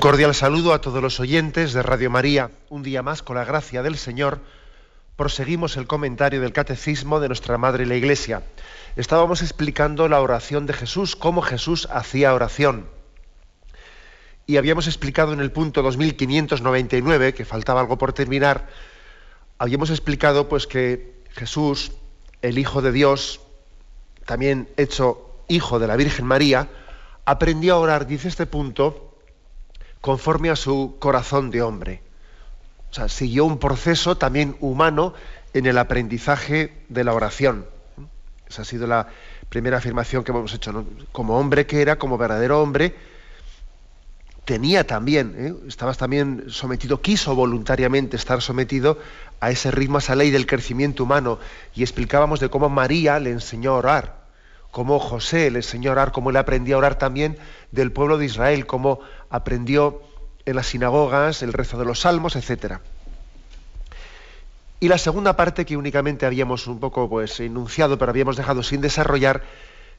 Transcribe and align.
Un 0.00 0.08
cordial 0.08 0.34
saludo 0.34 0.72
a 0.72 0.80
todos 0.80 1.02
los 1.02 1.20
oyentes 1.20 1.74
de 1.74 1.82
Radio 1.82 2.08
María. 2.08 2.50
Un 2.70 2.82
día 2.82 3.02
más, 3.02 3.22
con 3.22 3.36
la 3.36 3.44
gracia 3.44 3.82
del 3.82 3.98
Señor, 3.98 4.40
proseguimos 5.14 5.76
el 5.76 5.86
comentario 5.86 6.40
del 6.40 6.54
Catecismo 6.54 7.20
de 7.20 7.28
nuestra 7.28 7.58
Madre 7.58 7.84
la 7.84 7.96
Iglesia. 7.96 8.42
Estábamos 8.96 9.42
explicando 9.42 10.08
la 10.08 10.22
oración 10.22 10.64
de 10.64 10.72
Jesús, 10.72 11.16
cómo 11.16 11.42
Jesús 11.42 11.86
hacía 11.92 12.32
oración. 12.32 12.86
Y 14.46 14.56
habíamos 14.56 14.86
explicado 14.86 15.34
en 15.34 15.40
el 15.40 15.52
punto 15.52 15.82
2599, 15.82 17.34
que 17.34 17.44
faltaba 17.44 17.82
algo 17.82 17.98
por 17.98 18.14
terminar, 18.14 18.68
habíamos 19.58 19.90
explicado 19.90 20.48
pues 20.48 20.66
que 20.66 21.24
Jesús, 21.32 21.92
el 22.40 22.56
Hijo 22.56 22.80
de 22.80 22.92
Dios, 22.92 23.42
también 24.24 24.66
hecho 24.78 25.44
Hijo 25.48 25.78
de 25.78 25.88
la 25.88 25.96
Virgen 25.96 26.24
María, 26.24 26.70
aprendió 27.26 27.74
a 27.74 27.80
orar, 27.80 28.06
dice 28.06 28.28
este 28.28 28.46
punto, 28.46 29.09
conforme 30.00 30.50
a 30.50 30.56
su 30.56 30.96
corazón 30.98 31.50
de 31.50 31.62
hombre. 31.62 32.02
O 32.90 32.94
sea, 32.94 33.08
siguió 33.08 33.44
un 33.44 33.58
proceso 33.58 34.16
también 34.16 34.56
humano 34.60 35.14
en 35.54 35.66
el 35.66 35.78
aprendizaje 35.78 36.72
de 36.88 37.04
la 37.04 37.14
oración. 37.14 37.66
Esa 38.48 38.62
ha 38.62 38.64
sido 38.64 38.86
la 38.86 39.08
primera 39.48 39.78
afirmación 39.78 40.24
que 40.24 40.32
hemos 40.32 40.52
hecho. 40.54 40.84
Como 41.12 41.38
hombre 41.38 41.66
que 41.66 41.82
era, 41.82 41.98
como 41.98 42.18
verdadero 42.18 42.60
hombre, 42.60 42.96
tenía 44.44 44.84
también, 44.84 45.34
¿eh? 45.38 45.54
estaba 45.68 45.94
también 45.94 46.46
sometido, 46.48 47.00
quiso 47.00 47.36
voluntariamente 47.36 48.16
estar 48.16 48.42
sometido 48.42 48.98
a 49.38 49.52
ese 49.52 49.70
ritmo, 49.70 49.98
a 49.98 50.00
esa 50.00 50.16
ley 50.16 50.30
del 50.30 50.46
crecimiento 50.46 51.04
humano. 51.04 51.38
Y 51.74 51.82
explicábamos 51.82 52.40
de 52.40 52.48
cómo 52.48 52.68
María 52.68 53.20
le 53.20 53.30
enseñó 53.30 53.72
a 53.72 53.78
orar, 53.78 54.20
cómo 54.72 54.98
José 54.98 55.50
le 55.52 55.60
enseñó 55.60 55.90
a 55.90 55.92
orar, 55.92 56.12
cómo 56.12 56.30
él 56.30 56.36
aprendió 56.36 56.74
a 56.74 56.78
orar 56.78 56.96
también 56.96 57.38
del 57.70 57.92
pueblo 57.92 58.18
de 58.18 58.26
Israel, 58.26 58.66
cómo 58.66 59.00
aprendió 59.30 60.02
en 60.44 60.56
las 60.56 60.66
sinagogas 60.66 61.42
el 61.42 61.52
rezo 61.52 61.78
de 61.78 61.84
los 61.84 62.00
salmos, 62.00 62.36
etc. 62.36 62.78
Y 64.80 64.88
la 64.88 64.98
segunda 64.98 65.36
parte 65.36 65.64
que 65.64 65.76
únicamente 65.76 66.26
habíamos 66.26 66.66
un 66.66 66.80
poco 66.80 67.08
pues, 67.08 67.40
enunciado, 67.40 67.98
pero 67.98 68.10
habíamos 68.10 68.36
dejado 68.36 68.62
sin 68.62 68.80
desarrollar, 68.80 69.42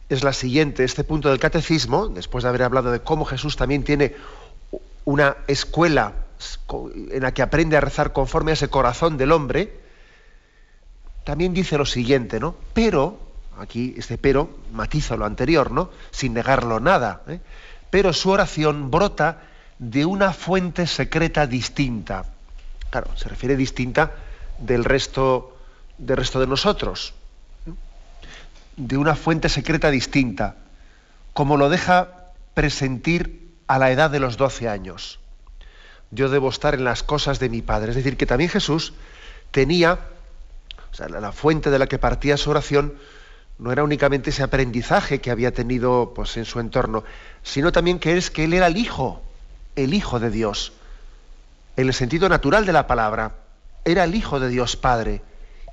es 0.09 0.23
la 0.23 0.33
siguiente. 0.33 0.83
Este 0.83 1.03
punto 1.03 1.29
del 1.29 1.39
catecismo, 1.39 2.07
después 2.09 2.43
de 2.43 2.49
haber 2.49 2.63
hablado 2.63 2.91
de 2.91 2.99
cómo 2.99 3.25
Jesús 3.25 3.55
también 3.55 3.83
tiene 3.83 4.15
una 5.05 5.37
escuela 5.47 6.13
en 7.11 7.21
la 7.21 7.33
que 7.33 7.41
aprende 7.41 7.77
a 7.77 7.81
rezar 7.81 8.11
conforme 8.11 8.51
a 8.51 8.53
ese 8.55 8.69
corazón 8.69 9.17
del 9.17 9.31
hombre, 9.31 9.79
también 11.23 11.53
dice 11.53 11.77
lo 11.77 11.85
siguiente, 11.85 12.39
¿no? 12.39 12.55
Pero, 12.73 13.19
aquí 13.59 13.93
este 13.97 14.17
pero 14.17 14.49
matiza 14.73 15.15
lo 15.15 15.25
anterior, 15.25 15.71
¿no? 15.71 15.91
Sin 16.09 16.33
negarlo 16.33 16.79
nada. 16.79 17.21
¿eh? 17.27 17.39
Pero 17.91 18.13
su 18.13 18.31
oración 18.31 18.89
brota 18.89 19.41
de 19.77 20.05
una 20.05 20.33
fuente 20.33 20.87
secreta 20.87 21.45
distinta. 21.45 22.25
Claro, 22.89 23.15
se 23.15 23.29
refiere 23.29 23.55
distinta 23.55 24.13
del 24.57 24.83
resto, 24.83 25.57
del 25.97 26.17
resto 26.17 26.39
de 26.39 26.47
nosotros. 26.47 27.13
De 28.77 28.97
una 28.97 29.15
fuente 29.15 29.49
secreta 29.49 29.91
distinta, 29.91 30.55
como 31.33 31.57
lo 31.57 31.69
deja 31.69 32.31
presentir 32.53 33.53
a 33.67 33.77
la 33.77 33.91
edad 33.91 34.09
de 34.09 34.19
los 34.19 34.37
12 34.37 34.69
años. 34.69 35.19
Yo 36.11 36.29
debo 36.29 36.49
estar 36.49 36.73
en 36.73 36.83
las 36.83 37.03
cosas 37.03 37.39
de 37.39 37.49
mi 37.49 37.61
Padre. 37.61 37.91
Es 37.91 37.95
decir, 37.95 38.17
que 38.17 38.25
también 38.25 38.49
Jesús 38.49 38.93
tenía, 39.51 39.99
o 40.91 40.95
sea, 40.95 41.09
la 41.09 41.31
fuente 41.31 41.69
de 41.69 41.79
la 41.79 41.87
que 41.87 41.97
partía 41.97 42.37
su 42.37 42.49
oración, 42.49 42.95
no 43.61 43.71
era 43.71 43.83
únicamente 43.83 44.31
ese 44.31 44.41
aprendizaje 44.41 45.21
que 45.21 45.29
había 45.29 45.53
tenido 45.53 46.13
pues, 46.15 46.35
en 46.37 46.45
su 46.45 46.59
entorno, 46.59 47.03
sino 47.43 47.71
también 47.71 47.99
que 47.99 48.17
es 48.17 48.31
que 48.31 48.45
él 48.45 48.53
era 48.53 48.67
el 48.67 48.77
hijo, 48.77 49.21
el 49.75 49.93
hijo 49.93 50.19
de 50.19 50.29
Dios, 50.29 50.73
en 51.77 51.87
el 51.87 51.93
sentido 51.93 52.29
natural 52.29 52.65
de 52.65 52.73
la 52.73 52.87
palabra, 52.87 53.35
era 53.85 54.03
el 54.03 54.15
hijo 54.15 54.39
de 54.39 54.49
Dios 54.49 54.75
Padre, 54.75 55.21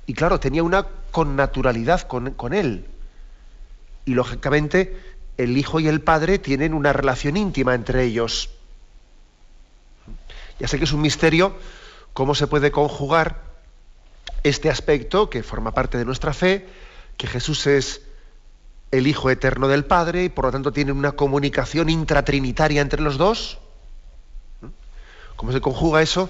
y 0.05 0.13
claro, 0.13 0.39
tenía 0.39 0.63
una 0.63 0.87
connaturalidad 1.11 2.01
con, 2.01 2.31
con 2.31 2.53
él. 2.53 2.85
Y 4.05 4.15
lógicamente 4.15 4.97
el 5.37 5.55
hijo 5.55 5.79
y 5.79 5.87
el 5.87 6.01
padre 6.01 6.39
tienen 6.39 6.73
una 6.73 6.93
relación 6.93 7.37
íntima 7.37 7.75
entre 7.75 8.03
ellos. 8.03 8.49
Ya 10.59 10.67
sé 10.67 10.77
que 10.77 10.83
es 10.83 10.91
un 10.91 11.01
misterio 11.01 11.55
cómo 12.13 12.35
se 12.35 12.47
puede 12.47 12.71
conjugar 12.71 13.41
este 14.43 14.69
aspecto 14.69 15.29
que 15.29 15.43
forma 15.43 15.73
parte 15.73 15.97
de 15.97 16.05
nuestra 16.05 16.33
fe, 16.33 16.67
que 17.17 17.27
Jesús 17.27 17.67
es 17.67 18.01
el 18.91 19.07
Hijo 19.07 19.29
eterno 19.29 19.67
del 19.67 19.85
Padre 19.85 20.25
y 20.25 20.29
por 20.29 20.45
lo 20.45 20.51
tanto 20.51 20.71
tienen 20.71 20.97
una 20.97 21.11
comunicación 21.11 21.89
intratrinitaria 21.89 22.81
entre 22.81 23.01
los 23.01 23.17
dos. 23.17 23.59
¿Cómo 25.35 25.51
se 25.51 25.61
conjuga 25.61 26.01
eso? 26.01 26.29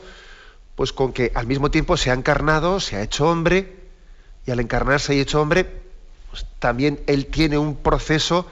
Pues 0.75 0.93
con 0.93 1.13
que 1.13 1.31
al 1.35 1.47
mismo 1.47 1.71
tiempo 1.71 1.97
se 1.97 2.11
ha 2.11 2.13
encarnado, 2.13 2.79
se 2.79 2.95
ha 2.95 3.01
hecho 3.01 3.27
hombre, 3.27 3.75
y 4.45 4.51
al 4.51 4.59
encarnarse 4.59 5.15
y 5.15 5.19
hecho 5.19 5.41
hombre, 5.41 5.65
pues 6.29 6.45
también 6.59 6.99
él 7.07 7.27
tiene 7.27 7.57
un 7.57 7.75
proceso 7.75 8.45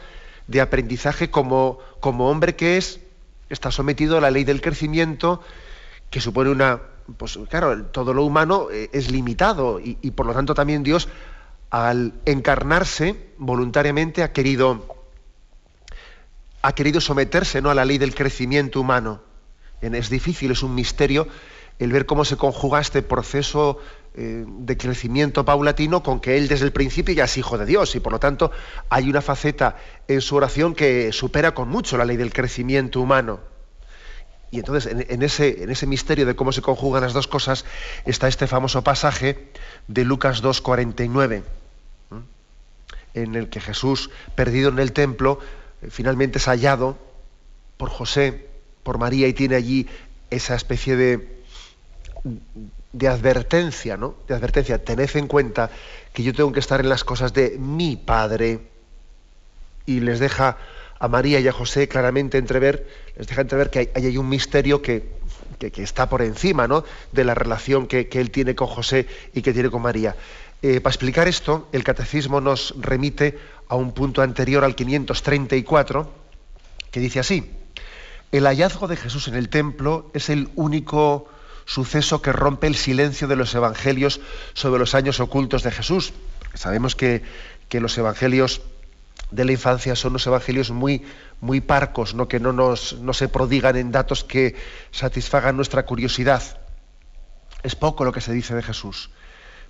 de 0.48 0.62
aprendizaje 0.62 1.30
como, 1.30 1.80
como 2.00 2.30
hombre 2.30 2.56
que 2.56 2.78
es, 2.78 3.00
está 3.50 3.72
sometido 3.72 4.18
a 4.18 4.22
la 4.22 4.32
ley 4.32 4.44
del 4.44 4.62
crecimiento, 4.62 5.42
que 6.10 6.22
supone 6.22 6.50
una, 6.50 6.82
pues 7.18 7.38
claro, 7.50 7.84
todo 7.86 8.14
lo 8.14 8.24
humano 8.24 8.68
eh, 8.72 8.90
es 8.94 9.12
limitado 9.12 9.80
y, 9.80 9.98
y 10.02 10.12
por 10.12 10.26
lo 10.26 10.34
tanto 10.34 10.54
también 10.54 10.84
Dios 10.84 11.10
al 11.70 12.14
encarnarse 12.26 13.32
voluntariamente 13.38 14.24
ha 14.24 14.32
querido, 14.32 14.98
ha 16.62 16.74
querido 16.74 17.02
someterse 17.02 17.62
¿no? 17.62 17.70
a 17.70 17.76
la 17.76 17.86
ley 17.86 17.98
del 17.98 18.16
crecimiento 18.16 18.80
humano. 18.80 19.22
Es 19.82 20.10
difícil, 20.10 20.52
es 20.52 20.64
un 20.64 20.74
misterio 20.74 21.28
el 21.80 21.92
ver 21.92 22.06
cómo 22.06 22.26
se 22.26 22.38
conjuga 22.38 22.80
este 22.80 23.02
proceso 23.02 23.80
eh, 24.16 24.46
de 24.48 24.78
crecimiento 24.78 25.46
paulatino 25.46 26.02
con 26.02 26.20
que 26.20 26.38
él 26.38 26.48
desde 26.48 26.66
el 26.66 26.72
principio 26.72 27.14
ya 27.14 27.26
es 27.26 27.38
hijo 27.38 27.58
de 27.58 27.66
Dios 27.66 27.96
y 27.96 28.00
por 28.00 28.12
lo 28.12 28.20
tanto 28.20 28.52
hay 28.90 29.10
una 29.10 29.22
faceta 29.22 29.78
en 30.08 30.22
su 30.22 30.36
oración 30.36 30.74
que 30.74 31.12
supera 31.12 31.54
con 31.54 31.70
mucho 31.70 31.98
la 31.98 32.06
ley 32.06 32.18
del 32.18 32.34
crecimiento 32.34 33.00
humano. 33.00 33.40
Y 34.50 34.60
entonces 34.60 34.92
en, 34.92 35.22
ese, 35.22 35.88
misterio 35.88 36.26
de 36.26 36.36
cómo 36.36 36.52
se 36.52 36.62
conjugan 36.62 37.02
las 37.02 37.14
dos 37.14 37.28
cosas 37.28 37.66
está 38.06 38.28
este 38.28 38.48
famoso 38.48 38.82
pasaje 38.82 39.50
de 39.88 40.06
Lucas 40.06 40.42
2.49, 40.42 41.44
en 43.14 43.36
el 43.36 43.50
que 43.50 43.60
Jesús, 43.60 44.10
perdido 44.36 44.70
en 44.70 44.80
el 44.80 44.94
templo, 44.94 45.40
eh, 45.82 45.88
finalmente 45.90 46.38
es 46.38 46.46
hallado 46.46 46.98
por 47.76 47.90
José, 47.90 48.48
por 48.84 49.00
María, 49.00 49.28
y 49.28 49.34
tiene 49.34 49.56
allí 49.56 49.88
esa 50.30 50.56
especie 50.56 50.96
de, 50.96 51.44
de 52.94 53.08
advertencia, 53.08 53.98
¿no? 53.98 54.16
De 54.28 54.36
advertencia, 54.36 54.84
tened 54.84 55.10
en 55.16 55.28
cuenta 55.28 55.70
que 56.14 56.24
yo 56.24 56.34
tengo 56.34 56.52
que 56.52 56.60
estar 56.60 56.80
en 56.80 56.90
las 56.90 57.04
cosas 57.04 57.34
de 57.34 57.58
mi 57.60 57.98
Padre. 57.98 58.60
Y 59.86 60.00
les 60.00 60.20
deja 60.20 60.58
a 61.00 61.08
María 61.08 61.40
y 61.40 61.48
a 61.48 61.52
José 61.52 61.88
claramente 61.88 62.38
entrever, 62.38 62.88
les 63.18 63.28
deja 63.28 63.42
entrever 63.42 63.70
que 63.70 63.80
hay, 63.80 63.90
hay 63.96 64.18
un 64.18 64.30
misterio 64.30 64.82
que, 64.82 65.18
está 65.60 66.08
por 66.08 66.22
encima 66.22 66.68
¿no? 66.68 66.84
de 67.12 67.24
la 67.24 67.34
relación 67.34 67.88
que, 67.88 68.08
él 68.12 68.32
tiene 68.32 68.56
con 68.56 68.68
José 68.68 69.08
y 69.34 69.42
que 69.42 69.54
tiene 69.54 69.70
con 69.70 69.82
María. 69.82 70.16
Eh, 70.62 70.82
para 70.82 70.92
explicar 70.92 71.28
esto, 71.28 71.68
el 71.72 71.84
catecismo 71.84 72.42
nos 72.42 72.74
remite 72.80 73.38
a 73.68 73.76
un 73.76 73.92
punto 73.92 74.22
anterior 74.22 74.64
al 74.64 74.76
534, 74.76 76.12
que 76.92 77.00
dice 77.00 77.20
así, 77.20 77.52
el 78.32 78.46
hallazgo 78.46 78.88
de 78.88 78.98
Jesús 78.98 79.28
en 79.28 79.36
el 79.36 79.50
templo 79.50 80.12
es 80.14 80.30
el 80.30 80.50
único 80.56 81.28
suceso 81.66 82.22
que 82.22 82.32
rompe 82.32 82.68
el 82.68 82.76
silencio 82.76 83.28
de 83.28 83.36
los 83.36 83.54
evangelios 83.54 84.20
sobre 84.54 84.80
los 84.80 84.96
años 84.96 85.20
ocultos 85.20 85.64
de 85.64 85.72
Jesús. 85.72 86.14
Sabemos 86.54 86.96
que, 86.96 87.24
que 87.70 87.80
los 87.80 87.98
evangelios 87.98 88.62
de 89.32 89.46
la 89.46 89.52
infancia 89.52 89.96
son 89.96 90.14
los 90.14 90.26
evangelios 90.26 90.72
muy, 90.72 91.04
muy 91.42 91.62
parcos, 91.62 92.16
que 92.30 92.40
no, 92.40 92.54
nos, 92.54 92.94
no 93.00 93.14
se 93.14 93.28
prodigan 93.28 93.76
en 93.76 93.92
datos 93.92 94.24
que 94.24 94.56
satisfagan 94.92 95.56
nuestra 95.56 95.86
curiosidad. 95.86 96.42
Es 97.64 97.76
poco 97.76 98.06
lo 98.06 98.12
que 98.12 98.22
se 98.22 98.34
dice 98.34 98.56
de 98.56 98.64
Jesús. 98.64 99.10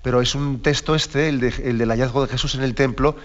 Pero 0.03 0.21
es 0.21 0.35
un 0.35 0.61
texto 0.61 0.93
este, 0.93 1.29
el, 1.29 1.43
el 1.43 1.77
del 1.77 1.89
hallazgo 1.89 2.25
de 2.25 2.31
Jesús 2.31 2.55
en 2.55 2.63
el 2.63 2.75
templo, 2.75 3.15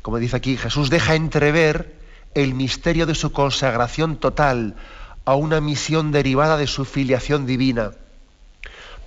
como 0.00 0.18
dice 0.18 0.36
aquí, 0.36 0.56
Jesús 0.56 0.90
deja 0.90 1.14
entrever 1.14 1.94
el 2.34 2.54
misterio 2.54 3.06
de 3.06 3.14
su 3.14 3.32
consagración 3.32 4.16
total 4.16 4.76
a 5.24 5.34
una 5.34 5.60
misión 5.60 6.10
derivada 6.10 6.56
de 6.56 6.66
su 6.66 6.84
filiación 6.84 7.46
divina. 7.46 7.92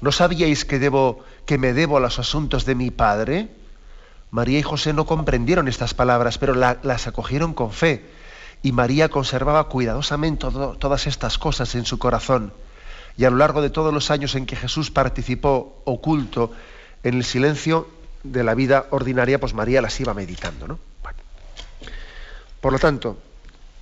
¿No 0.02 0.12
sabíais 0.12 0.66
que, 0.66 0.80
debo, 0.80 1.24
que 1.46 1.58
me 1.58 1.74
debo 1.74 1.98
a 1.98 2.00
los 2.00 2.20
asuntos 2.20 2.66
de 2.66 2.76
mi 2.76 2.92
Padre? 2.92 3.50
María 4.36 4.60
y 4.60 4.64
José 4.64 4.92
no 4.92 5.06
comprendieron 5.06 5.70
estas 5.70 5.94
palabras, 5.94 6.38
pero 6.38 6.56
las 6.56 7.08
acogieron 7.08 7.54
con 7.54 7.72
fe. 7.72 8.04
Y 8.64 8.74
María 8.74 9.08
conservaba 9.08 9.70
cuidadosamente 9.70 10.46
todas 10.78 11.08
estas 11.08 11.38
cosas 11.38 11.74
en 11.74 11.86
su 11.86 11.98
corazón. 12.00 12.52
Y 13.16 13.24
a 13.24 13.30
lo 13.30 13.38
largo 13.38 13.62
de 13.62 13.70
todos 13.70 13.94
los 13.94 14.12
años 14.12 14.36
en 14.36 14.46
que 14.46 14.58
Jesús 14.58 14.92
participó 14.92 15.82
oculto 15.86 16.52
en 17.04 17.14
el 17.14 17.24
silencio 17.24 17.88
de 18.24 18.44
la 18.44 18.56
vida 18.56 18.88
ordinaria, 18.90 19.40
pues 19.40 19.54
María 19.54 19.82
las 19.82 19.98
iba 20.02 20.14
meditando. 20.14 20.68
¿no? 20.68 20.80
Por 22.60 22.74
lo 22.74 22.80
tanto, 22.80 23.18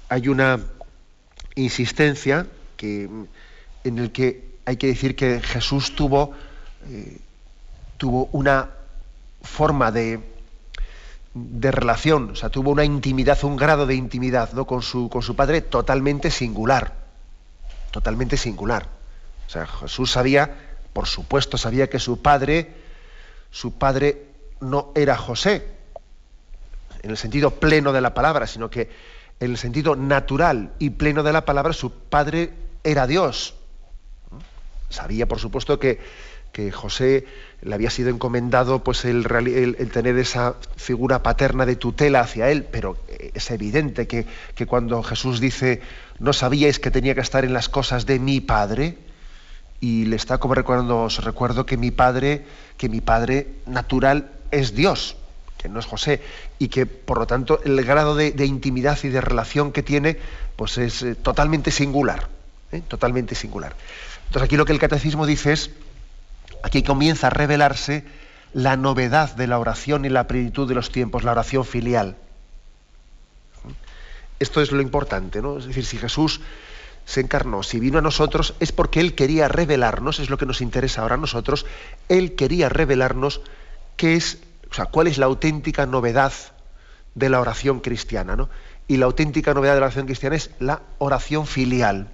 hay 0.07 0.27
una 0.27 0.59
insistencia 1.55 2.45
en 2.77 3.27
el 3.97 4.11
que 4.11 4.53
hay 4.65 4.77
que 4.77 4.85
decir 4.85 5.15
que 5.15 5.41
Jesús 5.41 5.95
tuvo, 5.95 6.33
eh, 6.88 7.17
tuvo 7.97 8.29
una 8.33 8.69
forma 9.41 9.91
de, 9.91 10.32
de 11.33 11.71
relación, 11.71 12.31
o 12.31 12.35
sea, 12.35 12.50
tuvo 12.50 12.71
una 12.71 12.83
intimidad, 12.83 13.44
un 13.44 13.56
grado 13.56 13.88
de 13.88 13.95
intimidad 13.95 14.53
¿no? 14.53 14.65
con, 14.65 14.81
su, 14.81 15.09
con 15.09 15.24
su 15.24 15.35
padre 15.35 15.62
totalmente 15.62 16.30
singular, 16.30 16.94
totalmente 17.91 18.38
singular. 18.38 18.88
O 19.47 19.50
sea, 19.50 19.65
Jesús 19.65 20.12
sabía, 20.12 20.56
por 20.94 21.07
supuesto, 21.07 21.57
sabía 21.57 21.89
que 21.89 22.00
su 22.00 22.21
padre, 22.21 22.75
su 23.50 23.74
padre 23.77 24.27
no 24.62 24.91
era 24.95 25.18
José, 25.18 25.68
en 27.01 27.09
el 27.09 27.18
sentido 27.18 27.51
pleno 27.51 27.91
de 27.91 28.01
la 28.01 28.13
palabra, 28.13 28.47
sino 28.47 28.69
que 28.69 28.89
en 29.39 29.51
el 29.51 29.57
sentido 29.57 29.95
natural 29.95 30.74
y 30.79 30.91
pleno 30.91 31.24
de 31.24 31.33
la 31.33 31.45
palabra, 31.45 31.74
su 31.74 31.91
padre 31.91 32.53
era 32.83 33.07
Dios. 33.07 33.56
Sabía, 34.89 35.27
por 35.27 35.39
supuesto, 35.39 35.79
que, 35.79 36.00
que 36.53 36.71
José 36.71 37.25
le 37.61 37.75
había 37.75 37.89
sido 37.89 38.09
encomendado 38.09 38.83
pues, 38.83 39.03
el, 39.03 39.27
tener 39.91 40.17
esa 40.17 40.55
figura 40.77 41.21
paterna 41.21 41.65
de 41.65 41.75
tutela 41.75 42.21
hacia 42.21 42.50
él, 42.50 42.63
pero 42.63 42.95
es 43.33 43.51
evidente 43.51 44.07
que, 44.07 44.25
que, 44.55 44.65
cuando 44.65 45.03
Jesús 45.03 45.41
dice, 45.41 45.81
no 46.19 46.31
sabíais 46.31 46.79
que 46.79 46.91
tenía 46.91 47.15
que 47.15 47.21
estar 47.21 47.44
en 47.44 47.53
las 47.53 47.67
cosas 47.67 48.05
de 48.05 48.19
mi 48.19 48.39
Padre, 48.39 48.97
y 49.81 50.05
le 50.05 50.15
está 50.15 50.38
como 50.38 50.53
recordando, 50.53 51.01
os 51.01 51.21
recuerdo 51.21 51.65
que 51.65 51.75
mi 51.75 51.91
Padre, 51.91 52.45
que 52.77 52.88
mi 52.88 53.01
Padre 53.01 53.47
natural 53.65 54.31
es 54.51 54.73
Dios 54.73 55.17
que 55.63 55.69
no 55.69 55.79
es 55.79 55.85
José, 55.85 56.21
y 56.59 56.67
que 56.67 56.85
por 56.85 57.17
lo 57.17 57.25
tanto 57.25 57.61
el 57.63 57.81
grado 57.85 58.15
de, 58.15 58.45
intimidad 58.45 59.00
y 59.03 59.07
de 59.07 59.21
relación 59.21 59.71
que 59.71 59.81
tiene, 59.81 60.17
pues 60.57 60.77
es 60.77 61.01
eh, 61.03 61.15
totalmente 61.15 61.71
singular, 61.71 62.27
¿eh? 62.73 62.81
totalmente 62.85 63.33
singular. 63.33 63.73
Entonces 64.27 64.44
aquí 64.44 64.57
lo 64.57 64.65
que 64.65 64.73
el 64.73 64.79
catecismo 64.79 65.25
dice 65.25 65.53
es, 65.53 65.69
aquí 66.63 66.81
comienza 66.81 67.27
a 67.27 67.30
revelarse 67.30 68.04
la 68.54 68.75
novedad 68.77 69.36
de 69.36 69.48
la 69.48 69.60
oración 69.60 70.06
y 70.06 70.10
la 70.10 70.27
plenitud 70.27 70.68
de 70.68 70.75
los 70.75 70.92
tiempos, 70.92 71.24
la 71.24 71.31
oración 71.31 71.65
filial. 71.65 72.18
Esto 74.39 74.62
es 74.62 74.71
lo 74.71 74.81
importante, 74.81 75.42
¿no? 75.42 75.60
Es 75.60 75.65
decir, 75.65 75.86
si 75.86 75.98
Jesús 75.98 76.42
se 77.06 77.21
encarnó, 77.21 77.62
si 77.62 77.80
vino 77.80 78.00
a 78.00 78.01
nosotros, 78.01 78.56
es 78.60 78.71
porque 78.71 79.00
Él 79.00 79.13
quería 79.13 79.48
revelarnos, 79.48 80.19
es 80.19 80.30
lo 80.30 80.38
que 80.38 80.45
nos 80.45 80.62
interesa 80.62 81.01
ahora 81.01 81.15
a 81.15 81.19
nosotros, 81.19 81.65
Él 82.10 82.36
quería 82.36 82.69
revelarnos 82.69 83.42
qué 83.95 84.15
es 84.15 84.39
o 84.74 84.75
sea, 84.75 84.86
¿cuál 84.88 85.06
es 85.06 85.19
la 85.19 85.27
auténtica 85.27 85.86
novedad 85.86 86.33
de 87.13 87.30
la 87.30 87.39
oración 87.39 87.80
cristiana? 87.80 88.36
¿no? 88.36 88.50
Y 88.88 88.98
la 88.98 89.06
auténtica 89.06 89.54
novedad 89.54 89.75
de 89.75 89.80
la 89.81 89.86
oración 89.86 90.07
cristiana 90.07 90.36
es 90.36 90.50
la 90.57 90.81
oración 90.98 91.45
filial, 91.45 92.07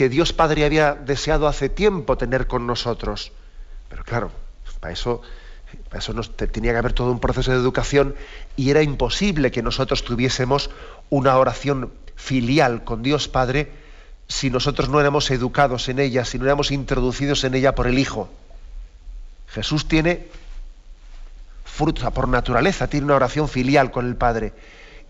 que 0.00 0.08
Dios 0.08 0.32
Padre 0.32 0.64
había 0.64 0.94
deseado 0.94 1.46
hace 1.46 1.68
tiempo 1.68 2.16
tener 2.16 2.46
con 2.46 2.66
nosotros. 2.66 3.32
Pero 3.90 4.02
claro, 4.02 4.32
para 4.80 4.94
eso, 4.94 5.20
para 5.90 5.98
eso 5.98 6.14
nos, 6.14 6.34
tenía 6.34 6.72
que 6.72 6.78
haber 6.78 6.94
todo 6.94 7.12
un 7.12 7.20
proceso 7.20 7.50
de 7.50 7.58
educación 7.58 8.14
y 8.56 8.70
era 8.70 8.80
imposible 8.82 9.50
que 9.50 9.62
nosotros 9.62 10.02
tuviésemos 10.02 10.70
una 11.10 11.36
oración 11.36 11.92
filial 12.16 12.82
con 12.82 13.02
Dios 13.02 13.28
Padre 13.28 13.72
si 14.26 14.48
nosotros 14.48 14.88
no 14.88 15.00
éramos 15.00 15.30
educados 15.30 15.86
en 15.90 15.98
ella, 15.98 16.24
si 16.24 16.38
no 16.38 16.46
éramos 16.46 16.70
introducidos 16.70 17.44
en 17.44 17.54
ella 17.54 17.74
por 17.74 17.86
el 17.86 17.98
Hijo. 17.98 18.30
Jesús 19.48 19.86
tiene 19.86 20.28
por 21.76 22.26
naturaleza, 22.26 22.88
tiene 22.88 23.04
una 23.04 23.16
oración 23.16 23.50
filial 23.50 23.90
con 23.90 24.06
el 24.06 24.16
Padre. 24.16 24.54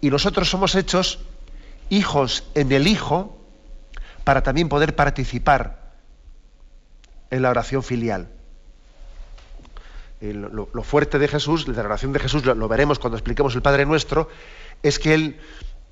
Y 0.01 0.11
nosotros 0.11 0.51
somos 0.51 0.75
hechos 0.75 1.21
hijos 1.91 2.43
en 2.57 2.73
el 2.73 2.89
Hijo 2.89 3.37
para 4.25 4.43
también 4.43 4.69
poder 4.69 4.95
participar 4.95 5.81
en 7.31 7.43
la 7.43 7.51
oración 7.51 7.83
filial. 7.83 8.29
Lo, 10.21 10.67
fuerte 10.83 11.19
de 11.19 11.29
Jesús, 11.29 11.67
la 11.67 11.81
oración 11.83 12.13
de 12.13 12.19
Jesús, 12.19 12.45
lo, 12.45 12.69
veremos 12.69 12.99
cuando 12.99 13.17
expliquemos 13.17 13.55
el 13.55 13.63
Padre 13.63 13.87
Nuestro, 13.87 14.29
es 14.83 14.99
que 14.99 15.15
Él 15.15 15.41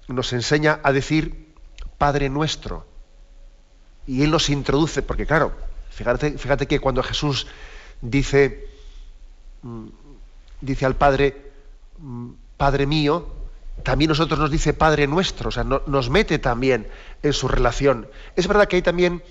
nos 0.09 0.33
enseña 0.33 0.81
a 0.83 0.93
decir 0.93 1.55
Padre 1.97 2.29
Nuestro. 2.29 2.87
Y 4.07 4.23
Él 4.23 4.31
nos 4.31 4.51
introduce, 4.51 5.03
porque 5.03 5.27
claro, 5.27 5.53
fíjate, 5.91 6.37
fíjate 6.37 6.67
que 6.67 6.79
cuando 6.79 7.03
Jesús 7.03 7.47
dice, 8.03 8.69
mm, 9.63 9.87
dice 10.61 10.85
al 10.85 10.97
Padre, 10.97 11.53
mm, 11.99 12.31
Padre 12.59 12.87
mío, 12.87 13.38
también 13.83 14.09
nosotros 14.09 14.39
nos 14.39 14.51
dice 14.51 14.73
Padre 14.75 15.07
nuestro, 15.07 15.49
o 15.49 15.53
sea, 15.53 15.65
nos 15.65 16.11
mete 16.11 16.39
también 16.39 16.89
en 17.23 17.33
su 17.33 17.49
relación. 17.49 18.09
Es 18.37 18.47
verdad 18.47 18.67
que 18.67 18.77
hay 18.77 18.83
también 18.83 19.23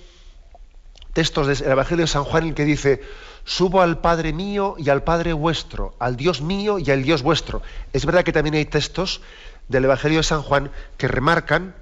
textos 1.12 1.46
del 1.46 1.70
Evangelio 1.70 2.04
de 2.04 2.08
San 2.08 2.24
Juan 2.24 2.48
en 2.48 2.54
que 2.54 2.64
dice, 2.64 3.02
subo 3.44 3.82
al 3.82 4.00
Padre 4.00 4.32
mío 4.32 4.74
y 4.78 4.88
al 4.90 5.02
Padre 5.02 5.32
vuestro, 5.32 5.94
al 5.98 6.16
Dios 6.16 6.40
mío 6.40 6.78
y 6.78 6.90
al 6.90 7.02
Dios 7.02 7.22
vuestro. 7.22 7.62
Es 7.92 8.06
verdad 8.06 8.24
que 8.24 8.32
también 8.32 8.54
hay 8.54 8.64
textos 8.64 9.20
del 9.68 9.84
Evangelio 9.84 10.18
de 10.18 10.24
San 10.24 10.42
Juan 10.42 10.70
que 10.96 11.08
remarcan 11.08 11.74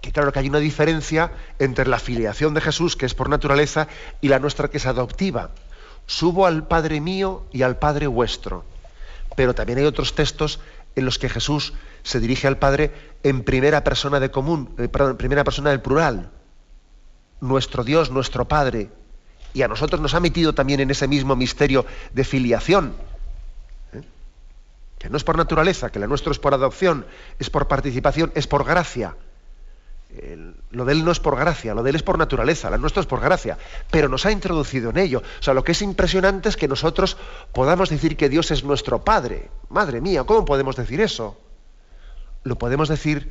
que 0.00 0.12
claro 0.12 0.32
que 0.32 0.38
hay 0.38 0.48
una 0.48 0.58
diferencia 0.58 1.32
entre 1.58 1.86
la 1.86 1.98
filiación 1.98 2.54
de 2.54 2.60
Jesús, 2.60 2.96
que 2.96 3.06
es 3.06 3.14
por 3.14 3.28
naturaleza, 3.28 3.88
y 4.20 4.28
la 4.28 4.38
nuestra 4.38 4.68
que 4.68 4.76
es 4.76 4.86
adoptiva 4.86 5.50
subo 6.06 6.46
al 6.46 6.66
Padre 6.66 7.00
mío 7.00 7.44
y 7.52 7.62
al 7.62 7.78
Padre 7.78 8.06
vuestro. 8.06 8.64
Pero 9.34 9.54
también 9.54 9.78
hay 9.78 9.84
otros 9.84 10.14
textos 10.14 10.60
en 10.96 11.04
los 11.04 11.18
que 11.18 11.28
Jesús 11.28 11.74
se 12.02 12.20
dirige 12.20 12.48
al 12.48 12.58
Padre 12.58 12.92
en 13.22 13.44
primera 13.44 13.84
persona 13.84 14.18
de 14.18 14.30
común, 14.30 14.74
eh, 14.78 14.88
primera 14.88 15.44
persona 15.44 15.70
del 15.70 15.80
plural. 15.80 16.30
Nuestro 17.40 17.84
Dios, 17.84 18.10
nuestro 18.10 18.48
Padre. 18.48 18.90
Y 19.54 19.62
a 19.62 19.68
nosotros 19.68 20.00
nos 20.00 20.14
ha 20.14 20.20
metido 20.20 20.54
también 20.54 20.80
en 20.80 20.90
ese 20.90 21.06
mismo 21.06 21.36
misterio 21.36 21.86
de 22.12 22.24
filiación. 22.24 22.94
¿eh? 23.92 24.02
Que 24.98 25.10
no 25.10 25.16
es 25.16 25.24
por 25.24 25.36
naturaleza, 25.36 25.90
que 25.90 25.98
la 25.98 26.06
nuestra 26.06 26.32
es 26.32 26.38
por 26.38 26.54
adopción, 26.54 27.06
es 27.38 27.50
por 27.50 27.68
participación, 27.68 28.32
es 28.34 28.46
por 28.46 28.64
gracia 28.64 29.14
lo 30.70 30.84
de 30.84 30.92
él 30.92 31.04
no 31.04 31.10
es 31.10 31.20
por 31.20 31.36
gracia, 31.36 31.74
lo 31.74 31.82
de 31.82 31.90
él 31.90 31.96
es 31.96 32.02
por 32.02 32.18
naturaleza, 32.18 32.70
lo 32.70 32.78
nuestro 32.78 33.00
es 33.00 33.06
por 33.06 33.20
gracia, 33.20 33.58
pero 33.90 34.08
nos 34.08 34.24
ha 34.24 34.32
introducido 34.32 34.90
en 34.90 34.98
ello. 34.98 35.22
O 35.40 35.42
sea, 35.42 35.52
lo 35.52 35.64
que 35.64 35.72
es 35.72 35.82
impresionante 35.82 36.48
es 36.48 36.56
que 36.56 36.68
nosotros 36.68 37.16
podamos 37.52 37.90
decir 37.90 38.16
que 38.16 38.28
Dios 38.28 38.50
es 38.50 38.64
nuestro 38.64 39.04
Padre. 39.04 39.50
Madre 39.68 40.00
mía, 40.00 40.24
¿cómo 40.24 40.44
podemos 40.44 40.76
decir 40.76 41.00
eso? 41.00 41.38
Lo 42.44 42.56
podemos 42.56 42.88
decir 42.88 43.30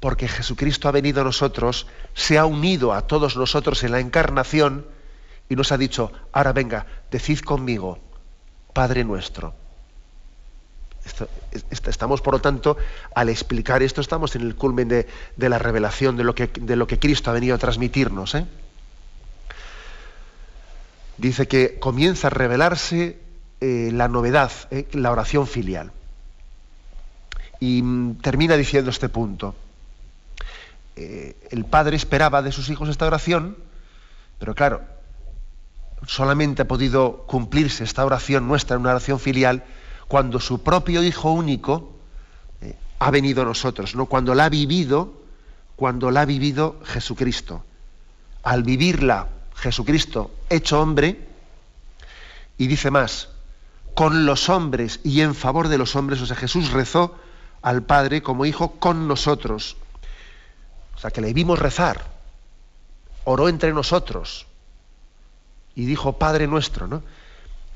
porque 0.00 0.28
Jesucristo 0.28 0.88
ha 0.88 0.92
venido 0.92 1.22
a 1.22 1.24
nosotros, 1.24 1.86
se 2.14 2.38
ha 2.38 2.44
unido 2.44 2.92
a 2.92 3.06
todos 3.06 3.36
nosotros 3.36 3.82
en 3.82 3.92
la 3.92 4.00
encarnación 4.00 4.86
y 5.48 5.56
nos 5.56 5.72
ha 5.72 5.78
dicho, 5.78 6.12
ahora 6.32 6.52
venga, 6.52 6.86
decid 7.10 7.40
conmigo, 7.40 7.98
Padre 8.72 9.02
nuestro 9.02 9.54
estamos, 11.70 12.20
por 12.20 12.34
lo 12.34 12.40
tanto, 12.40 12.76
al 13.14 13.28
explicar 13.28 13.82
esto, 13.82 14.00
estamos 14.00 14.36
en 14.36 14.42
el 14.42 14.54
culmen 14.54 14.88
de, 14.88 15.06
la 15.36 15.58
revelación 15.58 16.16
de 16.16 16.24
lo, 16.24 16.34
que, 16.34 16.98
Cristo 16.98 17.30
ha 17.30 17.34
venido 17.34 17.54
a 17.54 17.58
transmitirnos. 17.58 18.34
¿eh? 18.34 18.46
Dice 21.16 21.48
que 21.48 21.78
comienza 21.78 22.28
a 22.28 22.30
revelarse 22.30 23.18
eh, 23.60 23.90
la 23.92 24.08
novedad, 24.08 24.52
¿eh? 24.70 24.86
la 24.92 25.10
oración 25.10 25.46
filial. 25.46 25.92
Y 27.60 27.82
mm, 27.82 28.16
termina 28.20 28.56
diciendo 28.56 28.90
este 28.90 29.08
punto. 29.08 29.54
el 30.96 31.64
padre 31.64 31.96
esperaba 31.96 32.42
de 32.42 32.50
sus 32.50 32.68
hijos 32.70 32.88
esta 32.88 33.06
oración, 33.06 33.56
pero 34.38 34.54
claro, 34.54 34.82
solamente 36.06 36.62
ha 36.62 36.68
podido 36.68 37.24
cumplirse 37.26 37.84
esta 37.84 38.04
oración 38.04 38.46
nuestra, 38.46 38.78
una 38.78 38.90
oración 38.90 39.18
filial, 39.18 39.64
cuando 40.08 40.40
su 40.40 40.62
propio 40.62 41.02
Hijo 41.02 41.30
único 41.30 41.92
eh, 42.62 42.74
ha 42.98 43.10
venido 43.10 43.42
a 43.42 43.44
nosotros, 43.44 43.94
¿no? 43.94 44.06
cuando 44.06 44.34
la 44.34 44.46
ha 44.46 44.48
vivido, 44.48 45.12
cuando 45.76 46.10
la 46.10 46.22
ha 46.22 46.24
vivido 46.24 46.80
Jesucristo. 46.84 47.62
Al 48.42 48.62
vivirla 48.62 49.28
Jesucristo 49.54 50.30
hecho 50.48 50.80
hombre, 50.80 51.28
y 52.56 52.66
dice 52.66 52.90
más, 52.90 53.28
con 53.94 54.26
los 54.26 54.48
hombres 54.48 55.00
y 55.04 55.20
en 55.20 55.34
favor 55.34 55.68
de 55.68 55.78
los 55.78 55.94
hombres, 55.94 56.20
o 56.20 56.26
sea, 56.26 56.36
Jesús 56.36 56.70
rezó 56.70 57.16
al 57.62 57.82
Padre 57.82 58.22
como 58.22 58.46
Hijo 58.46 58.72
con 58.72 59.08
nosotros. 59.08 59.76
O 60.96 61.00
sea, 61.00 61.10
que 61.10 61.20
le 61.20 61.32
vimos 61.32 61.58
rezar. 61.58 62.04
Oró 63.24 63.48
entre 63.48 63.72
nosotros. 63.72 64.46
Y 65.74 65.84
dijo, 65.84 66.14
Padre 66.14 66.48
nuestro, 66.48 66.88
¿no? 66.88 67.02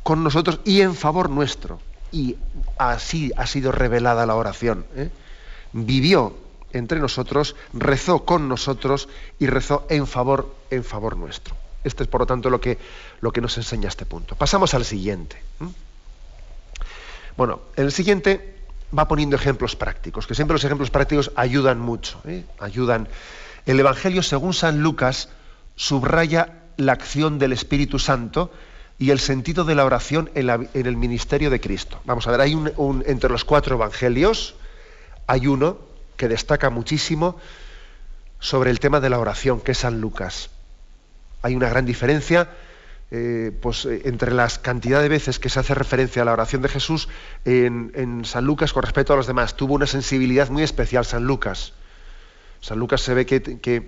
Con 0.03 0.25
nosotros 0.25 0.61
y 0.65 0.81
en 0.81 0.95
favor 0.95 1.31
nuestro. 1.31 1.81
Y 2.12 2.37
así 2.78 3.33
ha 3.37 3.47
sido 3.47 3.73
revelada 3.73 4.26
la 4.26 4.37
oración. 4.37 4.87
¿eh? 4.95 5.11
Vivió 5.73 6.37
entre 6.73 7.00
nosotros, 7.00 7.57
rezó 7.73 8.25
con 8.25 8.49
nosotros 8.49 9.09
y 9.38 9.47
rezó 9.47 9.87
en 9.88 10.07
favor, 10.07 10.54
en 10.71 10.85
favor 10.85 11.16
nuestro. 11.16 11.57
Este 11.85 12.04
es, 12.04 12.09
por 12.09 12.21
lo 12.21 12.26
tanto, 12.26 12.50
lo 12.50 12.61
que, 12.61 12.78
lo 13.21 13.33
que 13.33 13.40
nos 13.40 13.57
enseña 13.57 13.88
este 13.88 14.07
punto. 14.07 14.37
Pasamos 14.37 14.75
al 14.75 14.85
siguiente. 14.85 15.42
Bueno, 17.37 17.61
en 17.76 17.87
el 17.87 17.92
siguiente 17.92 18.57
va 18.97 19.09
poniendo 19.09 19.37
ejemplos 19.37 19.75
prácticos, 19.75 20.26
que 20.26 20.35
siempre 20.35 20.54
los 20.54 20.64
ejemplos 20.64 20.90
prácticos 20.90 21.33
ayudan 21.35 21.81
mucho. 21.81 22.21
¿eh? 22.26 22.45
Ayudan. 22.59 23.09
El 23.66 23.81
Evangelio, 23.81 24.23
según 24.23 24.54
San 24.54 24.81
Lucas, 24.81 25.28
subraya 25.76 26.62
la 26.76 26.92
acción 26.92 27.38
del 27.38 27.52
Espíritu 27.52 27.99
Santo 27.99 28.52
y 29.02 29.11
el 29.11 29.18
sentido 29.18 29.64
de 29.64 29.75
la 29.75 29.85
oración 29.85 30.30
en, 30.37 30.68
el 30.75 30.97
ministerio 30.97 31.50
de 31.50 31.61
Cristo. 31.61 32.00
Vamos 32.04 32.28
a 32.28 32.30
ver, 32.30 32.40
hay 32.40 32.54
un, 32.54 33.02
entre 33.04 33.30
los 33.30 33.44
cuatro 33.44 33.75
evangelios, 33.75 34.54
hay 35.26 35.49
uno 35.49 35.76
que 36.16 36.28
destaca 36.28 36.71
muchísimo 36.71 37.37
sobre 38.38 38.71
el 38.71 38.78
tema 38.78 39.00
de 39.00 39.11
la 39.11 39.18
oración, 39.18 39.61
que 39.61 39.73
es 39.73 39.78
San 39.78 40.00
Lucas. 40.00 40.50
Hay 41.42 41.56
una 41.56 41.68
gran 41.68 41.85
diferencia 41.85 42.50
eh, 43.11 43.50
pues, 43.61 43.87
eh, 43.87 44.02
entre 44.04 44.30
las 44.30 44.61
cantidades 44.61 45.02
de 45.02 45.09
veces 45.09 45.40
que 45.40 45.49
se 45.49 45.59
hace 45.59 45.75
referencia 45.75 46.23
a 46.23 46.25
la 46.25 46.32
oración 46.35 46.62
de 46.62 46.68
Jesús 46.68 47.09
en, 47.44 48.25
San 48.25 48.44
Lucas 48.44 48.73
con 48.73 48.85
respecto 48.85 49.14
a 49.14 49.16
los 49.16 49.26
demás. 49.26 49.56
Tuvo 49.56 49.75
una 49.75 49.88
sensibilidad 49.88 50.49
muy 50.49 50.62
especial 50.62 51.04
San 51.04 51.25
Lucas. 51.25 51.73
San 52.61 52.78
Lucas 52.78 53.00
se 53.00 53.14
ve 53.14 53.26
que, 53.26 53.42
que, 53.42 53.82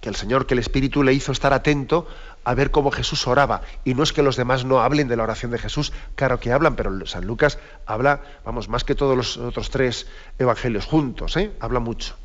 el 0.00 0.16
Señor, 0.16 0.46
que 0.46 0.54
el 0.54 0.60
Espíritu 0.60 1.02
le 1.02 1.12
hizo 1.12 1.32
estar 1.32 1.52
atento 1.52 2.08
a 2.44 2.54
ver 2.54 2.70
cómo 2.70 2.90
Jesús 2.90 3.26
oraba. 3.26 3.62
Y 3.84 3.94
no 3.94 4.02
es 4.02 4.12
que 4.12 4.22
los 4.22 4.36
demás 4.36 4.64
no 4.64 4.80
hablen 4.80 5.08
de 5.08 5.16
la 5.16 5.22
oración 5.22 5.50
de 5.50 5.58
Jesús, 5.58 5.92
claro 6.14 6.38
que 6.38 6.52
hablan, 6.52 6.76
pero 6.76 7.06
San 7.06 7.26
Lucas 7.26 7.58
habla, 7.86 8.20
vamos, 8.44 8.68
más 8.68 8.84
que 8.84 8.94
todos 8.94 9.16
los 9.16 9.36
otros 9.36 9.70
tres 9.70 10.06
evangelios 10.38 10.86
juntos, 10.86 11.36
¿eh? 11.36 11.52
habla 11.60 11.80
mucho. 11.80 12.16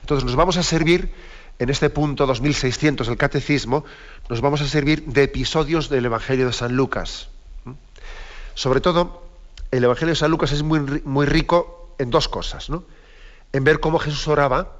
Entonces 0.00 0.24
nos 0.24 0.36
vamos 0.36 0.56
a 0.56 0.62
servir 0.62 1.12
en 1.58 1.70
este 1.70 1.90
punto 1.90 2.26
2600 2.26 3.06
del 3.06 3.16
Catecismo, 3.16 3.84
nos 4.28 4.40
vamos 4.40 4.60
a 4.60 4.68
servir 4.68 5.04
de 5.06 5.24
episodios 5.24 5.88
del 5.88 6.04
Evangelio 6.04 6.46
de 6.46 6.52
San 6.52 6.76
Lucas. 6.76 7.28
Sobre 8.54 8.80
todo, 8.80 9.22
el 9.70 9.84
Evangelio 9.84 10.12
de 10.12 10.16
San 10.16 10.30
Lucas 10.30 10.52
es 10.52 10.62
muy, 10.62 10.80
muy 11.04 11.26
rico 11.26 11.94
en 11.98 12.10
dos 12.10 12.28
cosas, 12.28 12.70
¿no? 12.70 12.84
En 13.52 13.64
ver 13.64 13.80
cómo 13.80 13.98
Jesús 13.98 14.28
oraba 14.28 14.76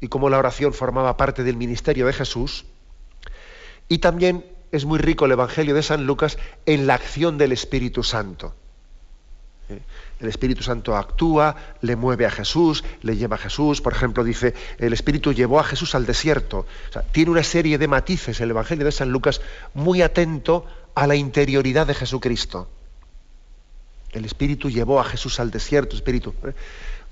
y 0.00 0.08
cómo 0.08 0.30
la 0.30 0.38
oración 0.38 0.72
formaba 0.72 1.16
parte 1.16 1.42
del 1.42 1.56
ministerio 1.56 2.06
de 2.06 2.12
Jesús, 2.12 2.66
y 3.88 3.98
también 3.98 4.44
es 4.72 4.84
muy 4.84 4.98
rico 4.98 5.26
el 5.26 5.32
Evangelio 5.32 5.74
de 5.74 5.82
San 5.82 6.06
Lucas 6.06 6.38
en 6.66 6.86
la 6.86 6.94
acción 6.94 7.38
del 7.38 7.52
Espíritu 7.52 8.02
Santo. 8.02 8.54
¿Eh? 9.68 9.80
El 10.20 10.28
Espíritu 10.28 10.62
Santo 10.62 10.96
actúa, 10.96 11.56
le 11.82 11.96
mueve 11.96 12.24
a 12.24 12.30
Jesús, 12.30 12.84
le 13.02 13.16
lleva 13.16 13.36
a 13.36 13.38
Jesús. 13.38 13.80
Por 13.80 13.92
ejemplo, 13.92 14.24
dice, 14.24 14.54
el 14.78 14.92
Espíritu 14.92 15.32
llevó 15.32 15.60
a 15.60 15.64
Jesús 15.64 15.94
al 15.94 16.06
desierto. 16.06 16.66
tiene 17.12 17.30
una 17.30 17.42
serie 17.42 17.78
de 17.78 17.88
matices 17.88 18.40
el 18.40 18.50
Evangelio 18.50 18.84
de 18.84 18.92
San 18.92 19.10
Lucas 19.10 19.40
muy 19.74 20.02
atento 20.02 20.66
a 20.94 21.06
la 21.06 21.16
interioridad 21.16 21.86
de 21.86 21.94
Jesucristo. 21.94 22.68
El 24.12 24.24
Espíritu 24.24 24.70
llevó 24.70 24.98
a 25.00 25.04
Jesús 25.04 25.38
al 25.40 25.50
desierto, 25.50 25.94
Espíritu. 25.94 26.34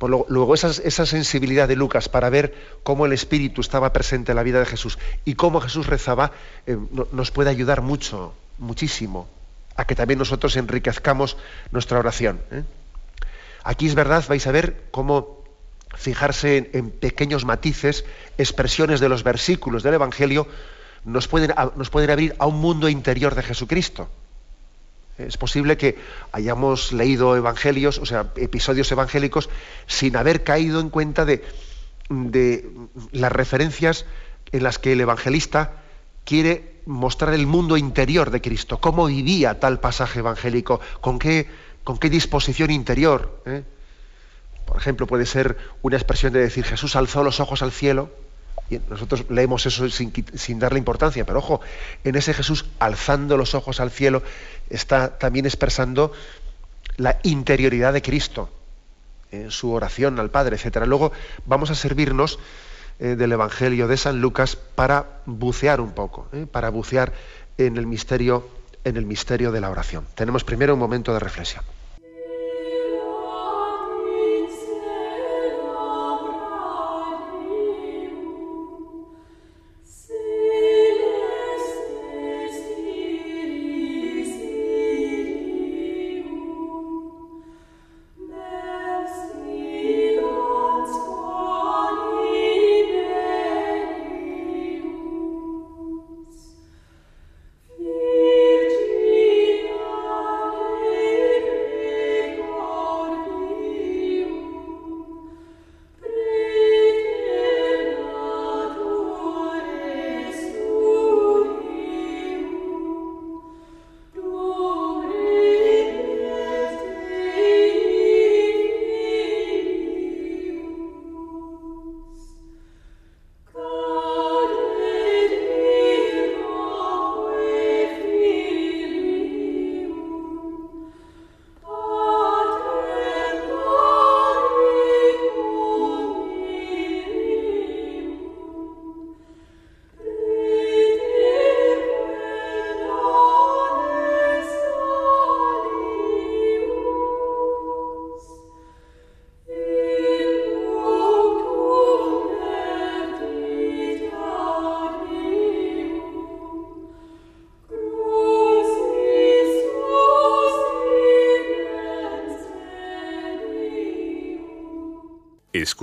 Luego, 0.08 0.54
esa, 0.54 1.06
sensibilidad 1.06 1.68
de 1.68 1.76
Lucas 1.76 2.08
para 2.08 2.30
ver 2.30 2.54
cómo 2.82 3.06
el 3.06 3.12
Espíritu 3.12 3.60
estaba 3.60 3.92
presente 3.92 4.32
en 4.32 4.36
la 4.36 4.42
vida 4.42 4.58
de 4.58 4.66
Jesús 4.66 4.98
y 5.24 5.34
cómo 5.34 5.60
Jesús 5.60 5.86
rezaba, 5.86 6.32
eh, 6.66 6.76
nos 7.12 7.30
puede 7.30 7.50
ayudar 7.50 7.82
mucho, 7.82 8.34
muchísimo, 8.58 9.28
a 9.76 9.84
que 9.84 9.94
también 9.94 10.18
nosotros 10.18 10.56
enriquezcamos 10.56 11.36
nuestra 11.70 11.98
oración. 11.98 12.40
¿eh? 12.50 12.62
Aquí 13.62 13.86
es 13.86 13.94
verdad, 13.94 14.24
vais 14.28 14.46
a 14.46 14.52
ver 14.52 14.84
cómo 14.90 15.44
fijarse 15.96 16.70
en, 16.72 16.90
pequeños 16.90 17.44
matices, 17.44 18.04
expresiones 18.36 19.00
de 19.00 19.08
los 19.08 19.22
versículos 19.22 19.82
del 19.82 19.94
Evangelio, 19.94 20.46
nos 21.04 21.28
pueden 21.28 22.10
abrir 22.10 22.34
a 22.38 22.46
un 22.46 22.60
mundo 22.60 22.88
interior 22.88 23.34
de 23.34 23.42
Jesucristo. 23.42 24.08
Es 25.18 25.36
posible 25.36 25.76
que 25.76 25.96
hayamos 26.32 26.92
leído 26.92 27.36
evangelios, 27.36 27.98
o 27.98 28.06
sea, 28.06 28.32
episodios 28.36 28.90
evangélicos, 28.90 29.48
sin 29.86 30.16
haber 30.16 30.42
caído 30.42 30.80
en 30.80 30.90
cuenta 30.90 31.24
de, 31.24 31.44
las 33.12 33.32
referencias 33.32 34.06
en 34.52 34.62
las 34.62 34.78
que 34.78 34.92
el 34.92 35.00
evangelista 35.00 35.82
quiere 36.24 36.80
mostrar 36.86 37.34
el 37.34 37.46
mundo 37.46 37.76
interior 37.76 38.30
de 38.30 38.40
Cristo, 38.40 38.80
cómo 38.80 39.06
vivía 39.06 39.60
tal 39.60 39.80
pasaje 39.80 40.18
evangélico, 40.18 40.80
con 41.00 41.18
qué 41.18 41.48
con 41.84 41.98
qué 41.98 42.10
disposición 42.10 42.70
interior. 42.70 43.42
¿eh? 43.44 43.62
Por 44.64 44.78
ejemplo, 44.78 45.06
puede 45.06 45.26
ser 45.26 45.56
una 45.82 45.96
expresión 45.96 46.32
de 46.32 46.40
decir 46.40 46.64
Jesús 46.64 46.96
alzó 46.96 47.22
los 47.22 47.38
ojos 47.38 47.62
al 47.62 47.70
cielo. 47.70 48.10
Y 48.70 48.80
nosotros 48.88 49.26
leemos 49.28 49.66
eso 49.66 49.88
sin, 49.90 50.58
darle 50.58 50.78
importancia, 50.78 51.26
pero 51.26 51.38
ojo, 51.38 51.60
en 52.02 52.16
ese 52.16 52.32
Jesús 52.32 52.64
alzando 52.78 53.36
los 53.36 53.54
ojos 53.54 53.80
al 53.80 53.90
cielo 53.90 54.22
está 54.70 55.18
también 55.18 55.44
expresando 55.44 56.12
la 56.96 57.18
interioridad 57.22 57.92
de 57.92 58.02
Cristo 58.02 58.48
en 59.30 59.50
su 59.50 59.72
oración 59.72 60.18
al 60.18 60.30
Padre, 60.30 60.56
etc. 60.56 60.84
Luego 60.86 61.12
vamos 61.44 61.70
a 61.70 61.74
servirnos 61.74 62.38
eh, 63.00 63.16
del 63.16 63.32
Evangelio 63.32 63.88
de 63.88 63.96
San 63.96 64.20
Lucas 64.20 64.56
para 64.56 65.20
bucear 65.26 65.80
un 65.80 65.92
poco, 65.92 66.28
¿eh? 66.32 66.46
para 66.50 66.70
bucear 66.70 67.12
en 67.58 67.76
el 67.76 67.86
misterio 67.86 68.48
en 68.84 68.96
el 68.96 69.06
misterio 69.06 69.50
de 69.50 69.60
la 69.60 69.70
oración. 69.70 70.06
Tenemos 70.14 70.44
primero 70.44 70.74
un 70.74 70.80
momento 70.80 71.12
de 71.12 71.18
reflexión. 71.18 71.64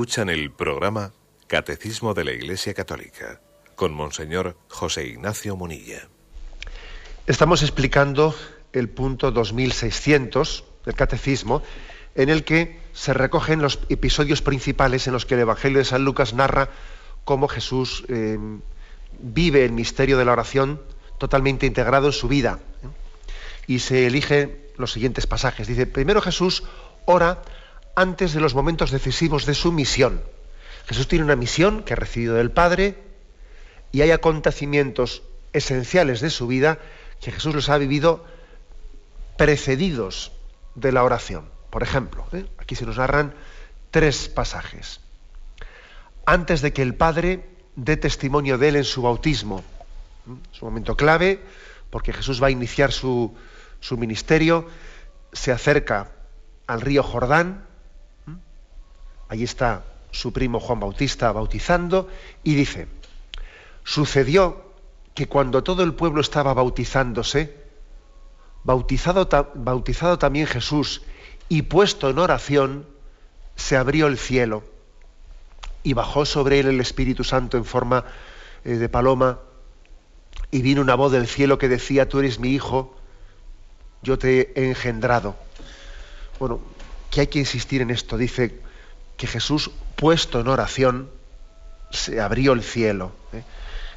Escuchan 0.02 0.32
el 0.32 0.50
programa 0.50 1.14
Catecismo 1.46 2.16
de 2.16 2.24
la 2.24 2.32
Iglesia 2.32 2.74
Católica 2.74 3.40
con 3.76 3.94
Monseñor 3.94 4.58
José 4.68 5.06
Ignacio 5.06 5.56
Munilla. 5.56 6.08
Estamos 7.28 7.62
explicando 7.62 8.34
el 8.74 8.90
punto 8.90 9.30
2600 9.30 10.64
del 10.86 10.96
Catecismo, 10.96 11.62
en 12.16 12.30
el 12.30 12.44
que 12.44 12.80
se 12.94 13.14
recogen 13.14 13.62
los 13.62 13.78
episodios 13.90 14.42
principales 14.42 15.06
en 15.06 15.14
los 15.14 15.28
que 15.28 15.36
el 15.36 15.42
Evangelio 15.42 15.78
de 15.78 15.86
San 15.86 16.04
Lucas 16.04 16.34
narra 16.34 16.72
cómo 17.24 17.48
Jesús 17.48 18.04
eh, 18.08 18.40
vive 19.20 19.66
el 19.66 19.72
misterio 19.72 20.18
de 20.18 20.26
la 20.26 20.32
oración 20.32 20.82
totalmente 21.20 21.68
integrado 21.68 22.08
en 22.08 22.14
su 22.14 22.28
vida. 22.28 22.58
¿eh? 22.82 22.88
Y 23.68 23.80
se 23.80 24.08
eligen 24.08 24.66
los 24.78 24.94
siguientes 24.94 25.28
pasajes. 25.28 25.68
Dice, 25.68 25.86
primero 25.86 26.22
Jesús 26.22 26.64
ora 27.06 27.44
antes 27.96 28.34
de 28.34 28.42
los 28.42 28.56
momentos 28.56 28.92
decisivos 28.92 29.46
de 29.46 29.54
su 29.54 29.72
misión. 29.72 30.22
Jesús 30.88 31.08
tiene 31.08 31.26
una 31.26 31.36
misión 31.36 31.84
que 31.84 31.94
ha 31.94 31.96
recibido 31.96 32.36
del 32.36 32.52
Padre 32.52 32.98
y 33.92 34.02
hay 34.02 34.12
acontecimientos 34.12 35.24
esenciales 35.54 36.22
de 36.22 36.30
su 36.30 36.48
vida 36.48 36.80
que 37.20 37.32
Jesús 37.32 37.54
los 37.54 37.70
ha 37.70 37.78
vivido 37.78 38.26
precedidos 39.38 40.32
de 40.76 40.92
la 40.92 41.04
oración. 41.04 41.46
Por 41.70 41.84
ejemplo, 41.84 42.26
¿eh? 42.32 42.46
aquí 42.58 42.76
se 42.76 42.86
nos 42.86 42.98
narran 42.98 43.34
tres 43.92 44.30
pasajes. 44.30 45.00
Antes 46.26 46.62
de 46.62 46.74
que 46.74 46.82
el 46.82 46.96
Padre 46.96 47.46
dé 47.76 47.98
testimonio 47.98 48.58
de 48.58 48.70
él 48.70 48.76
en 48.78 48.84
su 48.84 49.02
bautismo, 49.02 49.64
es 50.54 50.62
un 50.62 50.70
momento 50.70 50.96
clave 50.96 51.42
porque 51.90 52.14
Jesús 52.14 52.42
va 52.42 52.48
a 52.48 52.52
iniciar 52.52 52.92
su, 52.92 53.36
su 53.80 53.98
ministerio, 53.98 54.68
se 55.34 55.52
acerca 55.52 56.12
al 56.68 56.82
río 56.82 57.04
Jordán, 57.04 57.66
allí 59.32 59.46
está 59.46 59.86
su 60.12 60.34
primo 60.34 60.60
Juan 60.60 60.82
Bautista 60.82 61.32
bautizando, 61.32 62.10
y 62.44 62.54
dice, 62.54 62.90
sucedió 63.86 64.62
que 65.16 65.30
cuando 65.30 65.64
todo 65.64 65.84
el 65.84 65.94
pueblo 65.94 66.20
estaba 66.20 66.54
bautizándose, 66.54 67.56
bautizado, 68.66 69.30
bautizado 69.56 70.20
también 70.20 70.48
Jesús 70.48 71.04
y 71.48 71.62
puesto 71.62 72.10
en 72.10 72.20
oración, 72.20 72.86
se 73.56 73.78
abrió 73.78 74.08
el 74.08 74.18
cielo 74.18 74.64
y 75.82 75.94
bajó 75.94 76.26
sobre 76.26 76.60
él 76.60 76.68
el 76.68 76.82
Espíritu 76.82 77.24
Santo 77.24 77.56
en 77.56 77.64
forma 77.64 78.04
eh, 78.66 78.74
de 78.74 78.90
paloma 78.90 79.40
y 80.52 80.62
vino 80.62 80.82
una 80.82 80.96
voz 80.96 81.14
del 81.14 81.28
cielo 81.28 81.58
que 81.58 81.70
decía, 81.70 82.10
tú 82.10 82.20
eres 82.20 82.38
mi 82.38 82.50
hijo, 82.50 82.98
yo 84.02 84.18
te 84.18 84.52
he 84.60 84.68
engendrado. 84.68 85.38
Bueno, 86.38 86.60
que 87.10 87.22
hay 87.22 87.28
que 87.28 87.40
insistir 87.40 87.82
en 87.82 87.92
esto. 87.92 88.18
Dice 88.18 88.71
que 89.22 89.28
Jesús, 89.28 89.70
puesto 89.96 90.40
en 90.40 90.48
oración, 90.48 91.08
se 91.92 92.20
abrió 92.20 92.54
el 92.54 92.64
cielo. 92.64 93.12
¿eh? 93.34 93.44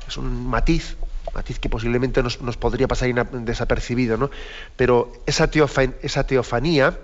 Es 0.07 0.19
un 0.19 0.47
matiz, 0.47 0.99
matiz 1.35 1.59
que 1.59 1.71
posiblemente 1.71 2.23
nos, 2.23 2.37
podría 2.59 2.87
pasar 2.87 3.09
desapercibido, 3.31 4.19
¿no? 4.19 4.31
Pero 4.77 5.15
esa, 5.25 5.49
esa 6.03 6.27
teofanía, 6.27 6.99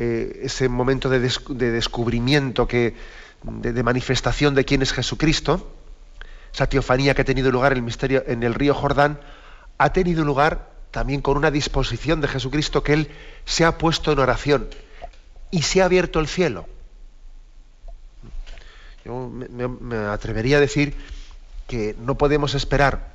eh, 0.00 0.40
ese 0.42 0.68
momento 0.68 1.08
de, 1.08 1.20
descubrimiento, 1.20 2.66
que, 2.66 2.96
de, 3.44 3.82
manifestación 3.84 4.56
de 4.56 4.64
quién 4.64 4.82
es 4.82 4.92
Jesucristo, 4.92 5.70
esa 6.52 6.66
teofanía 6.66 7.14
que 7.14 7.22
ha 7.22 7.24
tenido 7.24 7.52
lugar 7.52 7.70
en 7.70 7.78
el 7.78 7.84
misterio 7.84 8.24
en 8.26 8.42
el 8.42 8.54
río 8.54 8.74
Jordán, 8.74 9.20
ha 9.78 9.92
tenido 9.92 10.24
lugar 10.24 10.68
también 10.90 11.20
con 11.20 11.36
una 11.36 11.52
disposición 11.52 12.20
de 12.20 12.26
Jesucristo 12.26 12.82
que 12.82 12.94
Él 12.94 13.10
se 13.44 13.64
ha 13.64 13.78
puesto 13.78 14.10
en 14.10 14.18
oración 14.18 14.68
y 15.52 15.62
se 15.62 15.80
ha 15.80 15.84
abierto 15.84 16.18
el 16.18 16.26
cielo. 16.26 16.66
Yo 19.08 19.30
me, 19.30 19.96
atrevería 19.96 20.58
a 20.58 20.60
decir 20.60 20.94
que 21.66 21.96
no 21.98 22.18
podemos 22.18 22.54
esperar 22.54 23.14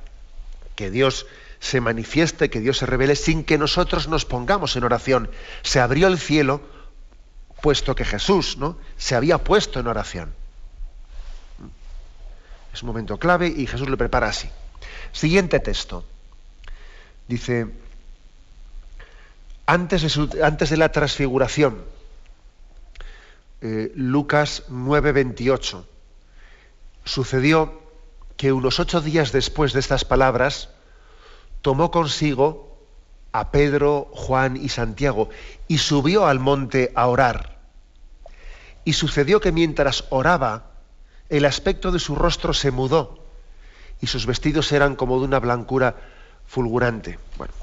que 0.74 0.90
Dios 0.90 1.24
se 1.60 1.80
manifieste, 1.80 2.50
que 2.50 2.58
Dios 2.58 2.78
se 2.78 2.86
revele 2.86 3.14
sin 3.14 3.44
que 3.44 3.58
nosotros 3.58 4.08
nos 4.08 4.24
pongamos 4.24 4.74
en 4.74 4.82
oración. 4.82 5.30
Se 5.62 5.78
abrió 5.78 6.08
el 6.08 6.18
cielo 6.18 6.62
puesto 7.62 7.94
que 7.94 8.04
Jesús 8.04 8.56
¿no? 8.58 8.76
se 8.96 9.14
había 9.14 9.38
puesto 9.38 9.78
en 9.78 9.86
oración. 9.86 10.34
Es 12.72 12.82
un 12.82 12.88
momento 12.88 13.16
clave 13.16 13.46
y 13.46 13.68
Jesús 13.68 13.88
lo 13.88 13.96
prepara 13.96 14.26
así. 14.26 14.50
Siguiente 15.12 15.60
texto. 15.60 16.04
Dice, 17.28 17.68
antes 19.64 20.02
de, 20.02 20.42
antes 20.42 20.70
de 20.70 20.76
la 20.76 20.90
transfiguración, 20.90 21.93
eh, 23.64 23.90
Lucas 23.94 24.64
9:28, 24.68 25.86
sucedió 27.02 27.80
que 28.36 28.52
unos 28.52 28.78
ocho 28.78 29.00
días 29.00 29.32
después 29.32 29.72
de 29.72 29.80
estas 29.80 30.04
palabras, 30.04 30.68
tomó 31.62 31.90
consigo 31.90 32.76
a 33.32 33.50
Pedro, 33.50 34.10
Juan 34.12 34.58
y 34.58 34.68
Santiago 34.68 35.30
y 35.66 35.78
subió 35.78 36.26
al 36.26 36.40
monte 36.40 36.92
a 36.94 37.06
orar. 37.06 37.58
Y 38.84 38.92
sucedió 38.92 39.40
que 39.40 39.50
mientras 39.50 40.04
oraba, 40.10 40.72
el 41.30 41.46
aspecto 41.46 41.90
de 41.90 42.00
su 42.00 42.16
rostro 42.16 42.52
se 42.52 42.70
mudó 42.70 43.24
y 44.02 44.08
sus 44.08 44.26
vestidos 44.26 44.72
eran 44.72 44.94
como 44.94 45.18
de 45.20 45.24
una 45.24 45.40
blancura 45.40 45.96
fulgurante. 46.46 47.18
Bueno, 47.38 47.54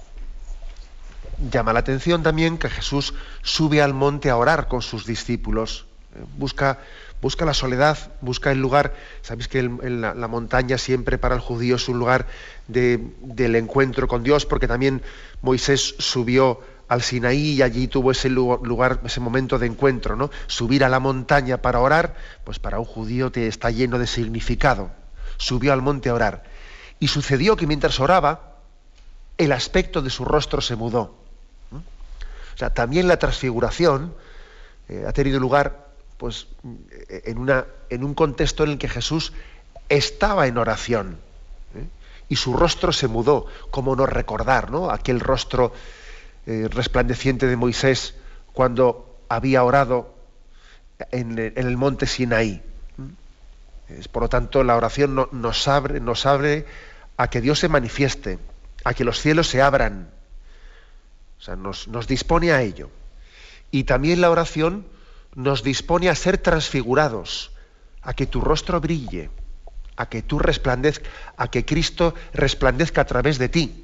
llama 1.51 1.73
la 1.73 1.79
atención 1.81 2.23
también 2.23 2.57
que 2.57 2.71
Jesús 2.71 3.13
sube 3.43 3.83
al 3.83 3.93
monte 3.93 4.31
a 4.31 4.37
orar 4.37 4.67
con 4.67 4.81
sus 4.81 5.05
discípulos. 5.05 5.85
Busca, 6.37 6.79
busca 7.21 7.45
la 7.45 7.53
soledad, 7.53 7.97
busca 8.21 8.51
el 8.51 8.59
lugar. 8.59 8.93
Sabéis 9.21 9.47
que 9.47 9.63
la, 9.63 10.27
montaña 10.27 10.77
siempre 10.77 11.17
para 11.17 11.35
el 11.35 11.41
judío 11.41 11.77
es 11.77 11.87
un 11.87 11.99
lugar 11.99 12.27
del 12.67 13.55
encuentro 13.55 14.07
con 14.07 14.23
Dios, 14.23 14.45
porque 14.45 14.67
también 14.67 15.01
Moisés 15.41 15.95
subió 15.99 16.59
al 16.89 17.01
Sinaí 17.01 17.53
y 17.53 17.61
allí 17.61 17.87
tuvo 17.87 18.11
ese 18.11 18.29
lugar, 18.29 18.99
ese 19.05 19.21
momento 19.21 19.57
de 19.57 19.67
encuentro, 19.67 20.17
¿no? 20.17 20.29
Subir 20.47 20.83
a 20.83 20.89
la 20.89 20.99
montaña 20.99 21.61
para 21.61 21.79
orar, 21.79 22.15
pues 22.43 22.59
para 22.59 22.79
un 22.79 22.85
judío 22.85 23.31
te 23.31 23.47
está 23.47 23.71
lleno 23.71 23.97
de 23.97 24.07
significado. 24.07 24.91
Subió 25.37 25.71
al 25.71 25.81
monte 25.81 26.09
a 26.09 26.13
orar. 26.13 26.43
Y 26.99 27.07
sucedió 27.07 27.55
que 27.55 27.65
mientras 27.65 28.01
oraba, 28.01 28.57
el 29.37 29.53
aspecto 29.53 30.01
de 30.01 30.09
su 30.09 30.25
rostro 30.25 30.59
se 30.59 30.75
mudó. 30.75 31.15
O 31.71 32.57
sea, 32.57 32.73
también 32.73 33.07
la 33.07 33.17
transfiguración 33.17 34.13
eh, 34.89 35.05
ha 35.07 35.13
tenido 35.13 35.39
lugar 35.39 35.90
pues, 36.21 36.45
en, 37.09 37.39
una, 37.39 37.65
en, 37.89 38.03
un 38.03 38.13
contexto 38.13 38.63
en 38.63 38.69
el 38.69 38.77
que 38.77 38.87
Jesús 38.87 39.33
estaba 39.89 40.45
en 40.45 40.59
oración 40.59 41.17
¿eh? 41.73 41.87
y 42.29 42.35
su 42.35 42.53
rostro 42.53 42.93
se 42.93 43.07
mudó, 43.07 43.47
como 43.71 43.95
no 43.95 44.05
recordar 44.05 44.69
¿no? 44.69 44.91
aquel 44.91 45.19
rostro 45.19 45.73
eh, 46.45 46.67
resplandeciente 46.69 47.47
de 47.47 47.55
Moisés 47.55 48.13
cuando 48.53 49.17
había 49.29 49.63
orado 49.63 50.13
en, 51.09 51.39
el 51.39 51.75
monte 51.75 52.05
Sinaí. 52.05 52.61
por 54.11 54.21
lo 54.21 54.29
tanto, 54.29 54.63
la 54.63 54.75
oración 54.75 55.27
nos, 55.31 55.67
abre, 55.67 55.99
nos 56.01 56.27
abre 56.27 56.67
a 57.17 57.31
que 57.31 57.41
Dios 57.41 57.57
se 57.57 57.67
manifieste, 57.67 58.37
a 58.83 58.93
que 58.93 59.05
los 59.05 59.19
cielos 59.19 59.47
se 59.47 59.63
abran. 59.63 60.11
O 61.39 61.41
sea, 61.41 61.55
nos, 61.55 61.87
dispone 62.05 62.51
a 62.51 62.61
ello. 62.61 62.91
Y 63.71 63.85
también 63.85 64.21
la 64.21 64.29
oración 64.29 64.85
nos 65.35 65.63
dispone 65.63 66.09
a 66.09 66.15
ser 66.15 66.37
transfigurados, 66.37 67.51
a 68.01 68.13
que 68.13 68.25
tu 68.25 68.41
rostro 68.41 68.81
brille, 68.81 69.29
a 69.95 70.09
que 70.09 70.21
tú 70.21 70.39
resplandezca, 70.39 71.09
a 71.37 71.49
que 71.49 71.65
Cristo 71.65 72.13
resplandezca 72.33 73.01
a 73.01 73.05
través 73.05 73.37
de 73.37 73.49
ti. 73.49 73.83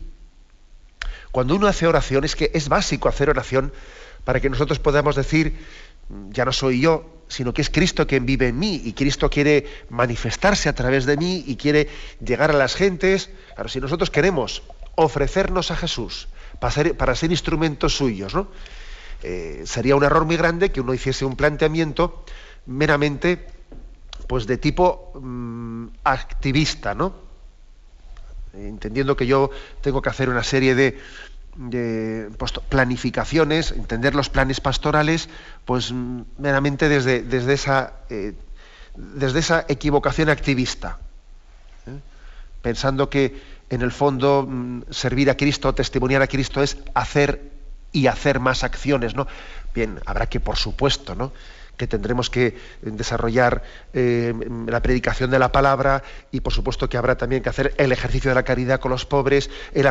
Cuando 1.31 1.55
uno 1.55 1.67
hace 1.67 1.87
oración, 1.87 2.23
es 2.23 2.35
que 2.35 2.51
es 2.53 2.69
básico 2.69 3.09
hacer 3.09 3.29
oración 3.29 3.71
para 4.23 4.39
que 4.39 4.49
nosotros 4.49 4.79
podamos 4.79 5.15
decir, 5.15 5.57
ya 6.31 6.45
no 6.45 6.51
soy 6.51 6.81
yo, 6.81 7.23
sino 7.27 7.53
que 7.53 7.61
es 7.61 7.69
Cristo 7.69 8.07
quien 8.07 8.25
vive 8.25 8.47
en 8.47 8.59
mí 8.59 8.81
y 8.83 8.93
Cristo 8.93 9.29
quiere 9.29 9.67
manifestarse 9.89 10.69
a 10.69 10.75
través 10.75 11.05
de 11.05 11.17
mí 11.17 11.43
y 11.45 11.55
quiere 11.55 11.89
llegar 12.25 12.51
a 12.51 12.53
las 12.53 12.75
gentes. 12.75 13.29
Claro, 13.53 13.69
si 13.69 13.79
nosotros 13.79 14.09
queremos 14.09 14.63
ofrecernos 14.95 15.71
a 15.71 15.75
Jesús 15.75 16.27
para 16.59 17.15
ser, 17.15 17.31
instrumentos 17.31 17.95
suyos. 17.95 18.33
¿no? 18.33 18.47
Eh, 19.23 19.63
sería 19.65 19.95
un 19.95 20.03
error 20.03 20.25
muy 20.25 20.37
grande 20.37 20.71
que 20.71 20.81
uno 20.81 20.93
hiciese 20.93 21.25
un 21.25 21.35
planteamiento 21.35 22.23
meramente 22.67 23.47
pues 24.27 24.45
de 24.45 24.57
tipo 24.57 25.11
mm, 25.19 25.87
activista, 26.03 26.93
¿no? 26.93 27.27
entendiendo 28.53 29.15
que 29.15 29.27
yo 29.27 29.49
tengo 29.81 30.01
que 30.01 30.09
hacer 30.09 30.29
una 30.29 30.43
serie 30.43 30.75
de, 30.75 30.99
pues, 32.37 32.53
planificaciones, 32.69 33.71
entender 33.71 34.15
los 34.15 34.29
planes 34.29 34.61
pastorales, 34.61 35.29
pues 35.65 35.91
mm, 35.91 36.21
meramente 36.37 36.89
desde, 36.89 37.21
desde, 37.21 37.53
esa, 37.53 37.93
eh, 38.09 38.33
desde 38.95 39.39
esa 39.39 39.65
equivocación 39.67 40.29
activista, 40.29 40.97
¿eh? 41.87 41.99
pensando 42.61 43.09
que 43.09 43.39
en 43.69 43.81
el 43.81 43.91
fondo 43.91 44.45
mm, 44.47 44.83
servir 44.89 45.29
a 45.29 45.37
Cristo, 45.37 45.73
testimoniar 45.73 46.21
a 46.21 46.27
Cristo 46.27 46.61
es 46.61 46.77
hacer 46.93 47.56
y 47.91 48.07
hacer 48.07 48.39
más 48.39 48.63
acciones, 48.63 49.15
¿no? 49.15 49.27
Bien, 49.73 49.99
habrá 50.05 50.27
que, 50.27 50.39
por 50.39 50.57
supuesto, 50.57 51.15
¿no? 51.15 51.31
que 51.77 51.87
tendremos 51.87 52.29
que 52.31 52.57
desarrollar 52.81 53.61
eh, 53.93 54.33
la 54.65 54.81
predicación 54.81 55.29
de 55.29 55.37
la 55.37 55.51
palabra 55.51 56.01
y 56.31 56.41
por 56.41 56.51
supuesto 56.51 56.89
que 56.89 56.97
habrá 56.97 57.17
también 57.17 57.43
que 57.43 57.49
hacer 57.49 57.75
el 57.77 57.91
ejercicio 57.91 58.31
de 58.31 58.35
la 58.35 58.41
caridad 58.41 58.79
con 58.79 58.89
los 58.89 59.05
pobres, 59.05 59.51
el, 59.73 59.87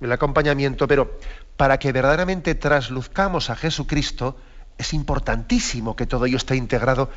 el 0.00 0.12
acompañamiento, 0.12 0.86
pero 0.86 1.18
para 1.56 1.78
que 1.78 1.90
verdaderamente 1.90 2.54
trasluzcamos 2.54 3.50
a 3.50 3.56
Jesucristo 3.56 4.36
es 4.78 4.94
importantísimo 4.94 5.96
que 5.96 6.06
todo 6.06 6.26
ello 6.26 6.36
esté 6.36 6.54
integrado 6.54 7.10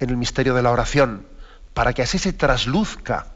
en 0.00 0.10
el 0.10 0.18
misterio 0.18 0.54
de 0.54 0.62
la 0.62 0.70
oración 0.70 1.26
para 1.74 1.94
que 1.94 2.02
así 2.02 2.18
se 2.18 2.32
trasluzca 2.32 3.26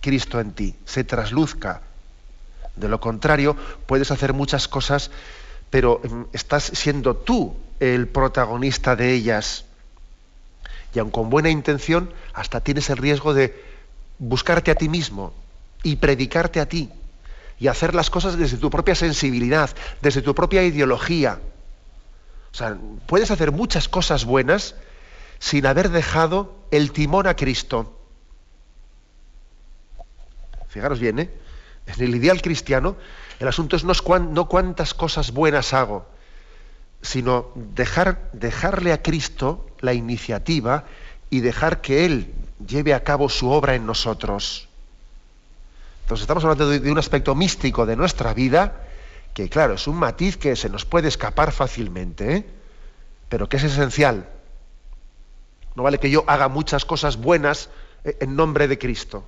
Cristo 0.00 0.40
en 0.40 0.52
ti, 0.52 0.76
se 0.84 1.04
trasluzca. 1.04 1.82
De 2.80 2.88
lo 2.88 3.00
contrario, 3.00 3.56
puedes 3.86 4.10
hacer 4.10 4.32
muchas 4.32 4.66
cosas, 4.66 5.10
pero 5.68 6.00
em, 6.02 6.26
estás 6.32 6.64
siendo 6.64 7.14
tú 7.14 7.54
el 7.78 8.08
protagonista 8.08 8.96
de 8.96 9.12
ellas. 9.12 9.66
Y 10.94 10.98
aun 10.98 11.10
con 11.10 11.30
buena 11.30 11.50
intención, 11.50 12.12
hasta 12.32 12.60
tienes 12.60 12.90
el 12.90 12.96
riesgo 12.96 13.34
de 13.34 13.62
buscarte 14.18 14.70
a 14.70 14.74
ti 14.74 14.88
mismo 14.88 15.32
y 15.82 15.96
predicarte 15.96 16.60
a 16.60 16.66
ti 16.66 16.90
y 17.58 17.68
hacer 17.68 17.94
las 17.94 18.10
cosas 18.10 18.36
desde 18.36 18.56
tu 18.56 18.70
propia 18.70 18.94
sensibilidad, 18.94 19.70
desde 20.00 20.22
tu 20.22 20.34
propia 20.34 20.62
ideología. 20.62 21.38
O 22.52 22.56
sea, 22.56 22.76
puedes 23.06 23.30
hacer 23.30 23.52
muchas 23.52 23.88
cosas 23.88 24.24
buenas 24.24 24.74
sin 25.38 25.66
haber 25.66 25.90
dejado 25.90 26.54
el 26.70 26.92
timón 26.92 27.26
a 27.26 27.36
Cristo. 27.36 27.96
Fijaros 30.68 31.00
bien, 31.00 31.18
¿eh? 31.18 31.30
En 31.96 32.04
el 32.04 32.14
ideal 32.14 32.42
cristiano, 32.42 32.96
el 33.38 33.48
asunto 33.48 33.76
es 33.76 33.84
no, 33.84 34.48
cuántas 34.48 34.94
cosas 34.94 35.32
buenas 35.32 35.72
hago, 35.72 36.06
sino 37.02 37.50
dejar, 37.54 38.30
dejarle 38.32 38.92
a 38.92 39.02
Cristo 39.02 39.66
la 39.80 39.94
iniciativa 39.94 40.84
y 41.30 41.40
dejar 41.40 41.80
que 41.80 42.04
Él 42.04 42.34
lleve 42.66 42.92
a 42.92 43.02
cabo 43.02 43.28
su 43.28 43.48
obra 43.50 43.74
en 43.74 43.86
nosotros. 43.86 44.68
Entonces 46.02 46.22
estamos 46.22 46.44
hablando 46.44 46.68
de, 46.68 46.90
un 46.90 46.98
aspecto 46.98 47.34
místico 47.34 47.86
de 47.86 47.96
nuestra 47.96 48.34
vida, 48.34 48.82
que 49.32 49.48
claro, 49.48 49.74
es 49.74 49.86
un 49.86 49.96
matiz 49.96 50.36
que 50.36 50.56
se 50.56 50.68
nos 50.68 50.84
puede 50.84 51.08
escapar 51.08 51.52
fácilmente, 51.52 52.36
¿eh? 52.36 52.46
pero 53.28 53.48
que 53.48 53.56
es 53.56 53.64
esencial. 53.64 54.28
No 55.76 55.84
vale 55.84 55.98
que 55.98 56.10
yo 56.10 56.24
haga 56.26 56.48
muchas 56.48 56.84
cosas 56.84 57.16
buenas 57.16 57.70
eh, 58.04 58.16
en 58.20 58.34
nombre 58.36 58.66
de 58.68 58.78
Cristo. 58.78 59.24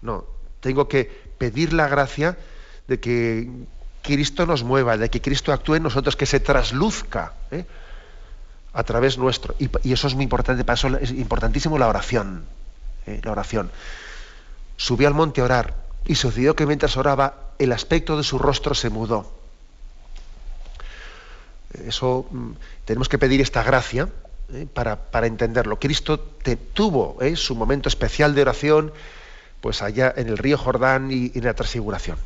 No, 0.00 0.24
tengo 0.60 0.88
que 0.88 1.25
pedir 1.38 1.72
la 1.72 1.88
gracia 1.88 2.36
de 2.88 3.00
que 3.00 3.48
Cristo 4.02 4.46
nos 4.46 4.62
mueva, 4.62 4.96
de 4.96 5.10
que 5.10 5.20
Cristo 5.20 5.52
actúe 5.52 5.76
en 5.76 5.82
nosotros, 5.82 6.16
que 6.16 6.26
se 6.26 6.40
trasluzca 6.40 7.34
¿eh? 7.50 7.64
a 8.72 8.82
través 8.84 9.18
nuestro. 9.18 9.54
Y, 9.58 9.92
eso 9.92 10.06
es 10.06 10.14
muy 10.14 10.22
importante, 10.22 10.64
para 10.64 10.74
eso 10.74 10.96
es 10.98 11.10
importantísimo 11.10 11.78
la 11.78 11.88
oración. 11.88 12.44
La 13.22 13.32
oración. 13.32 13.70
Subió 14.76 15.08
al 15.08 15.14
monte 15.14 15.40
a 15.40 15.44
orar 15.44 15.74
y 16.04 16.14
sucedió 16.16 16.56
que 16.56 16.66
mientras 16.66 16.96
oraba, 16.96 17.52
el 17.58 17.72
aspecto 17.72 18.16
de 18.16 18.24
su 18.24 18.38
rostro 18.38 18.74
se 18.74 18.90
mudó. 18.90 19.32
Eso 21.84 22.26
mm, 22.30 22.52
tenemos 22.84 23.08
que 23.08 23.18
pedir 23.18 23.40
esta 23.40 23.62
gracia 23.62 24.08
eh, 24.52 24.66
para, 24.72 25.26
entenderlo. 25.26 25.78
Cristo 25.78 26.18
tuvo 26.72 27.16
eh, 27.20 27.36
su 27.36 27.54
momento 27.56 27.88
especial 27.88 28.34
de 28.34 28.42
oración, 28.42 28.92
pues 29.60 29.82
allá 29.82 30.12
en 30.16 30.28
el 30.28 30.38
río 30.38 30.58
Jordán 30.58 31.10
y, 31.10 31.32
en 31.34 31.44
la 31.44 31.54
transfiguración. 31.54 32.18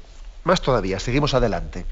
Más 0.44 0.60
todavía, 0.60 1.00
seguimos 1.00 1.34
adelante. 1.34 1.86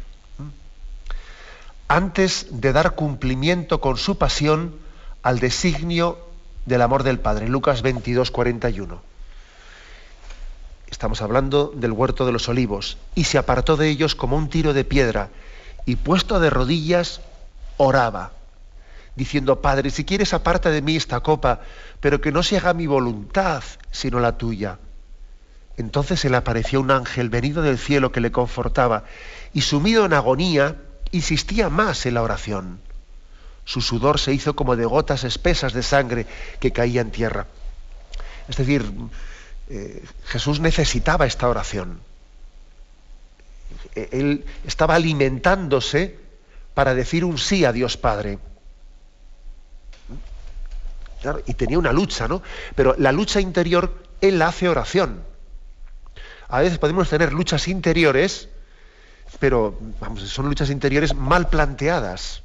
Antes 1.88 2.46
de 2.50 2.72
dar 2.72 2.94
cumplimiento 2.94 3.80
con 3.80 3.96
su 3.96 4.18
pasión 4.18 4.76
al 5.22 5.38
designio 5.38 6.18
del 6.66 6.82
amor 6.82 7.02
del 7.02 7.18
Padre. 7.18 7.48
Lucas 7.48 7.82
22, 7.82 8.30
41 8.30 9.08
estamos 10.90 11.22
hablando 11.22 11.72
del 11.74 11.92
huerto 11.92 12.26
de 12.26 12.32
los 12.32 12.48
olivos, 12.48 12.98
y 13.14 13.24
se 13.24 13.38
apartó 13.38 13.76
de 13.76 13.88
ellos 13.88 14.14
como 14.14 14.36
un 14.36 14.48
tiro 14.48 14.72
de 14.72 14.84
piedra, 14.84 15.28
y 15.86 15.96
puesto 15.96 16.40
de 16.40 16.50
rodillas, 16.50 17.20
oraba, 17.76 18.32
diciendo, 19.14 19.60
Padre, 19.60 19.90
si 19.90 20.04
quieres 20.04 20.34
aparta 20.34 20.70
de 20.70 20.82
mí 20.82 20.96
esta 20.96 21.20
copa, 21.20 21.60
pero 22.00 22.20
que 22.20 22.32
no 22.32 22.42
se 22.42 22.56
haga 22.56 22.74
mi 22.74 22.86
voluntad, 22.86 23.62
sino 23.90 24.20
la 24.20 24.36
tuya. 24.36 24.78
Entonces 25.78 26.18
se 26.18 26.28
le 26.28 26.36
apareció 26.36 26.80
un 26.80 26.90
ángel 26.90 27.30
venido 27.30 27.62
del 27.62 27.78
cielo 27.78 28.10
que 28.10 28.20
le 28.20 28.32
confortaba, 28.32 29.04
y 29.54 29.60
sumido 29.60 30.04
en 30.04 30.12
agonía, 30.12 30.76
insistía 31.12 31.70
más 31.70 32.04
en 32.04 32.14
la 32.14 32.22
oración. 32.22 32.80
Su 33.64 33.80
sudor 33.80 34.18
se 34.18 34.32
hizo 34.32 34.56
como 34.56 34.74
de 34.74 34.84
gotas 34.84 35.22
espesas 35.22 35.72
de 35.72 35.84
sangre 35.84 36.26
que 36.58 36.72
caía 36.72 37.00
en 37.00 37.12
tierra. 37.12 37.46
Es 38.48 38.56
decir, 38.56 38.90
eh, 39.68 40.04
Jesús 40.24 40.58
necesitaba 40.58 41.26
esta 41.26 41.48
oración. 41.48 42.00
E-, 43.94 44.08
él 44.10 44.44
estaba 44.66 44.96
alimentándose 44.96 46.18
para 46.74 46.94
decir 46.94 47.24
un 47.24 47.38
sí 47.38 47.64
a 47.64 47.72
Dios 47.72 47.96
Padre. 47.96 48.40
y 51.46 51.54
tenía 51.54 51.78
una 51.78 51.92
lucha, 51.92 52.26
¿no? 52.26 52.42
Pero 52.74 52.94
la 52.98 53.12
lucha 53.12 53.40
interior, 53.40 53.92
Él 54.20 54.40
hace 54.42 54.68
oración. 54.68 55.22
A 56.48 56.60
veces 56.60 56.78
podemos 56.78 57.08
tener 57.08 57.32
luchas 57.32 57.68
interiores, 57.68 58.48
pero 59.38 59.78
vamos, 60.00 60.22
son 60.22 60.46
luchas 60.46 60.70
interiores 60.70 61.14
mal 61.14 61.48
planteadas. 61.48 62.42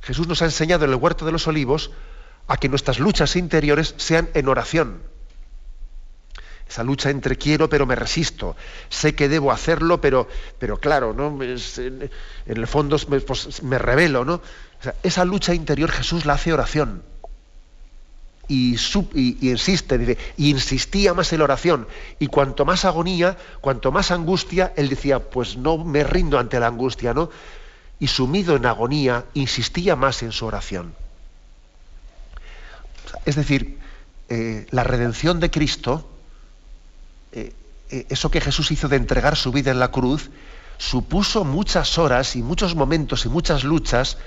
Jesús 0.00 0.26
nos 0.26 0.42
ha 0.42 0.46
enseñado 0.46 0.84
en 0.84 0.90
el 0.90 0.96
huerto 0.96 1.24
de 1.24 1.32
los 1.32 1.46
olivos 1.46 1.90
a 2.46 2.56
que 2.56 2.68
nuestras 2.68 2.98
luchas 2.98 3.36
interiores 3.36 3.94
sean 3.96 4.28
en 4.34 4.48
oración 4.48 5.14
esa 6.68 6.82
lucha 6.82 7.10
entre 7.10 7.36
quiero 7.36 7.68
pero 7.68 7.86
me 7.86 7.94
resisto, 7.94 8.56
sé 8.88 9.14
que 9.14 9.28
debo 9.28 9.52
hacerlo 9.52 10.00
pero, 10.00 10.28
pero 10.58 10.78
claro, 10.78 11.12
¿no? 11.12 11.38
en, 11.42 12.10
el 12.46 12.66
fondo 12.66 12.96
pues, 12.98 13.62
me 13.62 13.78
revelo, 13.78 14.24
¿no? 14.24 14.40
esa 15.02 15.24
lucha 15.24 15.54
interior 15.54 15.90
Jesús 15.90 16.26
la 16.26 16.34
hace 16.34 16.52
oración. 16.52 17.02
Y, 18.46 18.76
insiste, 19.40 19.98
dice, 19.98 20.18
y 20.36 20.50
insistía 20.50 21.14
más 21.14 21.32
en 21.32 21.38
la 21.38 21.44
oración. 21.44 21.88
Y 22.18 22.26
cuanto 22.26 22.64
más 22.64 22.84
agonía, 22.84 23.36
cuanto 23.60 23.90
más 23.90 24.10
angustia, 24.10 24.72
él 24.76 24.88
decía, 24.88 25.18
pues 25.18 25.56
no 25.56 25.78
me 25.78 26.04
rindo 26.04 26.38
ante 26.38 26.60
la 26.60 26.66
angustia, 26.66 27.14
¿no? 27.14 27.30
Y 27.98 28.08
sumido 28.08 28.56
en 28.56 28.66
agonía, 28.66 29.24
insistía 29.34 29.96
más 29.96 30.22
en 30.22 30.32
su 30.32 30.46
oración. 30.46 30.94
Es 33.24 33.36
decir, 33.36 33.78
eh, 34.28 34.66
la 34.70 34.84
redención 34.84 35.40
de 35.40 35.50
Cristo, 35.50 36.10
eh, 37.32 37.52
eh, 37.90 38.06
eso 38.08 38.30
que 38.30 38.40
Jesús 38.40 38.70
hizo 38.70 38.88
de 38.88 38.96
entregar 38.96 39.36
su 39.36 39.52
vida 39.52 39.70
en 39.70 39.78
la 39.78 39.90
cruz, 39.90 40.30
supuso 40.78 41.44
muchas 41.44 41.98
horas 41.98 42.36
y 42.36 42.42
muchos 42.42 42.74
momentos 42.74 43.24
y 43.24 43.28
muchas 43.28 43.64
luchas 43.64 44.18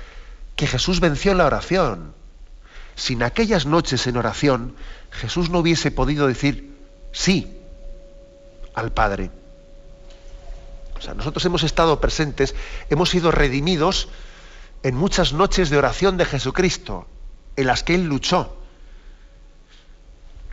que 0.55 0.67
Jesús 0.67 0.99
venció 0.99 1.31
en 1.31 1.39
la 1.39 1.45
oración. 1.45 2.13
Sin 2.97 3.21
aquellas 3.21 3.67
noches 3.67 4.07
en 4.07 4.17
oración, 4.17 4.75
Jesús 5.11 5.51
no 5.51 5.59
hubiese 5.59 5.91
podido 5.91 6.27
decir 6.27 6.75
sí 7.11 7.55
al 8.73 8.91
Padre. 8.91 9.29
O 10.97 11.01
sea, 11.01 11.13
nosotros 11.13 11.45
hemos 11.45 11.61
estado 11.61 12.01
presentes, 12.01 12.55
hemos 12.89 13.11
sido 13.11 13.29
redimidos 13.31 14.09
en 14.81 14.95
muchas 14.95 15.31
noches 15.31 15.69
de 15.69 15.77
oración 15.77 16.17
de 16.17 16.25
Jesucristo, 16.25 17.07
en 17.55 17.67
las 17.67 17.83
que 17.83 17.93
Él 17.93 18.05
luchó. 18.05 18.57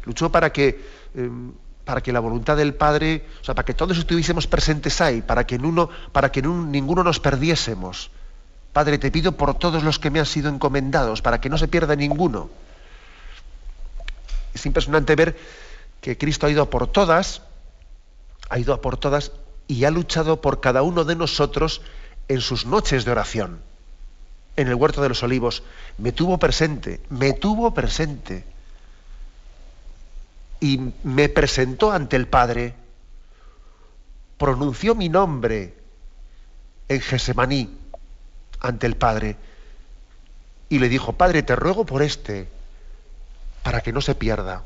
Luchó 0.04 0.30
para 0.30 0.52
que 0.52 0.84
em, 1.14 1.54
para 1.86 2.02
que 2.02 2.12
la 2.12 2.20
voluntad 2.20 2.58
del 2.58 2.74
Padre, 2.74 3.26
o 3.40 3.44
sea, 3.44 3.54
para 3.54 3.64
que 3.64 3.74
todos 3.74 3.96
estuviésemos 3.96 4.46
presentes 4.46 5.00
ahí, 5.00 5.22
para 5.22 5.46
que, 5.46 5.54
en 5.54 5.64
uno, 5.64 5.88
para 6.12 6.30
que 6.30 6.40
en 6.40 6.70
ninguno 6.70 7.04
nos 7.04 7.20
perdiésemos. 7.20 8.10
Padre, 8.74 8.98
te 8.98 9.12
pido 9.12 9.36
por 9.36 9.56
todos 9.56 9.84
los 9.84 10.00
que 10.00 10.10
me 10.10 10.18
han 10.18 10.26
sido 10.26 10.50
encomendados, 10.50 11.22
para 11.22 11.40
que 11.40 11.48
no 11.48 11.56
se 11.56 11.68
pierda 11.68 11.94
ninguno. 11.94 12.50
Es 14.52 14.66
impresionante 14.66 15.14
ver 15.14 15.38
que 16.00 16.18
Cristo 16.18 16.46
ha 16.46 16.50
ido 16.50 16.60
a 16.60 16.70
por 16.70 16.88
todas, 16.88 17.42
ha 18.50 18.58
ido 18.58 18.74
a 18.74 18.80
por 18.80 18.96
todas 18.96 19.30
y 19.68 19.84
ha 19.84 19.92
luchado 19.92 20.40
por 20.40 20.60
cada 20.60 20.82
uno 20.82 21.04
de 21.04 21.14
nosotros 21.14 21.82
en 22.26 22.40
sus 22.40 22.66
noches 22.66 23.04
de 23.04 23.12
oración. 23.12 23.60
En 24.56 24.66
el 24.66 24.74
huerto 24.74 25.02
de 25.02 25.08
los 25.08 25.22
olivos, 25.22 25.62
me 25.96 26.10
tuvo 26.10 26.38
presente, 26.38 27.00
me 27.10 27.32
tuvo 27.32 27.72
presente 27.74 28.44
y 30.58 30.80
me 31.04 31.28
presentó 31.28 31.92
ante 31.92 32.16
el 32.16 32.26
Padre, 32.26 32.74
pronunció 34.36 34.96
mi 34.96 35.08
nombre 35.08 35.76
en 36.88 37.00
Gesemaní 37.00 37.83
ante 38.64 38.86
el 38.86 38.96
Padre 38.96 39.36
y 40.68 40.78
le 40.78 40.88
dijo, 40.88 41.12
Padre, 41.12 41.42
te 41.42 41.54
ruego 41.54 41.84
por 41.84 42.02
este, 42.02 42.48
para 43.62 43.80
que 43.80 43.92
no 43.92 44.00
se 44.00 44.14
pierda. 44.14 44.62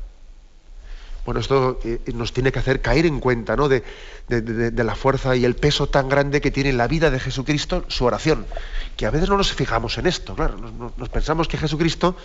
Bueno, 1.25 1.41
esto 1.41 1.79
eh, 1.83 1.99
nos 2.13 2.33
tiene 2.33 2.51
que 2.51 2.59
hacer 2.59 2.81
caer 2.81 3.05
en 3.05 3.19
cuenta 3.19 3.55
¿no? 3.55 3.67
de, 3.67 3.83
la 4.29 4.95
fuerza 4.95 5.35
y 5.35 5.45
el 5.45 5.55
peso 5.55 5.87
tan 5.87 6.09
grande 6.09 6.41
que 6.41 6.49
tiene 6.49 6.71
en 6.71 6.77
la 6.77 6.87
vida 6.87 7.11
de 7.11 7.19
Jesucristo 7.19 7.83
su 7.87 8.05
oración, 8.05 8.45
que 8.97 9.05
a 9.05 9.11
veces 9.11 9.29
no 9.29 9.37
nos 9.37 9.53
fijamos 9.53 9.97
en 9.97 10.07
esto, 10.07 10.33
claro, 10.33 10.57
nos 10.97 11.09
pensamos 11.09 11.47
que 11.47 11.57
Jesucristo 11.57 12.15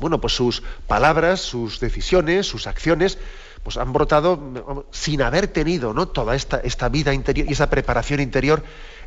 bueno, 0.00 0.18
pues 0.18 0.32
sus 0.32 0.62
palabras, 0.86 1.40
sus 1.40 1.78
decisiones, 1.78 2.46
sus 2.46 2.66
acciones, 2.66 3.18
pues 3.62 3.76
han 3.76 3.92
brotado 3.92 4.86
sin 4.90 5.20
haber 5.20 5.46
tenido 5.48 5.92
¿no? 5.92 6.08
toda 6.08 6.34
esta, 6.34 6.58
esta 6.58 6.88
vida 6.88 7.12
interior 7.12 7.46
y 7.48 7.52
esa 7.52 7.68
preparación 7.68 8.20
interior 8.20 8.64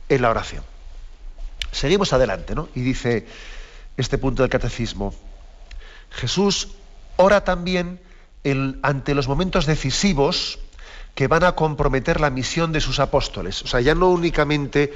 en 0.08 0.22
la 0.22 0.30
oración. 0.30 0.64
Seguimos 1.74 2.14
adelante, 2.14 2.56
¿no? 2.56 2.70
Y 2.76 2.82
dice 2.82 3.26
este 3.98 4.18
punto 4.18 4.44
del 4.44 4.50
catecismo, 4.50 5.14
Jesús 6.12 6.70
ora 7.18 7.44
también 7.44 8.00
ante 8.82 9.16
los 9.16 9.28
momentos 9.28 9.66
decisivos 9.66 10.60
que 11.16 11.28
van 11.28 11.44
a 11.44 11.54
comprometer 11.54 12.20
la 12.20 12.30
misión 12.30 12.72
de 12.72 12.82
sus 12.82 13.00
apóstoles. 13.00 13.62
O 13.64 13.68
sea, 13.68 13.82
ya 13.82 13.96
no 13.96 14.10
únicamente 14.10 14.94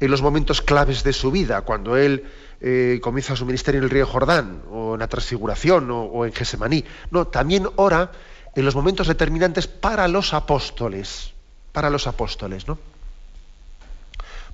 en 0.00 0.10
los 0.10 0.22
momentos 0.22 0.62
claves 0.62 1.04
de 1.04 1.12
su 1.12 1.30
vida, 1.30 1.60
cuando 1.62 1.96
él 1.96 2.24
eh, 2.60 3.00
comienza 3.02 3.36
su 3.36 3.46
ministerio 3.46 3.78
en 3.78 3.84
el 3.84 3.90
río 3.90 4.06
Jordán, 4.06 4.62
o 4.70 4.94
en 4.94 5.00
la 5.00 5.08
transfiguración, 5.08 5.88
o, 5.90 6.24
en 6.24 6.32
Gesemaní. 6.32 6.84
No, 7.10 7.26
también 7.26 7.68
ora 7.76 8.10
en 8.54 8.64
los 8.64 8.74
momentos 8.74 9.06
determinantes 9.06 9.66
para 9.66 10.08
los 10.08 10.34
apóstoles. 10.34 11.32
Para 11.72 11.90
los 11.90 12.06
apóstoles, 12.06 12.66
¿no? 12.66 12.78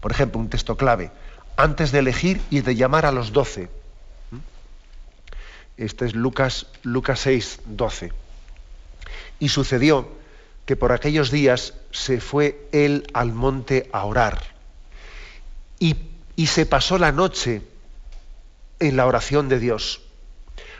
Por 0.01 0.13
ejemplo, 0.13 0.39
un 0.39 0.51
texto 0.51 0.77
clave. 0.77 1.11
Antes 1.57 1.91
de 1.91 2.01
elegir 2.01 2.41
y 2.51 2.61
de 2.61 2.75
llamar 2.75 3.07
a 3.07 3.13
los 3.13 3.33
doce. 3.33 3.69
Este 5.77 6.07
es 6.07 6.15
Lucas, 6.15 6.67
Lucas 6.83 7.21
6, 7.21 7.61
12. 7.67 8.13
Y 9.39 9.49
sucedió 9.49 10.09
que 10.65 10.77
por 10.77 10.93
aquellos 10.93 11.31
días 11.31 11.75
se 11.93 12.21
fue 12.21 12.69
él 12.73 13.07
al 13.15 13.33
monte 13.33 13.89
a 13.93 14.05
orar. 14.05 14.43
Y, 15.79 15.97
y, 16.35 16.47
se 16.47 16.67
pasó 16.67 16.99
la 16.99 17.13
noche 17.13 17.63
en 18.81 18.97
la 18.97 19.07
oración 19.07 19.49
de 19.49 19.59
Dios. 19.59 20.01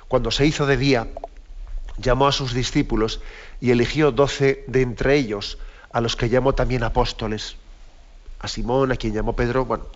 Cuando 0.09 0.31
se 0.31 0.47
hizo 0.47 0.67
de 0.67 0.77
día, 0.77 1.09
llamó 1.99 2.27
a 2.27 2.33
sus 2.33 2.55
discípulos 2.55 3.21
y 3.61 3.71
eligió 3.71 4.13
doce 4.13 4.65
de 4.67 4.83
entre 4.83 5.17
ellos, 5.17 5.59
a 5.93 6.01
los 6.01 6.17
que 6.17 6.29
llamó 6.29 6.55
también 6.55 6.83
apóstoles. 6.83 7.57
A 8.39 8.49
Simón, 8.49 8.93
a 8.93 8.97
quien 8.97 9.15
llamó 9.15 9.35
Pedro, 9.35 9.65
bueno, 9.65 9.87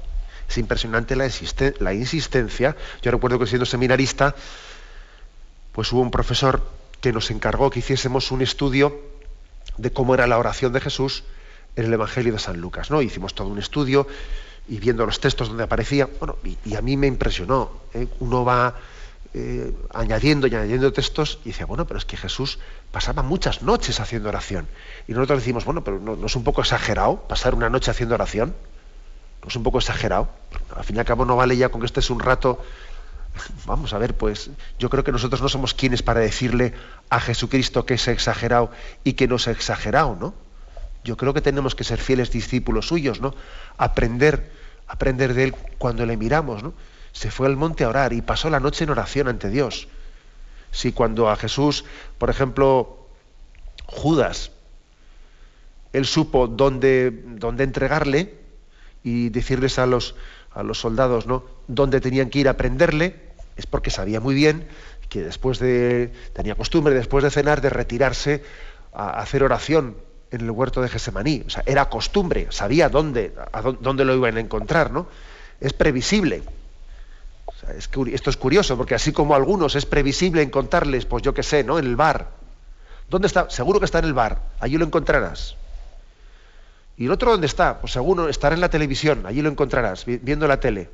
es 0.50 0.58
impresionante 0.58 1.14
la, 1.14 1.26
insistencia. 1.94 2.76
Yo 3.02 3.10
recuerdo 3.12 3.38
que 3.38 3.46
siendo 3.46 3.64
seminarista, 3.64 4.34
pues 5.72 5.92
hubo 5.92 6.00
un 6.00 6.10
profesor 6.10 6.60
que 7.00 7.12
nos 7.12 7.30
encargó 7.30 7.70
que 7.70 7.78
hiciésemos 7.78 8.32
un 8.32 8.42
estudio 8.42 9.00
de 9.78 9.92
cómo 9.92 10.12
era 10.14 10.26
la 10.26 10.38
oración 10.38 10.72
de 10.72 10.80
Jesús 10.80 11.22
en 11.76 11.84
el 11.84 11.92
Evangelio 11.92 12.32
de 12.32 12.40
San 12.40 12.60
Lucas. 12.60 12.90
¿no? 12.90 13.00
Hicimos 13.00 13.32
todo 13.34 13.46
un 13.46 13.60
estudio 13.60 14.08
y 14.68 14.80
viendo 14.80 15.06
los 15.06 15.20
textos 15.20 15.48
donde 15.48 15.62
aparecía, 15.62 16.08
bueno, 16.18 16.36
y, 16.64 16.74
a 16.74 16.82
mí 16.82 16.96
me 16.96 17.06
impresionó. 17.06 17.70
¿eh? 17.94 18.08
Uno 18.18 18.44
va 18.44 18.74
eh, 19.32 19.72
añadiendo 19.94 20.48
y 20.48 20.54
añadiendo 20.56 20.92
textos 20.92 21.38
y 21.44 21.50
dice, 21.50 21.64
bueno, 21.64 21.86
pero 21.86 21.98
es 21.98 22.04
que 22.04 22.16
Jesús 22.16 22.58
pasaba 22.90 23.22
muchas 23.22 23.62
noches 23.62 24.00
haciendo 24.00 24.28
oración. 24.28 24.66
Y 25.06 25.12
nosotros 25.12 25.38
decimos, 25.38 25.64
bueno, 25.64 25.84
pero 25.84 26.00
¿no, 26.00 26.26
es 26.26 26.34
un 26.34 26.42
poco 26.42 26.62
exagerado 26.62 27.22
pasar 27.28 27.54
una 27.54 27.70
noche 27.70 27.92
haciendo 27.92 28.16
oración? 28.16 28.52
¿No 29.42 29.48
es 29.48 29.56
un 29.56 29.62
poco 29.62 29.78
exagerado? 29.78 30.28
Al 30.76 30.84
fin 30.84 30.96
y 30.96 30.98
al 30.98 31.04
cabo 31.04 31.24
no 31.24 31.36
vale 31.36 31.56
ya 31.56 31.68
con 31.70 31.80
que 31.80 31.86
estés 31.86 32.10
un 32.10 32.20
rato 32.20 32.60
Vamos 33.66 33.92
a 33.92 33.98
ver, 33.98 34.16
pues 34.16 34.50
yo 34.78 34.90
creo 34.90 35.04
que 35.04 35.12
nosotros 35.12 35.40
no 35.40 35.48
somos 35.48 35.74
quienes 35.74 36.02
para 36.02 36.20
decirle 36.20 36.74
a 37.08 37.20
Jesucristo 37.20 37.86
que 37.86 37.94
es 37.94 38.08
exagerado 38.08 38.70
y 39.04 39.14
que 39.14 39.28
no 39.28 39.36
es 39.36 39.46
exagerado, 39.46 40.16
¿no? 40.18 40.34
Yo 41.04 41.16
creo 41.16 41.32
que 41.32 41.40
tenemos 41.40 41.74
que 41.74 41.84
ser 41.84 41.98
fieles 41.98 42.30
discípulos 42.30 42.88
suyos, 42.88 43.20
¿no? 43.20 43.34
Aprender, 43.78 44.50
aprender 44.86 45.34
de 45.34 45.44
él 45.44 45.54
cuando 45.78 46.04
le 46.06 46.16
miramos, 46.16 46.62
¿no? 46.62 46.74
Se 47.12 47.30
fue 47.30 47.46
al 47.46 47.56
monte 47.56 47.84
a 47.84 47.88
orar 47.88 48.12
y 48.12 48.22
pasó 48.22 48.50
la 48.50 48.60
noche 48.60 48.84
en 48.84 48.90
oración 48.90 49.28
ante 49.28 49.48
Dios. 49.48 49.88
Si 50.70 50.92
cuando 50.92 51.30
a 51.30 51.36
Jesús, 51.36 51.84
por 52.18 52.30
ejemplo, 52.30 53.06
Judas, 53.86 54.50
él 55.92 56.06
supo 56.06 56.46
dónde, 56.46 57.22
dónde 57.26 57.64
entregarle 57.64 58.39
y 59.02 59.30
decirles 59.30 59.78
a 59.78 59.86
los, 59.86 60.14
a 60.52 60.62
los 60.62 60.78
soldados, 60.78 61.26
¿no? 61.26 61.44
Dónde 61.68 62.00
tenían 62.00 62.30
que 62.30 62.40
ir 62.40 62.48
a 62.48 62.56
prenderle, 62.56 63.16
es 63.56 63.66
porque 63.66 63.90
sabía 63.90 64.20
muy 64.20 64.34
bien 64.34 64.66
que 65.08 65.22
después 65.22 65.58
de, 65.58 66.12
tenía 66.32 66.54
costumbre 66.54 66.94
después 66.94 67.24
de 67.24 67.30
cenar 67.30 67.60
de 67.60 67.68
retirarse 67.68 68.42
a 68.92 69.20
hacer 69.20 69.42
oración 69.42 69.96
en 70.30 70.42
el 70.42 70.50
huerto 70.50 70.80
de 70.80 70.88
Gesemaní. 70.88 71.42
O 71.46 71.50
sea, 71.50 71.62
era 71.66 71.88
costumbre, 71.88 72.46
sabía 72.50 72.88
dónde, 72.88 73.34
a 73.52 73.60
dónde 73.62 74.04
lo 74.04 74.14
iban 74.14 74.36
a 74.36 74.40
encontrar, 74.40 74.90
¿no? 74.92 75.08
Es 75.60 75.72
previsible. 75.72 76.42
es, 77.76 77.90
esto 78.12 78.30
es 78.30 78.36
curioso, 78.36 78.76
porque 78.76 78.94
así 78.94 79.12
como 79.12 79.34
algunos 79.34 79.74
es 79.74 79.84
previsible 79.84 80.42
encontrarles, 80.42 81.04
pues 81.06 81.22
yo 81.22 81.34
qué 81.34 81.42
sé, 81.42 81.64
¿no? 81.64 81.78
En 81.78 81.86
el 81.86 81.96
bar. 81.96 82.28
¿Dónde 83.08 83.26
está? 83.26 83.50
Seguro 83.50 83.80
que 83.80 83.86
está 83.86 83.98
en 83.98 84.04
el 84.04 84.14
bar, 84.14 84.40
allí 84.60 84.78
lo 84.78 84.86
encontrarás. 84.86 85.56
¿Y 87.00 87.06
el 87.06 87.12
otro 87.12 87.30
dónde 87.30 87.46
está? 87.46 87.80
Pues 87.80 87.94
seguro 87.94 88.28
estará 88.28 88.54
en 88.54 88.60
la 88.60 88.68
televisión, 88.68 89.24
allí 89.24 89.40
lo 89.40 89.48
encontrarás, 89.48 90.04
viendo 90.04 90.46
la 90.46 90.60
tele. 90.60 90.90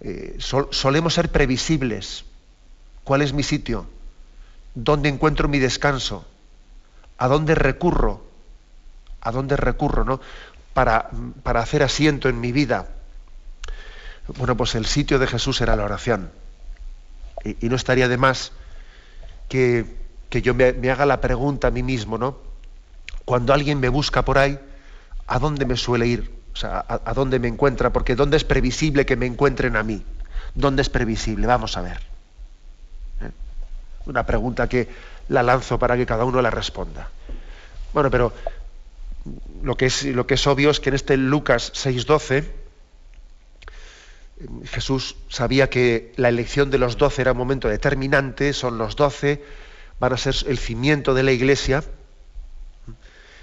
Eh, 0.00 0.36
solemos 0.40 1.14
ser 1.14 1.30
previsibles. 1.30 2.24
¿Cuál 3.04 3.22
es 3.22 3.32
mi 3.32 3.44
sitio? 3.44 3.86
¿Dónde 4.74 5.08
encuentro 5.08 5.46
mi 5.46 5.60
descanso? 5.60 6.26
¿A 7.18 7.28
dónde 7.28 7.54
recurro? 7.54 8.20
¿A 9.20 9.30
dónde 9.30 9.56
recurro, 9.56 10.02
no? 10.02 10.20
Para, 10.74 11.10
para 11.44 11.60
hacer 11.60 11.84
asiento 11.84 12.28
en 12.28 12.40
mi 12.40 12.50
vida. 12.50 12.88
Bueno, 14.38 14.56
pues 14.56 14.74
el 14.74 14.86
sitio 14.86 15.20
de 15.20 15.28
Jesús 15.28 15.60
era 15.60 15.76
la 15.76 15.84
oración. 15.84 16.32
Y, 17.44 17.68
no 17.68 17.76
estaría 17.76 18.08
de 18.08 18.16
más 18.16 18.50
que, 19.48 19.86
yo 20.32 20.52
me, 20.52 20.90
haga 20.90 21.06
la 21.06 21.20
pregunta 21.20 21.68
a 21.68 21.70
mí 21.70 21.84
mismo, 21.84 22.18
¿no? 22.18 22.47
Cuando 23.28 23.52
alguien 23.52 23.78
me 23.78 23.90
busca 23.90 24.24
por 24.24 24.38
ahí, 24.38 24.58
¿a 25.26 25.38
dónde 25.38 25.66
me 25.66 25.76
suele 25.76 26.06
ir? 26.06 26.30
O 26.54 26.56
sea, 26.56 26.82
a, 26.88 27.12
dónde 27.12 27.38
me 27.38 27.46
encuentra, 27.46 27.92
porque 27.92 28.16
¿dónde 28.16 28.38
es 28.38 28.44
previsible 28.44 29.04
que 29.04 29.16
me 29.16 29.26
encuentren 29.26 29.76
a 29.76 29.82
mí? 29.82 30.02
¿Dónde 30.54 30.80
es 30.80 30.88
previsible? 30.88 31.46
Vamos 31.46 31.76
a 31.76 31.82
ver. 31.82 31.98
¿Eh? 33.20 33.30
Una 34.06 34.24
pregunta 34.24 34.66
que 34.66 34.88
la 35.28 35.42
lanzo 35.42 35.78
para 35.78 35.98
que 35.98 36.06
cada 36.06 36.24
uno 36.24 36.40
la 36.40 36.48
responda. 36.50 37.10
Bueno, 37.92 38.10
pero 38.10 38.32
lo 39.62 39.76
que 39.76 39.84
es, 39.84 40.04
lo 40.04 40.26
que 40.26 40.32
es 40.32 40.46
obvio 40.46 40.70
es 40.70 40.80
que 40.80 40.88
en 40.88 40.94
este 40.94 41.18
Lucas 41.18 41.70
6.12 41.74 42.46
Jesús 44.64 45.16
sabía 45.28 45.68
que 45.68 46.14
la 46.16 46.30
elección 46.30 46.70
de 46.70 46.78
los 46.78 46.96
doce 46.96 47.20
era 47.20 47.32
un 47.32 47.38
momento 47.38 47.68
determinante, 47.68 48.54
son 48.54 48.78
los 48.78 48.96
doce, 48.96 49.44
van 50.00 50.14
a 50.14 50.16
ser 50.16 50.34
el 50.46 50.56
cimiento 50.56 51.12
de 51.12 51.24
la 51.24 51.32
iglesia, 51.32 51.84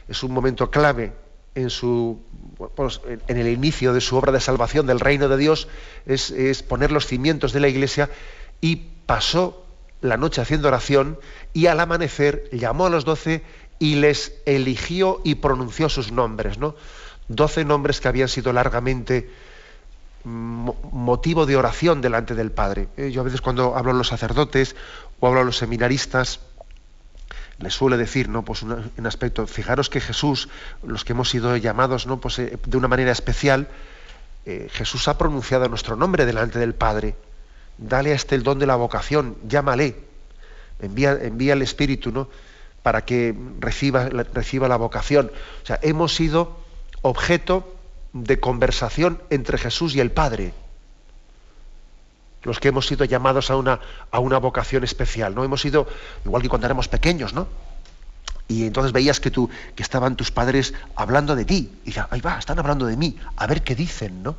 es 0.07 0.23
un 0.23 0.31
momento 0.31 0.69
clave 0.69 1.13
en, 1.55 1.69
el 3.27 3.47
inicio 3.47 3.93
de 3.93 4.01
su 4.01 4.17
obra 4.17 4.31
de 4.31 4.39
salvación 4.39 4.87
del 4.87 4.99
reino 4.99 5.29
de 5.29 5.37
Dios, 5.37 5.67
es, 6.05 6.63
poner 6.63 6.91
los 6.91 7.07
cimientos 7.07 7.53
de 7.53 7.61
la 7.61 7.69
iglesia 7.69 8.09
y 8.61 8.87
pasó 9.05 9.65
la 10.01 10.17
noche 10.17 10.41
haciendo 10.41 10.67
oración 10.67 11.17
y 11.53 11.67
al 11.67 11.79
amanecer 11.79 12.49
llamó 12.51 12.87
a 12.87 12.89
los 12.89 13.05
doce 13.05 13.43
y 13.79 13.95
les 13.95 14.33
eligió 14.45 15.21
y 15.23 15.35
pronunció 15.35 15.89
sus 15.89 16.11
nombres, 16.11 16.57
¿no? 16.57 16.75
Doce 17.27 17.65
nombres 17.65 18.01
que 18.01 18.07
habían 18.07 18.27
sido 18.27 18.53
largamente 18.53 19.29
motivo 20.25 21.45
de 21.45 21.55
oración 21.55 22.01
delante 22.01 22.35
del 22.35 22.51
Padre. 22.51 22.87
Eh, 22.97 23.11
yo 23.11 23.21
a 23.21 23.23
veces 23.23 23.41
cuando 23.41 23.75
hablo 23.75 23.91
a 23.91 23.95
los 23.95 24.07
sacerdotes 24.07 24.75
o 25.19 25.27
hablo 25.27 25.41
a 25.41 25.43
los 25.43 25.57
seminaristas, 25.57 26.39
les 27.59 27.73
suele 27.73 27.97
decir, 27.97 28.29
¿no? 28.29 28.43
Pues 28.43 28.63
un 28.63 29.05
aspecto, 29.05 29.47
fijaros 29.47 29.89
que 29.89 30.01
Jesús, 30.01 30.49
los 30.83 31.05
que 31.05 31.13
hemos 31.13 31.29
sido 31.29 31.55
llamados, 31.57 32.05
¿no? 32.05 32.19
Pues 32.19 32.39
eh, 32.39 32.57
de 32.65 32.77
una 32.77 32.87
manera 32.87 33.11
especial, 33.11 33.67
eh, 34.45 34.67
Jesús 34.71 35.07
ha 35.07 35.17
pronunciado 35.17 35.67
nuestro 35.69 35.95
nombre 35.95 36.25
delante 36.25 36.59
del 36.59 36.75
Padre. 36.75 37.15
Dale 37.77 38.11
a 38.11 38.15
este 38.15 38.35
el 38.35 38.43
don 38.43 38.59
de 38.59 38.67
la 38.67 38.75
vocación, 38.75 39.37
llámale, 39.47 39.95
envía, 40.81 41.13
envía 41.13 41.53
el 41.53 41.61
Espíritu, 41.61 42.11
¿no? 42.11 42.29
Para 42.83 43.05
que 43.05 43.35
reciba, 43.59 44.09
reciba 44.09 44.67
la 44.67 44.77
vocación. 44.77 45.31
O 45.63 45.65
sea, 45.65 45.79
hemos 45.81 46.13
sido 46.13 46.59
objeto 47.01 47.75
de 48.13 48.39
conversación 48.39 49.21
entre 49.29 49.57
Jesús 49.57 49.95
y 49.95 49.99
el 49.99 50.11
Padre 50.11 50.53
los 52.45 52.59
que 52.59 52.69
hemos 52.69 52.87
sido 52.87 53.05
llamados 53.05 53.49
a 53.49 53.57
una, 53.57 53.79
a 54.11 54.19
una 54.19 54.37
vocación 54.37 54.83
especial, 54.83 55.35
¿no? 55.35 55.43
Hemos 55.43 55.61
sido, 55.61 55.87
igual 56.23 56.41
que 56.41 56.49
cuando 56.49 56.67
éramos 56.67 56.87
pequeños, 56.87 57.33
¿no? 57.33 57.47
Y 58.47 58.65
entonces 58.65 58.93
veías 58.93 59.19
que, 59.19 59.31
tú, 59.31 59.49
que 59.75 59.81
estaban 59.81 60.15
tus 60.15 60.31
padres 60.31 60.73
hablando 60.95 61.35
de 61.35 61.45
ti. 61.45 61.71
Y 61.83 61.91
ya, 61.91 62.07
ahí 62.11 62.21
va, 62.21 62.37
están 62.37 62.59
hablando 62.59 62.85
de 62.85 62.95
mí, 62.95 63.17
a 63.35 63.47
ver 63.47 63.63
qué 63.63 63.75
dicen, 63.75 64.21
¿no? 64.21 64.35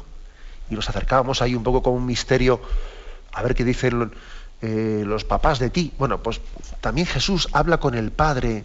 Y 0.71 0.77
nos 0.77 0.88
acercábamos 0.88 1.42
ahí 1.42 1.55
un 1.55 1.64
poco 1.64 1.83
como 1.83 1.97
un 1.97 2.07
misterio, 2.07 2.61
a 3.33 3.42
ver 3.42 3.55
qué 3.55 3.64
dicen 3.64 4.12
eh, 4.62 5.03
los 5.05 5.25
papás 5.25 5.59
de 5.59 5.71
ti. 5.71 5.92
Bueno, 5.99 6.23
pues 6.23 6.40
también 6.81 7.07
Jesús 7.09 7.49
habla 7.53 7.79
con 7.79 7.95
el 7.95 8.12
Padre 8.12 8.64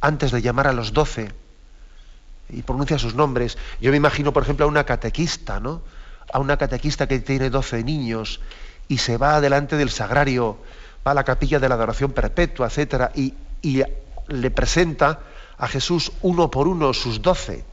antes 0.00 0.30
de 0.30 0.42
llamar 0.42 0.68
a 0.68 0.72
los 0.72 0.92
doce 0.92 1.32
y 2.48 2.62
pronuncia 2.62 2.98
sus 2.98 3.14
nombres. 3.14 3.58
Yo 3.80 3.90
me 3.90 3.96
imagino, 3.96 4.32
por 4.32 4.44
ejemplo, 4.44 4.64
a 4.64 4.68
una 4.68 4.84
catequista, 4.84 5.58
¿no? 5.58 5.82
A 6.32 6.38
una 6.38 6.56
catequista 6.56 7.06
que 7.06 7.18
tiene 7.20 7.50
12 7.50 7.84
niños 7.84 8.40
y 8.88 8.98
se 8.98 9.16
va 9.16 9.40
delante 9.40 9.76
del 9.76 9.90
sagrario, 9.90 10.58
va 11.06 11.12
a 11.12 11.14
la 11.14 11.24
capilla 11.24 11.58
de 11.58 11.68
la 11.68 11.74
adoración 11.74 12.12
perpetua, 12.12 12.66
etcétera, 12.66 13.12
y, 13.14 13.34
le 14.28 14.50
presenta 14.50 15.20
a 15.58 15.66
Jesús 15.66 16.12
uno 16.22 16.50
por 16.50 16.68
uno 16.68 16.94
sus 16.94 17.20
doce. 17.20 17.64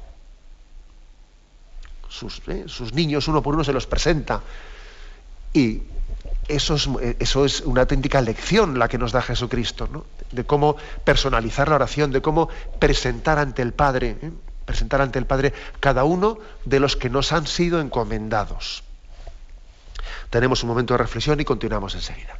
Sus, 2.10 2.42
eh, 2.48 2.64
sus, 2.66 2.94
niños 2.94 3.28
uno 3.28 3.44
por 3.44 3.54
uno 3.54 3.64
se 3.64 3.74
los 3.74 3.86
presenta. 3.86 4.42
Y 5.54 5.84
eso 6.48 6.76
es, 6.76 6.90
eso 7.20 7.46
es, 7.46 7.62
una 7.62 7.82
auténtica 7.82 8.22
lección 8.22 8.80
la 8.80 8.88
que 8.88 8.98
nos 8.98 9.12
da 9.12 9.22
Jesucristo, 9.22 10.06
de 10.32 10.44
cómo 10.46 10.76
personalizar 11.04 11.70
la 11.70 11.76
oración, 11.76 12.12
de 12.12 12.22
cómo 12.22 12.50
presentar 12.80 13.38
ante 13.38 13.62
el 13.62 13.74
Padre, 13.74 14.18
¿eh? 14.22 14.32
Presentar 14.68 15.02
ante 15.02 15.18
el 15.18 15.26
Padre 15.26 15.54
cada 15.80 16.04
uno 16.04 16.38
de 16.66 16.80
los 16.80 16.96
que 16.96 17.10
nos 17.10 17.32
han 17.32 17.48
sido 17.48 17.80
encomendados. 17.80 18.84
Tenemos 20.30 20.62
un 20.62 20.70
momento 20.70 20.94
de 20.94 21.00
reflexión 21.00 21.40
y 21.40 21.46
continuamos 21.46 21.96
enseguida. 21.96 22.38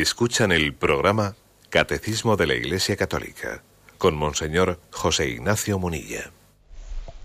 Escuchan 0.00 0.50
el 0.50 0.72
programa 0.72 1.34
Catecismo 1.68 2.38
de 2.38 2.46
la 2.46 2.54
Iglesia 2.54 2.96
Católica 2.96 3.62
con 3.98 4.16
Monseñor 4.16 4.80
José 4.90 5.28
Ignacio 5.28 5.78
Munilla. 5.78 6.30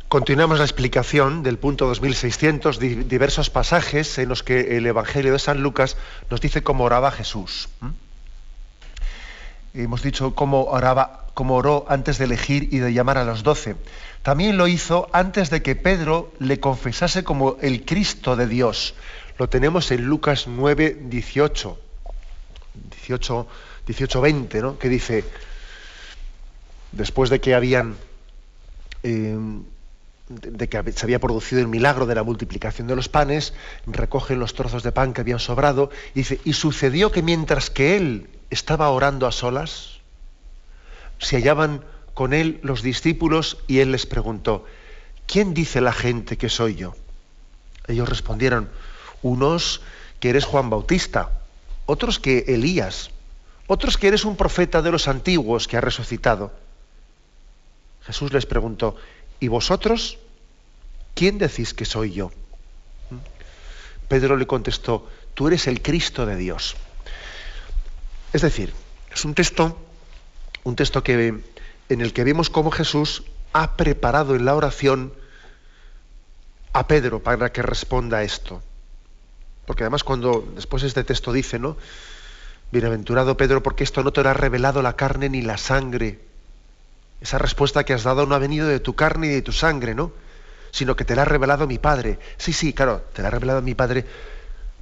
Continuamos 0.10 0.58
la 0.58 0.66
explicación 0.66 1.42
del 1.42 1.58
punto 1.58 1.86
2600, 1.86 2.78
diversos 2.78 3.50
pasajes 3.50 4.18
en 4.18 4.28
los 4.28 4.44
que 4.44 4.76
el 4.76 4.86
Evangelio 4.88 5.32
de 5.32 5.40
San 5.40 5.64
Lucas 5.64 5.96
nos 6.30 6.42
dice 6.42 6.64
cómo 6.64 6.84
oraba 6.84 7.12
Jesús. 7.12 7.70
Hemos 9.74 10.04
dicho 10.04 10.36
cómo 10.36 10.66
oraba, 10.66 11.28
cómo 11.34 11.56
oró 11.56 11.86
antes 11.88 12.18
de 12.18 12.26
elegir 12.26 12.68
y 12.74 12.80
de 12.80 12.92
llamar 12.92 13.18
a 13.18 13.24
los 13.24 13.44
doce. 13.44 13.78
También 14.22 14.58
lo 14.58 14.68
hizo 14.68 15.08
antes 15.14 15.50
de 15.50 15.62
que 15.62 15.78
Pedro 15.78 16.34
le 16.40 16.60
confesase 16.60 17.24
como 17.24 17.56
el 17.62 17.86
Cristo 17.86 18.36
de 18.36 18.48
Dios. 18.48 18.96
Lo 19.38 19.48
tenemos 19.48 19.92
en 19.92 20.04
Lucas 20.04 20.48
9, 20.48 20.98
18. 21.04 21.85
18, 23.08 24.22
20, 24.22 24.62
¿no? 24.62 24.80
que 24.80 24.90
dice, 24.90 25.24
después 26.92 27.30
de 27.30 27.40
que 27.40 27.56
habían, 27.56 27.96
eh, 29.04 29.38
de 30.30 30.70
que 30.70 30.92
se 30.92 31.06
había 31.06 31.20
producido 31.20 31.62
el 31.62 31.68
milagro 31.68 32.06
de 32.06 32.16
la 32.16 32.24
multiplicación 32.24 32.88
de 32.88 32.96
los 32.96 33.10
panes, 33.10 33.54
recogen 33.86 34.40
los 34.40 34.54
trozos 34.54 34.84
de 34.84 34.92
pan 34.92 35.14
que 35.14 35.22
habían 35.22 35.40
sobrado, 35.40 35.90
y 36.14 36.20
dice, 36.20 36.40
y 36.44 36.54
sucedió 36.54 37.12
que 37.12 37.22
mientras 37.22 37.70
que 37.70 37.96
él 37.98 38.30
estaba 38.50 38.90
orando 38.90 39.28
a 39.28 39.32
solas, 39.32 40.00
se 41.20 41.38
hallaban 41.38 41.84
con 42.14 42.34
él 42.34 42.60
los 42.64 42.82
discípulos 42.82 43.58
y 43.68 43.80
él 43.80 43.92
les 43.92 44.06
preguntó, 44.06 44.66
¿quién 45.28 45.54
dice 45.54 45.82
la 45.82 45.94
gente 45.94 46.38
que 46.38 46.50
soy 46.50 46.76
yo? 46.76 46.96
Ellos 47.88 48.10
respondieron, 48.10 48.70
unos 49.22 49.82
que 50.20 50.30
eres 50.30 50.46
Juan 50.46 50.70
Bautista, 50.70 51.32
otros 51.86 52.20
que 52.20 52.46
Elías, 52.48 53.12
otros 53.68 53.98
que 53.98 54.08
eres 54.08 54.26
un 54.26 54.36
profeta 54.36 54.82
de 54.82 54.92
los 54.92 55.08
antiguos 55.08 55.68
que 55.68 55.78
ha 55.78 55.82
resucitado. 55.82 56.52
Jesús 58.06 58.32
les 58.34 58.46
preguntó, 58.46 58.96
¿y 59.40 59.48
vosotros? 59.48 60.20
¿Quién 61.16 61.38
decís 61.38 61.74
que 61.74 61.86
soy 61.86 62.12
yo? 62.12 62.30
¿Mm? 63.10 63.18
Pedro 64.08 64.38
le 64.38 64.46
contestó, 64.46 65.10
tú 65.34 65.48
eres 65.48 65.68
el 65.68 65.82
Cristo 65.82 66.26
de 66.26 66.36
Dios. 66.36 66.76
Es 68.34 68.42
decir, 68.42 68.74
es 69.12 69.26
un 69.26 69.34
texto, 69.34 69.80
un 70.64 70.76
texto 70.76 71.04
que, 71.04 71.42
en 71.90 72.02
el 72.02 72.14
que 72.14 72.24
vemos 72.24 72.50
cómo 72.50 72.70
Jesús 72.70 73.24
ha 73.54 73.78
preparado 73.78 74.36
en 74.36 74.46
la 74.46 74.56
oración 74.56 75.14
a 76.74 76.88
Pedro 76.88 77.24
para 77.24 77.54
que 77.54 77.62
responda 77.62 78.24
esto. 78.24 78.62
Porque 79.66 79.84
además 79.84 80.04
cuando 80.04 80.48
después 80.56 80.84
este 80.84 81.04
texto 81.04 81.34
dice, 81.34 81.60
¿no? 81.60 81.78
Bienaventurado 82.72 83.38
Pedro, 83.38 83.64
porque 83.64 83.84
esto 83.84 84.04
no 84.04 84.12
te 84.12 84.24
lo 84.24 84.30
ha 84.30 84.34
revelado 84.34 84.82
la 84.82 84.96
carne 84.96 85.30
ni 85.30 85.42
la 85.42 85.58
sangre. 85.58 86.20
Esa 87.22 87.38
respuesta 87.38 87.84
que 87.84 87.94
has 87.94 88.04
dado 88.04 88.26
no 88.26 88.36
ha 88.36 88.40
venido 88.40 88.68
de 88.68 88.80
tu 88.80 88.96
carne 88.96 89.28
y 89.28 89.30
de 89.32 89.42
tu 89.42 89.52
sangre, 89.52 89.96
¿no? 89.96 90.12
Sino 90.72 90.96
que 90.96 91.06
te 91.06 91.16
la 91.16 91.24
ha 91.24 91.26
revelado 91.26 91.68
mi 91.68 91.80
Padre. 91.80 92.20
Sí, 92.38 92.54
sí, 92.54 92.74
claro, 92.74 93.04
te 93.14 93.22
la 93.22 93.30
ha 93.30 93.32
revelado 93.32 93.62
mi 93.62 93.76
Padre, 93.76 94.06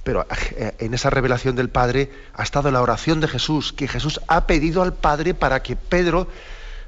pero 0.02 0.26
eh, 0.56 0.74
en 0.78 0.92
esa 0.92 1.08
revelación 1.10 1.56
del 1.56 1.70
Padre 1.70 2.10
ha 2.34 2.42
estado 2.42 2.70
la 2.70 2.82
oración 2.82 3.20
de 3.20 3.28
Jesús, 3.28 3.72
que 3.72 3.88
Jesús 3.88 4.20
ha 4.28 4.46
pedido 4.46 4.82
al 4.82 4.92
Padre 4.92 5.34
para 5.34 5.62
que 5.62 5.76
Pedro 5.76 6.28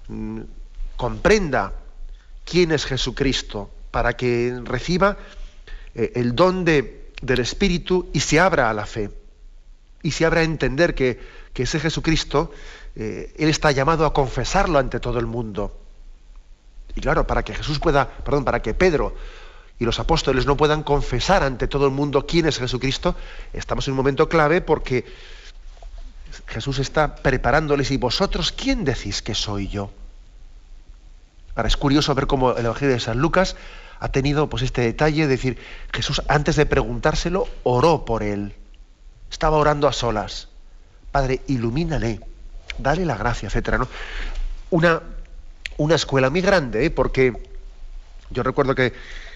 mm, 0.08 0.40
comprenda 0.96 1.72
quién 2.44 2.72
es 2.72 2.84
Jesucristo, 2.84 3.70
para 3.90 4.14
que 4.14 4.60
reciba 4.64 5.16
eh, 5.94 6.12
el 6.16 6.34
don 6.34 6.64
de, 6.64 7.05
del 7.22 7.40
Espíritu 7.40 8.08
y 8.12 8.20
se 8.20 8.40
abra 8.40 8.70
a 8.70 8.74
la 8.74 8.86
fe. 8.86 9.10
Y 10.02 10.12
se 10.12 10.24
abra 10.24 10.40
a 10.40 10.44
entender 10.44 10.94
que, 10.94 11.46
ese 11.54 11.80
Jesucristo, 11.80 12.52
eh, 12.94 13.32
Él 13.38 13.48
está 13.48 13.70
llamado 13.72 14.04
a 14.04 14.12
confesarlo 14.12 14.78
ante 14.78 15.00
todo 15.00 15.18
el 15.18 15.26
mundo. 15.26 15.80
Y 16.94 17.00
claro, 17.00 17.26
para 17.26 17.42
que 17.42 17.54
Jesús 17.54 17.78
pueda, 17.78 18.08
perdón, 18.08 18.44
para 18.44 18.60
que 18.60 18.74
Pedro 18.74 19.14
y 19.78 19.84
los 19.84 19.98
apóstoles 19.98 20.46
no 20.46 20.56
puedan 20.56 20.82
confesar 20.82 21.42
ante 21.42 21.68
todo 21.68 21.86
el 21.86 21.92
mundo 21.92 22.26
quién 22.26 22.46
es 22.46 22.58
Jesucristo, 22.58 23.14
estamos 23.52 23.86
en 23.86 23.92
un 23.92 23.98
momento 23.98 24.28
clave 24.28 24.60
porque 24.60 25.04
Jesús 26.46 26.78
está 26.78 27.16
preparándoles 27.16 27.90
y 27.90 27.96
vosotros, 27.96 28.52
¿quién 28.52 28.84
decís 28.84 29.22
que 29.22 29.34
soy 29.34 29.68
yo? 29.68 29.90
Ahora 31.54 31.68
es 31.68 31.76
curioso 31.76 32.14
ver 32.14 32.26
cómo 32.26 32.52
el 32.52 32.64
Evangelio 32.64 32.94
de 32.94 33.00
San 33.00 33.18
Lucas 33.18 33.56
ha 33.98 34.08
tenido 34.10 34.48
pues 34.48 34.62
este 34.62 34.82
detalle 34.82 35.22
de 35.22 35.28
decir, 35.28 35.58
Jesús 35.92 36.22
antes 36.28 36.56
de 36.56 36.66
preguntárselo, 36.66 37.48
oró 37.62 38.04
por 38.04 38.22
él. 38.22 38.54
Estaba 39.30 39.56
orando 39.56 39.88
a 39.88 39.92
solas. 39.92 40.48
Padre, 41.12 41.40
ilumínale, 41.46 42.20
dale 42.78 43.04
la 43.04 43.16
gracia, 43.16 43.46
etcétera, 43.46 43.78
¿no? 43.78 43.88
Una, 44.70 45.02
una 45.78 45.94
escuela 45.94 46.30
muy 46.30 46.40
grande, 46.40 46.86
¿eh? 46.86 46.90
porque 46.90 47.32
yo 48.30 48.42
recuerdo 48.42 48.74
que, 48.74 48.92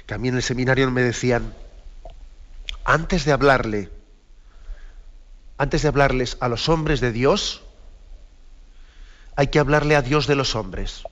que 0.07 0.15
a 0.15 0.19
mí 0.19 0.29
en 0.29 0.37
el 0.37 0.43
seminario 0.43 0.91
me 0.91 1.03
decían, 1.03 1.55
antes 2.85 3.25
de 3.25 3.33
hablarle, 3.33 3.89
antes 5.59 5.83
de 5.83 5.89
hablarles 5.89 6.37
a 6.41 6.49
los 6.49 6.69
hombres 6.69 7.01
de 7.01 7.13
Dios, 7.13 7.63
hay 9.37 9.49
que 9.49 9.59
hablarle 9.59 9.97
a 9.97 10.03
Dios 10.03 10.27
de 10.27 10.35
los 10.35 10.55
hombres. 10.55 11.03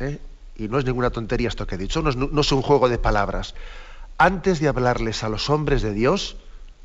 ¿Eh? 0.00 0.18
Y 0.58 0.68
no 0.68 0.78
es 0.78 0.84
ninguna 0.84 1.10
tontería 1.10 1.48
esto 1.48 1.66
que 1.66 1.76
he 1.76 1.78
dicho, 1.78 2.02
no 2.02 2.40
es, 2.40 2.52
un 2.52 2.62
juego 2.62 2.88
de 2.88 2.98
palabras. 2.98 3.54
Antes 4.18 4.58
de 4.58 4.66
hablarles 4.66 5.22
a 5.22 5.28
los 5.28 5.48
hombres 5.48 5.82
de 5.82 5.92
Dios, 5.94 6.36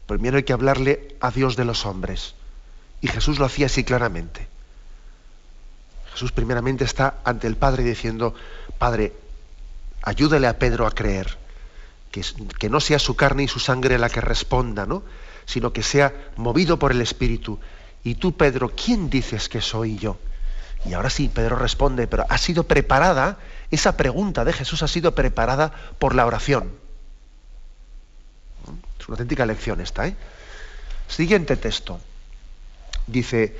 primero 0.05 0.37
hay 0.37 0.43
que 0.43 0.53
hablarle 0.53 1.15
a 1.19 1.31
Dios 1.31 1.55
de 1.55 1.65
los 1.65 1.87
hombres. 1.87 2.35
Y 3.01 3.07
Jesús 3.07 3.39
lo 3.39 3.45
hacía 3.45 3.65
así 3.65 3.83
claramente. 3.83 4.47
Jesús 6.13 6.31
primeramente 6.31 6.83
está 6.83 7.15
ante 7.25 7.47
el 7.47 7.57
Padre 7.57 7.83
diciendo, 7.83 8.35
Padre, 8.77 9.13
ayúdale 10.03 10.45
a 10.45 10.59
Pedro 10.59 10.85
a 10.85 10.91
creer, 10.91 11.35
que, 12.11 12.23
que, 12.59 12.69
no 12.69 12.79
sea 12.79 12.99
su 12.99 13.15
carne 13.15 13.43
y 13.43 13.47
su 13.47 13.59
sangre 13.59 13.97
la 13.97 14.09
que 14.09 14.21
responda, 14.21 14.85
¿no? 14.85 15.01
sino 15.45 15.73
que 15.73 15.81
sea 15.81 16.13
movido 16.37 16.77
por 16.77 16.91
el 16.91 17.01
Espíritu. 17.01 17.59
Y 18.03 18.15
tú, 18.15 18.37
Pedro, 18.37 18.71
¿quién 18.75 19.09
dices 19.09 19.49
que 19.49 19.61
soy 19.61 19.97
yo? 19.97 20.19
Y 20.85 20.93
ahora 20.93 21.09
sí, 21.09 21.29
Pedro 21.33 21.55
responde, 21.55 22.07
pero 22.07 22.25
ha 22.29 22.37
sido 22.37 22.63
preparada 22.63 23.39
esa 23.75 23.97
pregunta 23.97 24.45
de 24.45 24.53
Jesús 24.53 24.83
ha 24.83 24.87
sido 24.87 25.15
preparada 25.15 25.71
por 25.99 26.15
la 26.15 26.25
oración. 26.25 26.71
Es 28.99 29.07
una 29.07 29.15
auténtica 29.15 29.45
lección 29.45 29.81
esta, 29.81 30.07
¿eh? 30.07 30.15
Siguiente 31.07 31.57
texto. 31.57 31.99
Dice, 33.07 33.57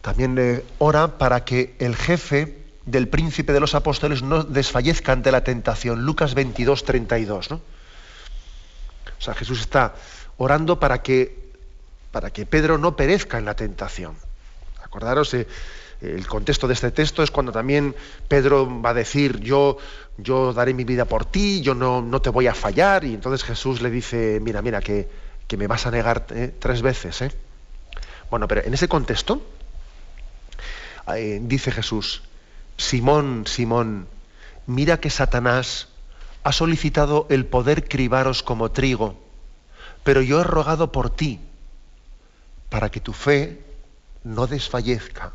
también 0.00 0.36
eh, 0.38 0.64
ora 0.78 1.18
para 1.18 1.44
que 1.44 1.76
el 1.78 1.96
jefe 1.96 2.64
del 2.86 3.08
príncipe 3.08 3.52
de 3.52 3.60
los 3.60 3.74
apóstoles 3.74 4.22
no 4.22 4.44
desfallezca 4.44 5.12
ante 5.12 5.32
la 5.32 5.44
tentación. 5.44 6.04
Lucas 6.04 6.34
22, 6.34 6.84
32. 6.84 7.50
¿no? 7.50 7.56
O 7.56 9.22
sea, 9.22 9.34
Jesús 9.34 9.60
está 9.60 9.94
orando 10.36 10.78
para 10.80 11.02
que, 11.02 11.52
para 12.12 12.30
que 12.30 12.46
Pedro 12.46 12.78
no 12.78 12.96
perezca 12.96 13.38
en 13.38 13.44
la 13.44 13.54
tentación. 13.54 14.16
Acordaros, 14.82 15.34
eh, 15.34 15.46
el 16.04 16.26
contexto 16.26 16.66
de 16.68 16.74
este 16.74 16.90
texto 16.90 17.22
es 17.22 17.30
cuando 17.30 17.52
también 17.52 17.94
Pedro 18.28 18.80
va 18.80 18.90
a 18.90 18.94
decir, 18.94 19.40
yo, 19.40 19.78
yo 20.18 20.52
daré 20.52 20.74
mi 20.74 20.84
vida 20.84 21.04
por 21.04 21.24
ti, 21.24 21.60
yo 21.60 21.74
no, 21.74 22.02
no 22.02 22.20
te 22.20 22.30
voy 22.30 22.46
a 22.46 22.54
fallar, 22.54 23.04
y 23.04 23.14
entonces 23.14 23.44
Jesús 23.44 23.80
le 23.80 23.90
dice, 23.90 24.38
mira, 24.40 24.62
mira, 24.62 24.80
que, 24.80 25.08
que 25.46 25.56
me 25.56 25.66
vas 25.66 25.86
a 25.86 25.90
negar 25.90 26.26
eh, 26.30 26.54
tres 26.58 26.82
veces. 26.82 27.22
¿eh? 27.22 27.32
Bueno, 28.30 28.48
pero 28.48 28.62
en 28.64 28.74
ese 28.74 28.88
contexto, 28.88 29.42
dice 31.40 31.70
Jesús, 31.70 32.22
Simón, 32.76 33.44
Simón, 33.46 34.08
mira 34.66 34.98
que 34.98 35.10
Satanás 35.10 35.88
ha 36.42 36.52
solicitado 36.52 37.26
el 37.30 37.46
poder 37.46 37.88
cribaros 37.88 38.42
como 38.42 38.70
trigo, 38.70 39.20
pero 40.02 40.20
yo 40.22 40.40
he 40.40 40.44
rogado 40.44 40.92
por 40.92 41.10
ti, 41.10 41.40
para 42.68 42.90
que 42.90 43.00
tu 43.00 43.12
fe 43.12 43.64
no 44.24 44.46
desfallezca. 44.46 45.32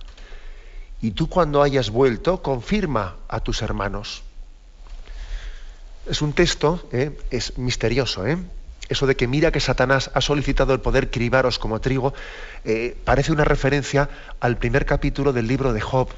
Y 1.02 1.12
tú 1.12 1.30
cuando 1.30 1.62
hayas 1.62 1.90
vuelto, 1.90 2.42
confirma 2.42 3.16
a 3.28 3.40
tus 3.40 3.62
hermanos. 3.62 4.24
Es 6.10 6.22
un 6.22 6.34
texto, 6.34 6.88
¿eh? 6.92 7.18
es 7.30 7.58
misterioso, 7.58 8.26
¿eh? 8.26 8.38
Eso 8.90 9.06
de 9.06 9.16
que 9.16 9.28
mira 9.28 9.52
que 9.52 9.60
Satanás 9.60 10.10
ha 10.16 10.22
solicitado 10.22 10.74
el 10.74 10.80
poder 10.80 11.12
cribaros 11.12 11.60
como 11.60 11.80
trigo, 11.80 12.14
eh, 12.66 12.98
parece 13.06 13.32
una 13.32 13.44
referencia 13.44 14.10
al 14.40 14.58
primer 14.58 14.86
capítulo 14.88 15.32
del 15.32 15.48
libro 15.48 15.74
de 15.74 15.82
Job 15.82 16.10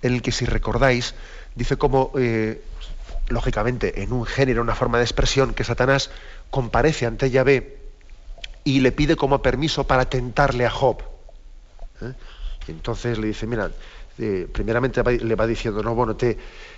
en 0.00 0.14
el 0.14 0.22
que, 0.22 0.32
si 0.32 0.46
recordáis, 0.46 1.14
dice 1.54 1.76
como, 1.76 2.12
eh, 2.16 2.62
lógicamente, 3.28 4.02
en 4.02 4.12
un 4.12 4.24
género, 4.24 4.62
una 4.62 4.74
forma 4.74 4.98
de 4.98 5.04
expresión, 5.04 5.52
que 5.52 5.64
Satanás 5.64 6.10
comparece 6.50 7.04
ante 7.04 7.30
Yahvé 7.30 7.78
y 8.64 8.80
le 8.80 8.92
pide 8.92 9.16
como 9.16 9.42
permiso 9.42 9.84
para 9.86 10.06
tentarle 10.06 10.64
a 10.64 10.70
Job. 10.70 11.02
¿eh? 12.00 12.12
Y 12.68 12.70
entonces 12.70 13.18
le 13.18 13.28
dice, 13.28 13.46
mira, 13.46 13.70
eh, 14.18 14.48
primeramente 14.52 15.02
le 15.02 15.34
va 15.34 15.46
diciendo, 15.46 15.82
no, 15.82 15.94
bueno, 15.94 16.16
te, 16.16 16.36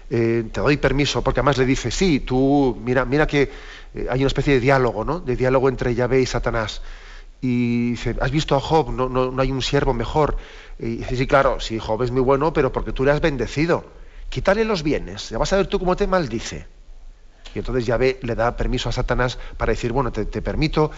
te 0.08 0.42
doy 0.42 0.76
permiso, 0.76 1.22
porque 1.22 1.40
además 1.40 1.58
le 1.58 1.66
dice, 1.66 1.90
sí, 1.90 2.20
tú, 2.20 2.80
mira, 2.82 3.04
mira 3.04 3.26
que 3.26 3.50
hay 4.10 4.20
una 4.20 4.28
especie 4.28 4.54
de 4.54 4.60
diálogo, 4.60 5.04
¿no? 5.04 5.20
De 5.20 5.36
diálogo 5.36 5.68
entre 5.68 5.94
Yahvé 5.94 6.20
y 6.20 6.26
Satanás. 6.26 6.82
Y 7.40 7.90
dice, 7.90 8.16
¿has 8.20 8.30
visto 8.30 8.56
a 8.56 8.60
Job? 8.60 8.90
No, 8.90 9.08
no, 9.08 9.30
no 9.30 9.42
hay 9.42 9.52
un 9.52 9.62
siervo 9.62 9.94
mejor. 9.94 10.36
Y 10.78 10.96
dice, 10.96 11.16
sí, 11.16 11.26
claro, 11.26 11.60
sí, 11.60 11.78
Job 11.78 12.02
es 12.02 12.10
muy 12.10 12.22
bueno, 12.22 12.52
pero 12.52 12.72
porque 12.72 12.92
tú 12.92 13.04
le 13.04 13.10
has 13.10 13.20
bendecido. 13.20 13.84
Quítale 14.28 14.64
los 14.64 14.82
bienes, 14.82 15.30
ya 15.30 15.38
vas 15.38 15.52
a 15.52 15.56
ver 15.56 15.66
tú 15.66 15.78
cómo 15.78 15.96
te 15.96 16.06
maldice. 16.06 16.66
Y 17.54 17.58
entonces 17.60 17.86
Yahvé 17.86 18.18
le 18.22 18.34
da 18.34 18.56
permiso 18.56 18.88
a 18.88 18.92
Satanás 18.92 19.38
para 19.56 19.72
decir, 19.72 19.92
bueno, 19.92 20.12
te, 20.12 20.24
permito, 20.42 20.90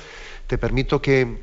te 0.47 0.59
permito 0.59 1.01
que, 1.01 1.39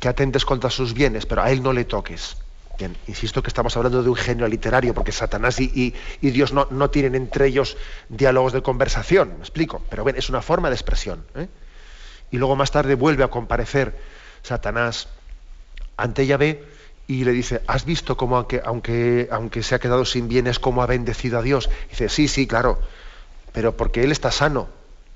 que, 0.00 0.08
atentes 0.08 0.44
contra 0.44 0.70
sus 0.70 0.92
bienes, 0.92 1.26
pero 1.26 1.42
a 1.42 1.50
él 1.50 1.62
no 1.62 1.72
le 1.72 1.84
toques. 1.84 2.36
Bien, 2.78 2.94
insisto 3.06 3.42
que 3.42 3.48
estamos 3.48 3.74
hablando 3.76 4.02
de 4.02 4.08
un 4.10 4.16
genio 4.16 4.46
literario, 4.46 4.92
porque 4.92 5.10
Satanás 5.10 5.58
y, 5.60 5.94
y, 6.20 6.30
Dios 6.30 6.52
no, 6.52 6.90
tienen 6.90 7.14
entre 7.14 7.46
ellos 7.46 7.78
diálogos 8.10 8.52
de 8.52 8.62
conversación, 8.62 9.30
me 9.36 9.40
explico, 9.40 9.82
pero 9.88 10.04
bien, 10.04 10.16
es 10.16 10.28
una 10.28 10.42
forma 10.42 10.68
de 10.68 10.74
expresión. 10.74 11.24
¿eh? 11.34 11.48
Y 12.30 12.36
luego 12.36 12.54
más 12.54 12.70
tarde 12.70 12.94
vuelve 12.94 13.24
a 13.24 13.28
comparecer 13.28 13.96
Satanás 14.42 15.08
ante 15.96 16.26
Yahvé 16.26 16.64
y 17.06 17.24
le 17.24 17.32
dice, 17.32 17.62
¿has 17.66 17.86
visto 17.86 18.16
cómo 18.16 18.36
aunque, 18.36 18.60
aunque, 18.62 19.28
aunque 19.30 19.62
se 19.62 19.74
ha 19.74 19.78
quedado 19.78 20.04
sin 20.04 20.28
bienes, 20.28 20.58
cómo 20.58 20.82
ha 20.82 20.86
bendecido 20.86 21.38
a 21.38 21.42
Dios? 21.42 21.70
dice, 21.88 22.10
sí, 22.10 22.28
sí, 22.28 22.46
claro, 22.46 22.78
pero 23.52 23.76
porque 23.76 24.02
Él 24.02 24.12
está 24.12 24.30
sano. 24.30 24.68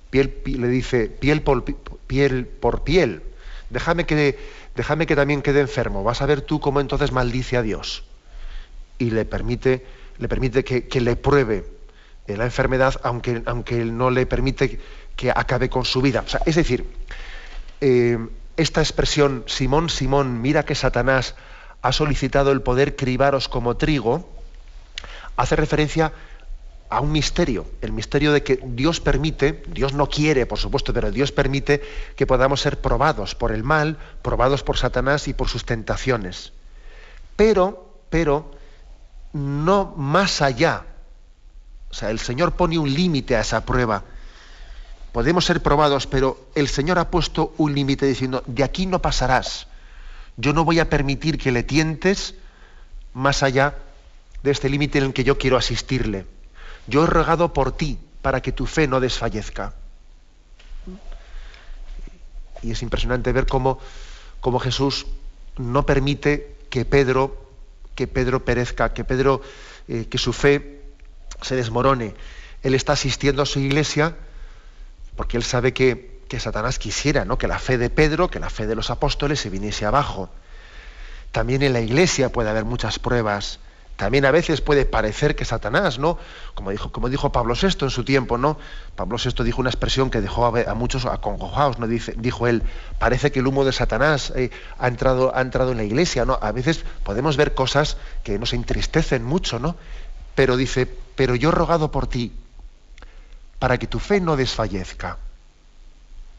Piel, 0.08 0.42
le 0.44 0.68
dice, 0.68 1.06
piel 1.08 1.42
por 1.42 1.62
piel, 2.06 2.46
por 2.46 2.82
piel. 2.84 3.22
Déjame 3.68 4.06
que, 4.06 4.38
déjame 4.80 5.04
que 5.04 5.14
también 5.14 5.42
quede 5.42 5.60
enfermo. 5.60 6.02
Vas 6.02 6.22
a 6.22 6.26
ver 6.26 6.40
tú 6.40 6.58
cómo 6.58 6.80
entonces 6.80 7.12
maldice 7.12 7.58
a 7.58 7.62
Dios. 7.62 8.02
Y 8.96 9.10
le 9.10 9.26
permite, 9.26 9.84
le 10.16 10.26
permite 10.26 10.64
que, 10.64 11.00
le 11.02 11.16
pruebe 11.16 11.66
la 12.26 12.46
enfermedad, 12.46 12.98
aunque, 13.02 13.42
aunque 13.44 13.82
Él 13.82 13.98
no 13.98 14.10
le 14.10 14.24
permite 14.24 14.80
que 15.16 15.30
acabe 15.32 15.68
con 15.68 15.84
su 15.84 16.00
vida. 16.00 16.24
es 16.46 16.56
decir, 16.56 16.86
eh, 17.82 18.26
esta 18.56 18.80
expresión, 18.80 19.44
Simón, 19.46 19.90
Simón, 19.90 20.40
mira 20.40 20.64
que 20.64 20.74
Satanás 20.74 21.34
ha 21.82 21.92
solicitado 21.92 22.50
el 22.50 22.62
poder 22.62 22.96
cribaros 22.96 23.48
como 23.48 23.76
trigo, 23.76 24.30
hace 25.36 25.56
referencia 25.56 26.06
a 26.06 26.12
un 26.98 27.12
misterio, 27.12 27.66
el 27.82 27.92
misterio 27.92 28.32
de 28.32 28.42
que 28.42 28.58
Dios 28.64 29.00
permite, 29.00 29.62
Dios 29.68 29.92
no 29.92 30.08
quiere, 30.08 30.44
por 30.44 30.58
supuesto, 30.58 30.92
pero 30.92 31.12
Dios 31.12 31.30
permite 31.30 31.80
que 32.16 32.26
podamos 32.26 32.60
ser 32.60 32.80
probados 32.80 33.36
por 33.36 33.52
el 33.52 33.62
mal, 33.62 33.96
probados 34.22 34.64
por 34.64 34.76
Satanás 34.76 35.28
y 35.28 35.34
por 35.34 35.48
sus 35.48 35.64
tentaciones. 35.64 36.52
Pero, 37.36 37.94
pero, 38.10 38.50
no 39.32 39.94
más 39.96 40.42
allá. 40.42 40.84
O 41.92 41.94
sea, 41.94 42.10
el 42.10 42.18
Señor 42.18 42.52
pone 42.52 42.76
un 42.76 42.92
límite 42.92 43.36
a 43.36 43.42
esa 43.42 43.64
prueba. 43.64 44.02
Podemos 45.12 45.44
ser 45.44 45.62
probados, 45.62 46.08
pero 46.08 46.48
el 46.56 46.66
Señor 46.66 46.98
ha 46.98 47.10
puesto 47.10 47.54
un 47.56 47.72
límite 47.72 48.06
diciendo, 48.06 48.42
de 48.46 48.64
aquí 48.64 48.86
no 48.86 49.00
pasarás. 49.00 49.68
Yo 50.36 50.52
no 50.52 50.64
voy 50.64 50.80
a 50.80 50.90
permitir 50.90 51.38
que 51.38 51.52
le 51.52 51.62
tientes 51.62 52.34
más 53.14 53.44
allá 53.44 53.76
de 54.42 54.50
este 54.50 54.68
límite 54.68 54.98
en 54.98 55.04
el 55.04 55.12
que 55.12 55.24
yo 55.24 55.38
quiero 55.38 55.56
asistirle. 55.56 56.26
Yo 56.86 57.04
he 57.04 57.06
rogado 57.06 57.52
por 57.52 57.72
ti 57.76 57.98
para 58.22 58.40
que 58.40 58.52
tu 58.52 58.66
fe 58.66 58.86
no 58.86 59.00
desfallezca. 59.00 59.74
Y 62.62 62.72
es 62.72 62.82
impresionante 62.82 63.32
ver 63.32 63.46
cómo, 63.46 63.78
Jesús 64.60 65.06
no 65.56 65.86
permite 65.86 66.56
que 66.68 66.84
Pedro, 66.84 67.50
que 67.94 68.06
Pedro 68.06 68.44
perezca, 68.44 68.92
que 68.92 69.04
Pedro, 69.04 69.40
eh, 69.88 70.06
que 70.10 70.18
su 70.18 70.32
fe 70.32 70.82
se 71.40 71.56
desmorone. 71.56 72.14
Él 72.62 72.74
está 72.74 72.92
asistiendo 72.92 73.42
a 73.42 73.46
su 73.46 73.60
iglesia 73.60 74.16
porque 75.16 75.36
él 75.36 75.42
sabe 75.42 75.72
que 75.72 76.20
que 76.30 76.38
Satanás 76.38 76.78
quisiera, 76.78 77.24
¿no? 77.24 77.38
Que 77.38 77.48
la 77.48 77.58
fe 77.58 77.76
de 77.76 77.90
Pedro, 77.90 78.30
que 78.30 78.38
la 78.38 78.50
fe 78.50 78.68
de 78.68 78.76
los 78.76 78.88
apóstoles 78.90 79.40
se 79.40 79.50
viniese 79.50 79.84
abajo. 79.84 80.30
También 81.32 81.64
en 81.64 81.72
la 81.72 81.80
iglesia 81.80 82.30
puede 82.30 82.48
haber 82.48 82.64
muchas 82.64 83.00
pruebas. 83.00 83.58
También 84.00 84.24
a 84.24 84.30
veces 84.30 84.62
puede 84.62 84.86
parecer 84.86 85.36
que 85.36 85.44
Satanás, 85.44 85.98
¿no? 85.98 86.16
Como 86.54 86.70
dijo, 86.70 86.90
como 86.90 87.10
dijo 87.10 87.32
Pablo 87.32 87.52
VI 87.52 87.84
en 87.84 87.90
su 87.90 88.02
tiempo, 88.02 88.38
¿no? 88.38 88.56
Pablo 88.96 89.18
VI 89.22 89.44
dijo 89.44 89.60
una 89.60 89.68
expresión 89.68 90.08
que 90.08 90.22
dejó 90.22 90.46
a, 90.46 90.74
muchos 90.74 91.04
acongojados, 91.04 91.78
¿no? 91.78 91.86
Dice, 91.86 92.14
dijo 92.16 92.46
él, 92.46 92.62
parece 92.98 93.30
que 93.30 93.40
el 93.40 93.46
humo 93.46 93.62
de 93.62 93.72
Satanás 93.72 94.32
eh, 94.34 94.50
ha, 94.78 94.88
entrado, 94.88 95.36
ha 95.36 95.42
entrado 95.42 95.72
en 95.72 95.76
la 95.76 95.84
iglesia, 95.84 96.24
¿no? 96.24 96.38
A 96.40 96.50
veces 96.50 96.82
podemos 97.04 97.36
ver 97.36 97.52
cosas 97.52 97.98
que 98.24 98.38
nos 98.38 98.54
entristecen 98.54 99.22
mucho, 99.22 99.58
¿no? 99.58 99.76
Pero 100.34 100.56
dice, 100.56 100.88
pero 101.14 101.34
yo 101.34 101.50
he 101.50 101.52
rogado 101.52 101.90
por 101.90 102.06
ti, 102.06 102.32
para 103.58 103.76
que 103.76 103.86
tu 103.86 103.98
fe 103.98 104.18
no 104.22 104.34
desfallezca 104.34 105.18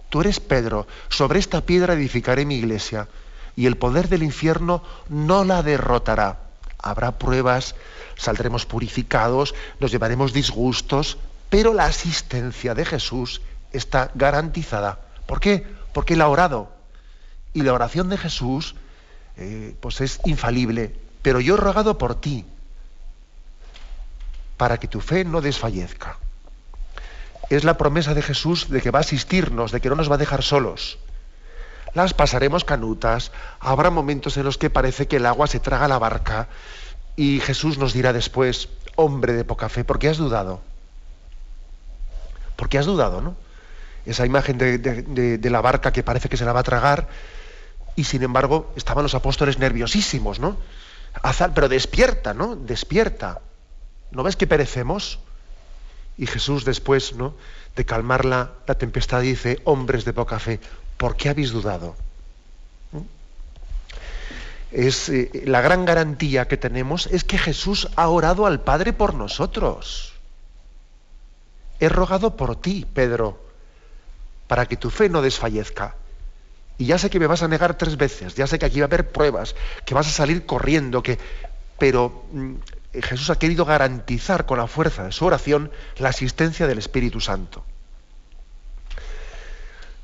tú 0.10 0.20
eres 0.20 0.42
Pedro, 0.42 0.88
sobre 1.10 1.40
esta 1.40 1.62
piedra 1.62 1.94
edificaré 1.94 2.44
mi 2.44 2.56
iglesia, 2.56 3.08
y 3.56 3.68
el 3.68 3.78
poder 3.78 4.10
del 4.10 4.24
infierno 4.24 4.84
no 5.08 5.46
la 5.46 5.64
derrotará. 5.64 6.51
Habrá 6.82 7.18
pruebas, 7.18 7.76
saldremos 8.16 8.66
purificados, 8.66 9.54
nos 9.80 9.92
llevaremos 9.92 10.34
disgustos, 10.34 11.18
pero 11.50 11.74
la 11.74 11.86
asistencia 11.86 12.74
de 12.74 12.86
Jesús 12.86 13.42
está 13.72 14.12
garantizada. 14.16 15.00
¿Por 15.26 15.40
qué? 15.40 15.66
Porque 15.94 16.14
él 16.14 16.22
ha 16.22 16.28
orado. 16.28 16.72
Y 17.54 17.62
la 17.62 17.74
oración 17.74 18.10
de 18.10 18.18
Jesús 18.18 18.76
eh, 19.38 19.76
pues 19.80 20.02
es 20.02 20.20
infalible. 20.26 20.96
Pero 21.22 21.40
yo 21.40 21.56
he 21.56 21.58
rogado 21.58 21.98
por 21.98 22.16
ti, 22.16 22.46
para 24.58 24.80
que 24.80 24.88
tu 24.88 25.02
fe 25.02 25.24
no 25.24 25.42
desfallezca 25.42 26.18
es 27.52 27.66
la 27.66 27.78
promesa 27.78 28.14
de 28.14 28.22
Jesús 28.22 28.70
de 28.70 28.82
que 28.82 28.92
va 28.92 29.00
a 29.00 29.02
asistirnos, 29.02 29.74
de 29.74 29.82
que 29.82 29.90
no 29.90 29.96
nos 29.96 30.10
va 30.10 30.16
a 30.16 30.18
dejar 30.18 30.42
solos. 30.42 30.98
Las 31.94 32.14
pasaremos 32.14 32.64
canutas, 32.64 33.32
habrá 33.60 33.90
momentos 33.90 34.38
en 34.38 34.46
los 34.46 34.58
que 34.58 34.70
parece 34.70 35.08
que 35.08 35.18
el 35.18 35.26
agua 35.26 35.48
se 35.48 35.60
traga 35.60 35.88
la 35.88 36.00
barca 36.00 36.48
y 37.16 37.40
Jesús 37.40 37.78
nos 37.78 37.94
dirá 37.94 38.14
después, 38.14 38.70
hombre 38.96 39.34
de 39.34 39.44
poca 39.44 39.68
fe, 39.70 39.84
¿por 39.84 40.00
qué 40.00 40.10
has 40.10 40.18
dudado? 40.18 40.62
¿Por 42.56 42.70
qué 42.70 42.78
has 42.78 42.86
dudado, 42.86 43.22
no? 43.22 43.36
Esa 44.06 44.26
imagen 44.26 44.58
de, 44.58 45.50
la 45.50 45.62
barca 45.62 45.92
que 45.92 46.04
parece 46.04 46.30
que 46.30 46.38
se 46.38 46.46
la 46.46 46.54
va 46.54 46.62
a 46.62 46.64
tragar 46.64 47.08
y 47.96 48.06
sin 48.06 48.24
embargo 48.24 48.72
estaban 48.76 49.04
los 49.04 49.14
apóstoles 49.14 49.60
nerviosísimos, 49.60 50.40
¿no? 50.40 50.58
Azar, 51.22 51.54
pero 51.54 51.68
despierta, 51.68 52.34
¿no? 52.34 52.56
Despierta. 52.56 53.42
¿No 54.12 54.24
ves 54.24 54.36
que 54.36 54.48
perecemos? 54.48 55.20
Y 56.18 56.28
Jesús 56.28 56.66
después 56.66 57.16
¿no? 57.16 57.34
de 57.76 57.86
calmar 57.86 58.26
la, 58.26 58.52
tempestad 58.78 59.22
dice, 59.22 59.60
hombres 59.64 60.06
de 60.06 60.14
poca 60.14 60.40
fe, 60.40 60.60
¿por 61.02 61.16
qué 61.16 61.30
habéis 61.30 61.50
dudado? 61.50 61.96
Es 64.72 65.10
eh, 65.10 65.32
la 65.46 65.60
gran 65.60 65.84
garantía 65.84 66.48
que 66.48 66.58
tenemos 66.58 67.08
es 67.08 67.24
que 67.24 67.40
Jesús 67.40 67.90
ha 67.96 68.08
orado 68.08 68.46
al 68.46 68.62
Padre 68.62 68.94
por 68.94 69.16
nosotros. 69.16 70.14
He 71.80 71.90
rogado 71.90 72.38
por 72.38 72.62
ti, 72.62 72.86
Pedro, 72.86 73.40
para 74.46 74.68
que 74.68 74.78
tu 74.78 74.92
fe 74.92 75.10
no 75.10 75.24
desfallezca. 75.24 75.96
Y 76.78 76.86
ya 76.86 77.00
sé 77.00 77.10
que 77.10 77.20
me 77.20 77.26
vas 77.26 77.42
a 77.42 77.48
negar 77.48 77.80
tres 77.80 77.98
veces, 77.98 78.36
ya 78.36 78.46
sé 78.46 78.60
que 78.60 78.68
aquí 78.68 78.80
va 78.80 78.86
a 78.86 78.94
haber 78.94 79.12
pruebas, 79.12 79.56
que 79.86 79.96
vas 79.96 80.06
a 80.06 80.12
salir 80.12 80.46
corriendo, 80.46 81.02
que 81.02 81.18
pero 81.80 82.26
mm, 82.32 82.54
Jesús 83.02 83.32
ha 83.32 83.40
querido 83.40 83.66
garantizar 83.66 84.46
con 84.46 84.60
la 84.60 84.68
fuerza 84.68 85.04
de 85.06 85.12
su 85.12 85.26
oración 85.26 85.72
la 85.98 86.10
asistencia 86.10 86.68
del 86.68 86.78
Espíritu 86.78 87.20
Santo. 87.20 87.66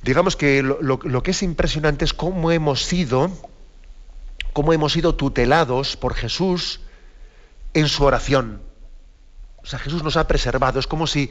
Digamos 0.07 0.37
que 0.37 0.63
lo, 0.63 1.21
que 1.21 1.31
es 1.31 1.43
impresionante 1.43 2.05
es 2.05 2.13
cómo 2.13 2.53
hemos 2.53 2.85
sido 2.85 3.29
cómo 4.53 4.71
hemos 4.71 4.93
sido 4.93 5.15
tutelados 5.15 5.97
por 5.97 6.13
Jesús 6.13 6.79
en 7.73 7.89
su 7.89 8.05
oración. 8.05 8.61
O 9.57 9.65
sea, 9.65 9.79
Jesús 9.79 10.03
nos 10.03 10.15
ha 10.15 10.25
preservado. 10.25 10.79
Es 10.79 10.87
como 10.87 11.07
si 11.07 11.29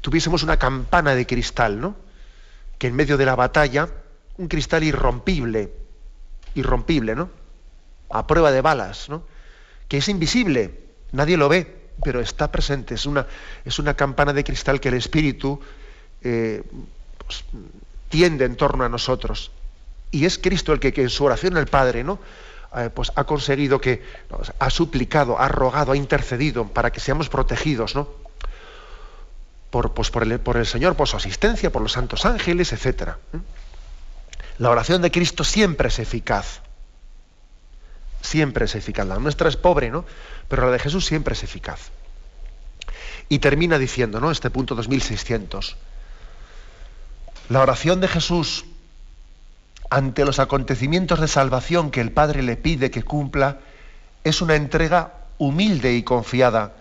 tuviésemos 0.00 0.42
una 0.42 0.58
campana 0.58 1.14
de 1.14 1.26
cristal, 1.26 1.78
¿no? 1.78 1.94
Que 2.78 2.86
en 2.86 2.96
medio 2.96 3.18
de 3.18 3.26
la 3.26 3.34
batalla, 3.36 3.90
un 4.38 4.48
cristal 4.48 4.82
irrompible, 4.82 5.74
irrompible, 6.54 7.14
¿no? 7.14 7.28
A 8.08 8.26
prueba 8.26 8.50
de 8.50 8.62
balas, 8.62 9.10
¿no? 9.10 9.24
Que 9.88 9.98
es 9.98 10.08
invisible, 10.08 10.80
nadie 11.12 11.36
lo 11.36 11.50
ve, 11.50 11.90
pero 12.02 12.20
está 12.20 12.50
presente. 12.50 12.94
Es 12.94 13.04
una, 13.04 13.26
es 13.66 13.78
una 13.78 13.92
campana 13.92 14.32
de 14.32 14.42
cristal 14.42 14.80
que 14.80 14.88
el 14.88 14.94
Espíritu 14.94 15.60
eh, 16.22 16.62
pues, 17.18 17.44
tiende 18.08 18.44
en 18.44 18.56
torno 18.56 18.84
a 18.84 18.88
nosotros. 18.88 19.50
Y 20.10 20.24
es 20.24 20.38
Cristo 20.38 20.72
el 20.72 20.80
que, 20.80 20.92
en 20.96 21.10
su 21.10 21.24
oración 21.24 21.56
al 21.56 21.66
Padre, 21.66 22.04
¿no? 22.04 22.18
Eh, 22.76 22.90
pues 22.92 23.12
ha 23.14 23.24
conseguido 23.24 23.80
que, 23.80 24.02
ha 24.58 24.70
suplicado, 24.70 25.38
ha 25.38 25.48
rogado, 25.48 25.92
ha 25.92 25.96
intercedido 25.96 26.68
para 26.68 26.90
que 26.90 27.00
seamos 27.00 27.28
protegidos, 27.28 27.94
¿no? 27.94 28.08
Por, 29.70 29.94
pues 29.94 30.10
por, 30.10 30.22
el, 30.22 30.40
por 30.40 30.56
el 30.56 30.66
Señor, 30.66 30.96
por 30.96 31.08
su 31.08 31.16
asistencia, 31.16 31.70
por 31.70 31.82
los 31.82 31.92
santos 31.92 32.24
ángeles, 32.24 32.72
etc. 32.72 33.10
¿eh? 33.32 33.38
La 34.58 34.70
oración 34.70 35.02
de 35.02 35.10
Cristo 35.10 35.44
siempre 35.44 35.88
es 35.88 35.98
eficaz. 35.98 36.60
Siempre 38.22 38.64
es 38.64 38.74
eficaz. 38.74 39.06
La 39.06 39.18
nuestra 39.18 39.48
es 39.48 39.56
pobre, 39.56 39.90
¿no? 39.90 40.04
Pero 40.48 40.66
la 40.66 40.72
de 40.72 40.78
Jesús 40.78 41.04
siempre 41.04 41.34
es 41.34 41.42
eficaz. 41.42 41.90
Y 43.28 43.38
termina 43.40 43.78
diciendo, 43.78 44.20
¿no? 44.20 44.30
Este 44.30 44.50
punto 44.50 44.74
2600. 44.74 45.76
La 47.48 47.60
oración 47.60 48.00
de 48.00 48.08
Jesús 48.08 48.64
ante 49.88 50.24
los 50.24 50.40
acontecimientos 50.40 51.20
de 51.20 51.28
salvación 51.28 51.92
que 51.92 52.00
el 52.00 52.10
Padre 52.10 52.42
le 52.42 52.56
pide 52.56 52.90
que 52.90 53.04
cumpla, 53.04 53.58
es 54.24 54.42
una 54.42 54.56
entrega 54.56 55.12
humilde 55.38 55.94
y 55.94 56.02
confiada 56.02 56.72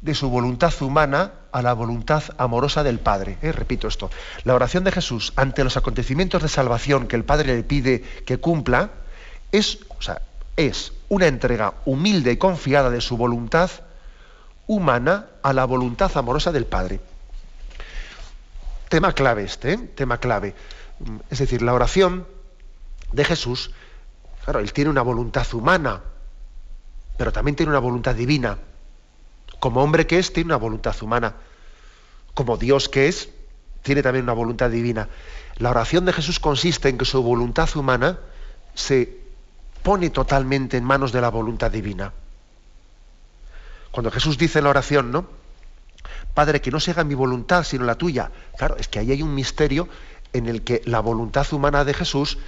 de 0.00 0.14
su 0.14 0.30
voluntad 0.30 0.72
humana 0.82 1.32
a 1.50 1.62
la 1.62 1.72
voluntad 1.72 2.22
amorosa 2.38 2.84
del 2.84 3.00
Padre. 3.00 3.38
Eh, 3.42 3.50
repito 3.50 3.88
esto, 3.88 4.10
la 4.44 4.54
oración 4.54 4.84
de 4.84 4.92
Jesús 4.92 5.32
ante 5.34 5.64
los 5.64 5.76
acontecimientos 5.76 6.42
de 6.42 6.48
salvación 6.48 7.08
que 7.08 7.16
el 7.16 7.24
Padre 7.24 7.56
le 7.56 7.64
pide 7.64 8.02
que 8.24 8.38
cumpla 8.38 8.90
es, 9.50 9.80
o 9.98 10.02
sea, 10.02 10.20
es 10.56 10.92
una 11.08 11.26
entrega 11.26 11.74
humilde 11.86 12.30
y 12.30 12.36
confiada 12.36 12.90
de 12.90 13.00
su 13.00 13.16
voluntad 13.16 13.70
humana 14.68 15.26
a 15.42 15.52
la 15.52 15.64
voluntad 15.64 16.16
amorosa 16.16 16.52
del 16.52 16.66
Padre. 16.66 17.00
Tema 18.94 19.12
clave 19.12 19.42
este, 19.42 19.72
¿eh? 19.72 19.78
tema 19.96 20.18
clave. 20.18 20.54
Es 21.28 21.40
decir, 21.40 21.62
la 21.62 21.74
oración 21.74 22.28
de 23.10 23.24
Jesús, 23.24 23.72
claro, 24.44 24.60
él 24.60 24.72
tiene 24.72 24.88
una 24.88 25.02
voluntad 25.02 25.52
humana, 25.52 26.00
pero 27.16 27.32
también 27.32 27.56
tiene 27.56 27.70
una 27.70 27.80
voluntad 27.80 28.14
divina. 28.14 28.56
Como 29.58 29.82
hombre 29.82 30.06
que 30.06 30.20
es, 30.20 30.32
tiene 30.32 30.46
una 30.46 30.58
voluntad 30.58 30.94
humana. 31.02 31.34
Como 32.34 32.56
Dios 32.56 32.88
que 32.88 33.08
es, 33.08 33.30
tiene 33.82 34.00
también 34.00 34.26
una 34.26 34.32
voluntad 34.32 34.70
divina. 34.70 35.08
La 35.56 35.70
oración 35.70 36.04
de 36.04 36.12
Jesús 36.12 36.38
consiste 36.38 36.88
en 36.88 36.96
que 36.96 37.04
su 37.04 37.20
voluntad 37.20 37.68
humana 37.74 38.20
se 38.74 39.18
pone 39.82 40.10
totalmente 40.10 40.76
en 40.76 40.84
manos 40.84 41.10
de 41.10 41.20
la 41.20 41.30
voluntad 41.30 41.72
divina. 41.72 42.12
Cuando 43.90 44.12
Jesús 44.12 44.38
dice 44.38 44.62
la 44.62 44.68
oración, 44.68 45.10
¿no? 45.10 45.26
Padre, 46.34 46.60
que 46.60 46.70
no 46.70 46.80
se 46.80 46.90
haga 46.90 47.04
mi 47.04 47.14
voluntad 47.14 47.62
sino 47.64 47.84
la 47.84 47.94
tuya. 47.94 48.30
Claro, 48.58 48.76
es 48.76 48.88
que 48.88 48.98
ahí 48.98 49.12
hay 49.12 49.22
un 49.22 49.34
misterio 49.34 49.88
en 50.32 50.48
el 50.48 50.62
que 50.62 50.82
la 50.84 51.00
voluntad 51.00 51.50
humana 51.52 51.84
de 51.84 51.94
Jesús 51.94 52.38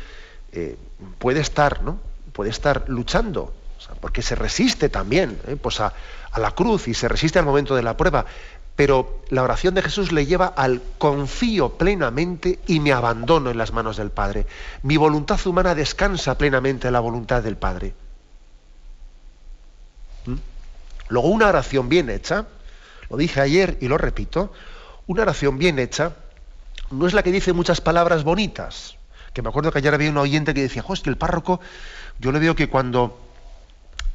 eh, 0.53 0.77
puede 1.19 1.41
estar, 1.41 1.83
¿no? 1.83 1.99
Puede 2.33 2.51
estar 2.51 2.85
luchando, 2.89 3.55
porque 4.01 4.21
se 4.23 4.35
resiste 4.35 4.89
también 4.89 5.39
¿eh? 5.47 5.57
pues 5.57 5.81
a, 5.81 5.93
la 6.37 6.51
cruz 6.51 6.89
y 6.89 6.95
se 6.95 7.09
resiste 7.09 7.39
al 7.39 7.47
momento 7.47 7.75
de 7.75 7.83
la 7.83 7.97
prueba. 7.97 8.27
Pero 8.75 9.23
la 9.31 9.43
oración 9.43 9.75
de 9.75 9.81
Jesús 9.81 10.13
le 10.13 10.27
lleva 10.27 10.47
al 10.49 10.83
confío 10.99 11.79
plenamente 11.79 12.59
y 12.67 12.81
me 12.81 12.93
abandono 12.93 13.51
en 13.51 13.57
las 13.57 13.73
manos 13.73 13.97
del 13.97 14.11
Padre. 14.11 14.47
Mi 14.83 14.99
voluntad 14.99 15.39
humana 15.47 15.75
descansa 15.75 16.37
plenamente 16.37 16.89
en 16.89 16.93
la 16.93 17.01
voluntad 17.01 17.43
del 17.43 17.57
Padre. 17.57 17.95
¿Mm? 20.27 20.35
Luego 21.09 21.29
una 21.29 21.49
oración 21.49 21.89
bien 21.89 22.11
hecha, 22.11 22.45
lo 23.11 23.17
dije 23.17 23.41
ayer 23.41 23.79
y 23.81 23.89
lo 23.89 23.99
repito, 23.99 24.53
una 25.07 25.23
oración 25.23 25.59
bien 25.59 25.79
hecha 25.79 26.13
no 26.91 27.07
es 27.07 27.15
la 27.15 27.23
que 27.23 27.33
dice 27.33 27.53
muchas 27.53 27.81
palabras 27.81 28.25
bonitas, 28.25 28.97
que 29.33 29.43
me 29.43 29.49
acuerdo 29.49 29.73
que 29.73 29.79
ayer 29.79 29.95
había 29.95 30.11
un 30.11 30.19
oyente 30.19 30.55
que 30.55 30.63
decía, 30.63 30.85
es 30.89 31.01
que 31.01 31.11
el 31.11 31.17
párroco, 31.17 31.61
yo 32.19 32.33
le 32.33 32.39
veo 32.39 32.55
que 32.55 32.69
cuando 32.69 33.27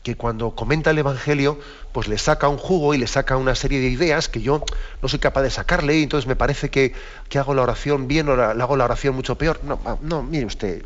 que 0.04 0.16
cuando 0.16 0.56
comenta 0.56 0.90
el 0.90 0.98
Evangelio, 0.98 1.60
pues 1.92 2.08
le 2.08 2.18
saca 2.18 2.48
un 2.48 2.58
jugo 2.58 2.94
y 2.94 2.98
le 2.98 3.08
saca 3.08 3.38
una 3.38 3.54
serie 3.54 3.80
de 3.80 3.90
ideas 3.90 4.30
que 4.30 4.42
yo 4.42 4.64
no 5.02 5.08
soy 5.08 5.20
capaz 5.20 5.44
de 5.44 5.52
sacarle, 5.52 5.98
y 5.98 6.04
entonces 6.04 6.28
me 6.28 6.36
parece 6.36 6.70
que, 6.70 6.94
hago 7.36 7.54
la 7.54 7.62
oración 7.62 8.08
bien 8.08 8.28
o 8.30 8.36
la, 8.36 8.52
hago 8.52 8.76
la 8.76 8.86
oración 8.86 9.16
mucho 9.16 9.38
peor. 9.38 9.60
No, 9.64 9.80
no, 10.02 10.24
mire 10.24 10.46
usted, 10.46 10.84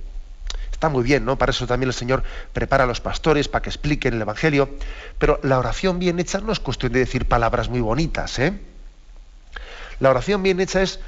muy 0.89 1.03
bien, 1.03 1.25
¿no? 1.25 1.37
Para 1.37 1.51
eso 1.51 1.67
también 1.67 1.89
el 1.89 1.93
Señor 1.93 2.23
prepara 2.53 2.83
a 2.83 2.87
los 2.87 3.01
pastores 3.01 3.47
para 3.47 3.61
que 3.61 3.69
expliquen 3.69 4.13
el 4.13 4.21
Evangelio, 4.21 4.69
pero 5.17 5.39
la 5.43 5.59
oración 5.59 5.99
bien 5.99 6.19
hecha 6.19 6.39
no 6.39 6.51
es 6.51 6.59
cuestión 6.59 6.91
de 6.93 6.99
decir 6.99 7.27
palabras 7.27 7.69
muy 7.69 7.81
bonitas, 7.81 8.39
¿eh? 8.39 8.59
La 9.99 10.09
oración 10.09 10.43
bien 10.43 10.59
hecha 10.59 10.81
es 10.81 10.99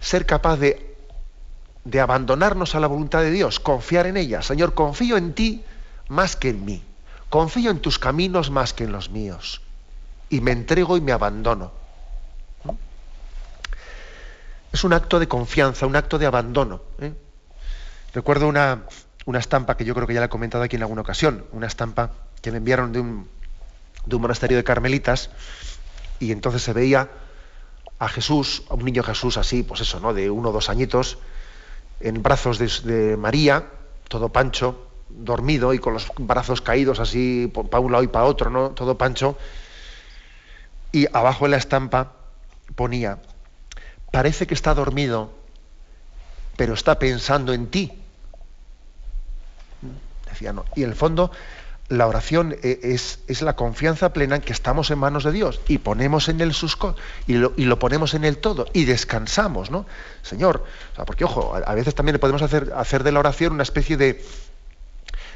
ser 0.00 0.26
capaz 0.26 0.56
de 0.56 0.94
de 1.84 2.00
abandonarnos 2.00 2.74
a 2.74 2.80
la 2.80 2.86
voluntad 2.86 3.20
de 3.20 3.30
Dios, 3.30 3.60
confiar 3.60 4.06
en 4.06 4.16
ella. 4.16 4.42
Señor, 4.42 4.74
confío 4.74 5.16
en 5.16 5.34
ti 5.34 5.64
más 6.08 6.34
que 6.34 6.48
en 6.48 6.64
mí. 6.64 6.82
Confío 7.28 7.70
en 7.70 7.80
tus 7.80 7.98
caminos 7.98 8.50
más 8.50 8.72
que 8.72 8.84
en 8.84 8.92
los 8.92 9.10
míos. 9.10 9.60
Y 10.30 10.40
me 10.40 10.52
entrego 10.52 10.96
y 10.96 11.00
me 11.00 11.12
abandono. 11.12 11.72
Es 14.72 14.82
un 14.82 14.92
acto 14.92 15.20
de 15.20 15.28
confianza, 15.28 15.86
un 15.86 15.94
acto 15.94 16.18
de 16.18 16.26
abandono. 16.26 16.80
¿eh? 17.00 17.12
Recuerdo 18.12 18.48
una, 18.48 18.82
una, 19.26 19.38
estampa 19.38 19.76
que 19.76 19.84
yo 19.84 19.94
creo 19.94 20.06
que 20.06 20.14
ya 20.14 20.20
la 20.20 20.26
he 20.26 20.30
comentado 20.30 20.64
aquí 20.64 20.76
en 20.76 20.82
alguna 20.82 21.02
ocasión, 21.02 21.44
una 21.52 21.66
estampa 21.66 22.10
que 22.42 22.50
me 22.50 22.58
enviaron 22.58 22.92
de 22.92 23.00
un, 23.00 23.28
de 24.06 24.16
un 24.16 24.22
monasterio 24.22 24.56
de 24.56 24.64
carmelitas 24.64 25.30
y 26.20 26.32
entonces 26.32 26.62
se 26.62 26.72
veía 26.72 27.08
a 27.98 28.08
Jesús, 28.08 28.64
a 28.68 28.74
un 28.74 28.84
niño 28.84 29.02
Jesús 29.02 29.36
así, 29.36 29.62
pues 29.62 29.80
eso, 29.80 30.00
¿no? 30.00 30.14
De 30.14 30.30
uno 30.30 30.50
o 30.50 30.52
dos 30.52 30.68
añitos, 30.68 31.18
en 32.00 32.22
brazos 32.22 32.58
de, 32.58 33.16
María, 33.16 33.66
todo 34.08 34.28
pancho, 34.28 34.88
dormido 35.08 35.74
y 35.74 35.78
con 35.78 35.94
los 35.94 36.10
brazos 36.18 36.60
caídos 36.60 36.98
así 36.98 37.50
para 37.70 37.80
un 37.80 37.92
lado 37.92 38.04
y 38.04 38.08
para 38.08 38.24
otro, 38.26 38.50
¿no? 38.50 38.70
Todo 38.70 38.98
pancho. 38.98 39.38
Y 40.92 41.06
abajo 41.12 41.46
en 41.46 41.52
la 41.52 41.56
estampa 41.56 42.12
ponía, 42.74 43.18
parece 44.12 44.46
que 44.46 44.54
está 44.54 44.74
dormido, 44.74 45.32
pero 46.56 46.74
está 46.74 46.98
pensando 46.98 47.52
en 47.52 47.68
ti. 47.68 48.03
Y 50.40 50.82
en 50.82 50.88
el 50.88 50.94
fondo 50.94 51.30
la 51.88 52.06
oración 52.06 52.56
e, 52.62 52.80
es, 52.82 53.20
es, 53.26 53.42
la 53.42 53.56
confianza 53.56 54.12
plena 54.12 54.36
en 54.36 54.42
que 54.42 54.52
estamos 54.52 54.90
en 54.90 54.98
manos 54.98 55.24
de 55.24 55.32
Dios 55.32 55.60
y 55.68 55.78
ponemos 55.78 56.28
en 56.28 56.40
él 56.40 56.54
sus 56.54 56.78
y 57.26 57.34
lo, 57.34 57.52
y 57.56 57.64
lo 57.64 57.78
ponemos 57.78 58.14
en 58.14 58.24
él 58.24 58.38
todo 58.38 58.66
y 58.72 58.84
descansamos, 58.84 59.70
¿no? 59.70 59.86
Señor, 60.22 60.64
porque 61.06 61.24
ojo, 61.24 61.54
a, 61.54 61.74
veces 61.74 61.94
también 61.94 62.18
podemos 62.18 62.42
hacer, 62.42 62.72
hacer 62.74 63.02
de 63.02 63.12
la 63.12 63.20
oración 63.20 63.52
una 63.52 63.62
especie 63.62 63.96
de, 63.96 64.24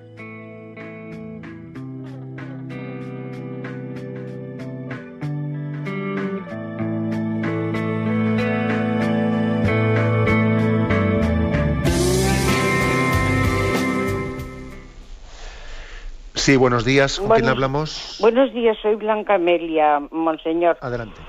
Sí, 16.41 16.57
buenos 16.57 16.83
días. 16.83 17.19
¿Con 17.19 17.29
quién 17.29 17.49
hablamos? 17.49 18.17
Buenos 18.19 18.51
días, 18.51 18.75
soy 18.81 18.95
Blanca 18.95 19.35
Amelia, 19.35 20.01
monseñor. 20.09 20.75
Adelante. 20.81 21.21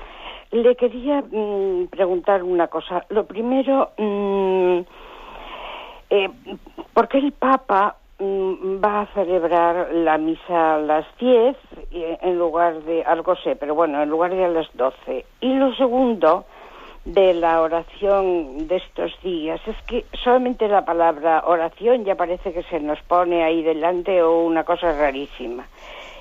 Le 0.49 0.75
quería 0.75 1.21
mm, 1.21 1.85
preguntar 1.91 2.41
una 2.41 2.65
cosa. 2.65 3.05
Lo 3.09 3.23
primero, 3.23 3.91
mm, 3.95 4.79
eh, 6.09 6.29
¿por 6.95 7.07
qué 7.09 7.19
el 7.19 7.31
Papa 7.31 7.95
mm, 8.17 8.83
va 8.83 9.01
a 9.01 9.05
celebrar 9.13 9.93
la 9.93 10.17
misa 10.17 10.75
a 10.75 10.79
las 10.79 11.05
10 11.19 11.57
en 11.91 12.39
lugar 12.39 12.81
de, 12.81 13.03
algo 13.03 13.35
sé, 13.35 13.55
pero 13.55 13.75
bueno, 13.75 14.01
en 14.01 14.09
lugar 14.09 14.33
de 14.33 14.45
a 14.45 14.47
las 14.47 14.67
12? 14.73 15.25
Y 15.41 15.53
lo 15.53 15.75
segundo, 15.75 16.45
de 17.05 17.33
la 17.33 17.61
oración 17.61 18.67
de 18.67 18.77
estos 18.77 19.11
días 19.21 19.59
es 19.67 19.75
que 19.87 20.05
solamente 20.23 20.67
la 20.67 20.85
palabra 20.85 21.43
oración 21.45 22.05
ya 22.05 22.15
parece 22.15 22.53
que 22.53 22.63
se 22.63 22.79
nos 22.79 23.01
pone 23.01 23.43
ahí 23.43 23.61
delante 23.61 24.21
o 24.23 24.45
una 24.45 24.63
cosa 24.63 24.93
rarísima. 24.93 25.67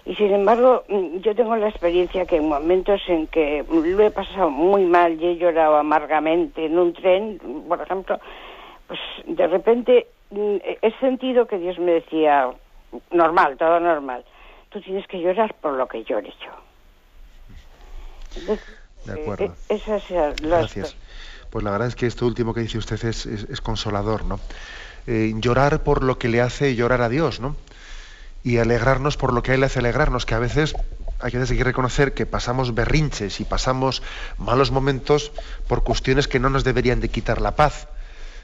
Y 0.05 0.17
sin 0.17 0.33
embargo, 0.33 0.83
mm, 0.89 1.19
yo 1.19 1.35
tengo 1.37 1.55
la 1.55 1.69
experiencia 1.69 2.27
que 2.27 2.37
en 2.37 2.49
momentos 2.49 3.01
en 3.07 3.29
que 3.29 3.65
lo 3.71 4.03
he 4.03 4.11
pasado 4.11 4.51
muy 4.51 4.85
mal 4.85 5.21
y 5.21 5.27
he 5.27 5.37
llorado 5.37 5.77
amargamente 5.77 6.67
en 6.67 6.77
un 6.77 6.93
tren, 6.93 7.39
por 7.69 7.81
ejemplo, 7.81 8.19
pues 8.89 8.99
de 9.27 9.47
repente 9.47 10.09
mm, 10.31 10.57
he 10.83 10.91
sentido 10.99 11.47
que 11.47 11.59
Dios 11.59 11.79
me 11.79 11.93
decía, 11.93 12.51
normal, 13.13 13.57
todo 13.57 13.79
normal, 13.79 14.25
tú 14.71 14.81
tienes 14.81 15.07
que 15.07 15.21
llorar 15.21 15.55
por 15.61 15.75
lo 15.75 15.87
que 15.87 16.03
llore 16.03 16.33
yo. 16.45 16.51
De 19.05 19.13
acuerdo. 19.13 19.55
Eh, 19.69 19.83
eh, 19.87 20.35
Gracias. 20.43 20.97
Pues 21.51 21.65
la 21.65 21.71
verdad 21.71 21.89
es 21.89 21.97
que 21.97 22.07
esto 22.07 22.27
último 22.27 22.55
que 22.55 22.61
dice 22.61 22.79
usted 22.79 23.05
es, 23.05 23.61
consolador, 23.61 24.25
¿no? 24.25 24.41
Eh, 25.07 25.33
llorar 25.37 25.83
por 25.83 26.03
lo 26.03 26.19
que 26.19 26.29
le 26.29 26.41
hace 26.41 26.75
llorar 26.75 27.03
a 27.03 27.09
Dios, 27.09 27.41
¿no? 27.41 27.57
Y 28.43 28.59
alegrarnos 28.59 29.17
por 29.17 29.33
lo 29.33 29.43
que 29.43 29.53
a 29.53 29.55
Él 29.55 29.61
le 29.61 29.67
hace 29.67 29.81
alegrarnos, 29.81 30.25
que 30.25 30.35
a 30.35 30.39
veces 30.39 30.75
hay 31.21 31.31
que, 31.31 31.39
hay 31.39 31.47
que 31.47 31.65
reconocer 31.65 32.15
que 32.15 32.27
pasamos 32.27 32.75
berrinches 32.75 33.41
y 33.41 33.45
pasamos 33.45 34.03
malos 34.39 34.71
momentos 34.71 35.33
por 35.69 35.85
cuestiones 35.85 36.27
que 36.27 36.41
no 36.41 36.49
nos 36.49 36.65
deberían 36.65 37.01
de 37.01 37.09
quitar 37.09 37.41
la 37.41 37.55
paz, 37.55 37.89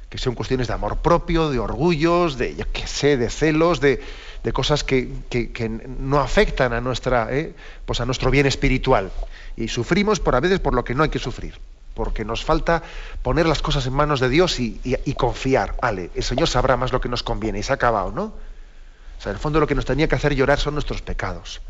que 0.09 0.19
son 0.19 0.35
cuestiones 0.35 0.69
de 0.69 0.75
amor 0.75 0.99
propio, 0.99 1.51
de 1.51 1.59
orgullos, 1.59 2.39
de, 2.39 2.57
yo 2.57 2.65
qué 2.73 2.87
sé, 2.87 3.17
de 3.17 3.29
celos, 3.29 3.81
de, 3.81 4.01
cosas 4.53 4.83
que, 4.83 5.11
no 5.99 6.21
afectan 6.21 6.73
a, 6.73 6.81
nuestra, 6.81 7.29
pues 7.85 8.01
a 8.01 8.07
nuestro 8.07 8.31
bien 8.31 8.47
espiritual. 8.47 9.13
Y 9.57 9.69
sufrimos 9.69 10.21
por 10.21 10.35
a 10.35 10.41
veces 10.41 10.61
por 10.61 10.75
lo 10.75 10.85
que 10.85 10.95
no 10.95 11.03
hay 11.03 11.11
que 11.11 11.19
sufrir, 11.19 11.59
porque 11.93 12.25
nos 12.25 12.45
falta 12.45 12.83
poner 13.23 13.47
las 13.47 13.61
cosas 13.61 13.87
en 13.87 13.93
manos 13.93 14.21
de 14.21 14.31
Dios 14.31 14.59
y, 14.59 14.81
confiar. 15.19 15.75
Vale, 15.83 16.11
el 16.15 16.23
Señor 16.23 16.49
sabrá 16.49 16.79
más 16.79 16.93
lo 16.93 17.01
que 17.01 17.11
nos 17.11 17.23
conviene 17.23 17.59
y 17.59 17.63
se 17.63 17.73
ha 17.73 17.75
acabado, 17.75 18.11
¿no? 18.11 18.25
O 19.19 19.21
sea, 19.21 19.31
en 19.31 19.37
el 19.37 19.43
fondo 19.43 19.61
lo 19.61 19.67
que 19.67 19.75
nos 19.75 19.85
tenía 19.85 20.09
que 20.09 20.15
hacer 20.15 20.35
llorar 20.35 20.59
son 20.59 20.75
nuestros 20.75 21.03
pecados 21.03 21.61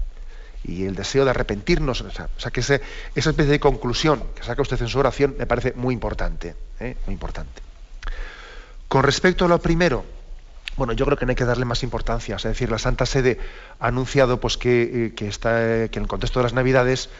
y 0.64 0.84
el 0.84 0.94
deseo 0.94 1.24
de 1.24 1.30
arrepentirnos. 1.30 2.02
O 2.02 2.10
sea, 2.10 2.50
que 2.52 2.60
esa 2.60 2.80
especie 3.14 3.46
de 3.46 3.58
conclusión 3.58 4.22
que 4.36 4.44
saca 4.44 4.62
usted 4.62 4.80
en 4.82 4.88
su 4.88 4.98
oración 4.98 5.34
me 5.38 5.46
parece 5.46 5.72
muy 5.72 5.94
importante, 5.94 6.54
¿eh? 6.78 6.96
muy 7.06 7.14
importante. 7.14 7.67
Con 8.88 9.02
respecto 9.02 9.44
a 9.44 9.48
lo 9.48 9.60
primero, 9.60 10.04
bueno, 10.76 10.92
yo 10.92 11.04
creo 11.04 11.18
que 11.18 11.26
no 11.26 11.30
hay 11.30 11.36
que 11.36 11.44
darle 11.44 11.64
más 11.64 11.82
importancia. 11.82 12.36
Es 12.36 12.42
decir, 12.44 12.70
la 12.70 12.78
Santa 12.78 13.04
Sede 13.06 13.38
ha 13.80 13.88
anunciado 13.88 14.40
pues, 14.40 14.56
que, 14.56 15.06
eh, 15.06 15.12
que 15.14 15.98
en 15.98 16.02
el 16.02 16.08
contexto 16.08 16.40
de 16.40 16.44
las 16.44 16.54
Navidades 16.54 17.10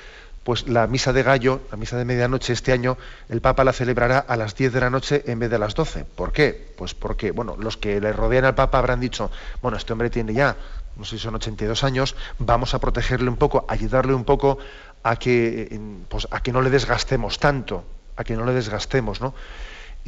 pues 0.49 0.67
la 0.67 0.87
misa 0.87 1.13
de 1.13 1.23
gallo, 1.23 1.61
la 1.71 1.77
misa 1.77 1.99
de 1.99 2.07
medianoche 2.07 2.55
este 2.55 2.73
año, 2.73 2.97
el 3.29 3.43
Papa 3.43 3.65
la 3.65 3.75
celebrará 3.75 4.19
a 4.19 4.35
las 4.35 4.57
10 4.57 4.73
de 4.73 4.81
la 4.81 4.89
noche 4.89 5.23
en 5.27 5.39
vez 5.39 5.51
de 5.51 5.57
a 5.57 5.59
las 5.59 5.75
12. 5.75 6.07
¿Por 6.07 6.33
qué? 6.33 6.73
Pues 6.79 6.95
porque, 6.95 7.33
bueno, 7.33 7.55
los 7.59 7.77
que 7.77 8.01
le 8.01 8.15
rodean 8.15 8.47
al 8.47 8.55
Papa 8.55 8.79
habrán 8.79 8.99
dicho, 8.99 9.31
bueno, 9.61 9.77
este 9.77 9.93
hombre 9.93 10.09
tiene 10.09 10.33
ya, 10.33 10.57
no 10.97 11.05
sé 11.05 11.19
si 11.19 11.23
son 11.23 11.35
82 11.35 11.85
años, 11.85 12.17
vamos 12.39 12.73
a 12.73 12.79
protegerle 12.79 13.29
un 13.29 13.37
poco, 13.37 13.67
ayudarle 13.69 14.15
un 14.15 14.25
poco 14.25 14.57
a 15.03 15.17
que, 15.17 15.79
pues, 16.09 16.27
a 16.31 16.41
que 16.41 16.51
no 16.51 16.63
le 16.63 16.71
desgastemos 16.71 17.39
tanto, 17.39 17.85
a 18.17 18.25
que 18.25 18.35
no 18.35 18.47
le 18.47 18.55
desgastemos, 18.55 19.21
¿no? 19.21 19.35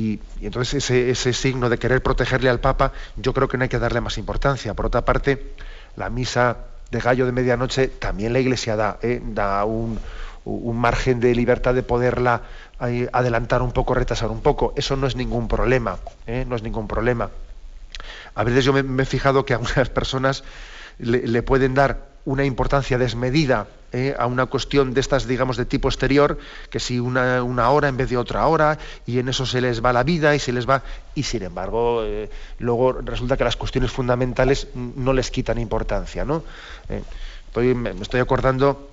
Y, 0.00 0.20
entonces 0.40 0.84
ese, 0.84 1.10
ese 1.10 1.32
signo 1.32 1.68
de 1.68 1.78
querer 1.78 2.02
protegerle 2.02 2.48
al 2.48 2.60
Papa, 2.60 2.92
yo 3.16 3.34
creo 3.34 3.48
que 3.48 3.58
no 3.58 3.64
hay 3.64 3.68
que 3.68 3.78
darle 3.78 4.00
más 4.00 4.18
importancia. 4.18 4.74
Por 4.74 4.86
otra 4.86 5.04
parte, 5.04 5.52
la 5.96 6.08
misa 6.08 6.56
de 6.90 7.00
gallo 7.00 7.26
de 7.26 7.32
medianoche 7.32 7.88
también 7.88 8.32
la 8.32 8.40
Iglesia 8.40 8.76
da, 8.76 8.98
¿eh? 9.02 9.20
da 9.22 9.64
un, 9.64 9.98
un 10.44 10.76
margen 10.78 11.20
de 11.20 11.34
libertad 11.34 11.74
de 11.74 11.82
poderla 11.82 12.42
adelantar 12.78 13.60
un 13.60 13.72
poco, 13.72 13.94
retrasar 13.94 14.30
un 14.30 14.40
poco. 14.40 14.72
Eso 14.76 14.96
no 14.96 15.06
es 15.06 15.14
ningún 15.16 15.48
problema, 15.48 15.98
¿eh? 16.26 16.44
no 16.48 16.56
es 16.56 16.62
ningún 16.62 16.88
problema. 16.88 17.30
A 18.34 18.44
veces 18.44 18.64
yo 18.64 18.72
me, 18.72 19.02
he 19.02 19.06
fijado 19.06 19.44
que 19.44 19.52
a 19.52 19.56
algunas 19.56 19.90
personas 19.90 20.44
le, 20.98 21.42
pueden 21.42 21.74
dar 21.74 22.09
una 22.24 22.44
importancia 22.44 22.98
desmedida 22.98 23.66
¿eh? 23.92 24.14
a 24.18 24.26
una 24.26 24.46
cuestión 24.46 24.94
de 24.94 25.00
estas, 25.00 25.26
digamos, 25.26 25.56
de 25.56 25.64
tipo 25.64 25.88
exterior, 25.88 26.38
que 26.70 26.80
si 26.80 26.98
una, 26.98 27.70
hora 27.70 27.88
en 27.88 27.96
vez 27.96 28.10
de 28.10 28.16
otra 28.16 28.46
hora, 28.46 28.78
y 29.06 29.18
en 29.18 29.28
eso 29.28 29.46
se 29.46 29.60
les 29.60 29.84
va 29.84 29.92
la 29.92 30.02
vida 30.02 30.34
y 30.34 30.38
se 30.38 30.52
les 30.52 30.68
va. 30.68 30.82
Y 31.14 31.22
sin 31.22 31.42
embargo, 31.42 32.02
eh, 32.04 32.30
luego 32.58 32.92
resulta 32.92 33.36
que 33.36 33.44
las 33.44 33.56
cuestiones 33.56 33.90
fundamentales 33.90 34.68
no 34.74 35.12
les 35.12 35.30
quitan 35.30 35.58
importancia, 35.58 36.24
¿no? 36.24 36.42
me 37.56 37.90
estoy 38.00 38.20
acordando 38.20 38.89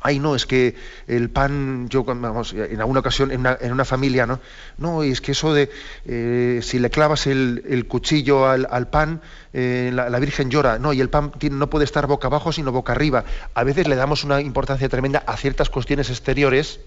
ay 0.00 0.18
no, 0.18 0.34
es 0.34 0.46
que 0.46 0.76
el 1.06 1.30
pan, 1.30 1.88
yo 1.88 2.04
vamos, 2.04 2.52
en 2.52 2.80
alguna 2.80 3.00
ocasión 3.00 3.30
en 3.30 3.40
una, 3.40 3.58
en 3.60 3.72
una 3.72 3.84
familia, 3.84 4.26
¿no? 4.26 4.40
No, 4.76 5.02
es 5.02 5.20
que 5.20 5.32
eso 5.32 5.52
de 5.52 5.70
eh, 6.06 6.60
si 6.62 6.78
le 6.78 6.90
clavas 6.90 7.26
el, 7.26 7.86
cuchillo 7.88 8.46
al, 8.46 8.88
pan, 8.88 9.20
eh, 9.52 9.90
la, 9.92 10.18
Virgen 10.18 10.50
llora, 10.50 10.78
no, 10.78 10.92
y 10.92 11.00
el 11.00 11.10
pan 11.10 11.32
no 11.50 11.70
puede 11.70 11.84
estar 11.84 12.06
boca 12.06 12.28
abajo 12.28 12.52
sino 12.52 12.72
boca 12.72 12.92
arriba. 12.92 13.24
A 13.54 13.64
veces 13.64 13.88
le 13.88 13.96
damos 13.96 14.24
una 14.24 14.40
importancia 14.40 14.88
tremenda 14.88 15.22
a 15.26 15.36
ciertas 15.36 15.70
cuestiones 15.70 16.10
exteriores 16.10 16.80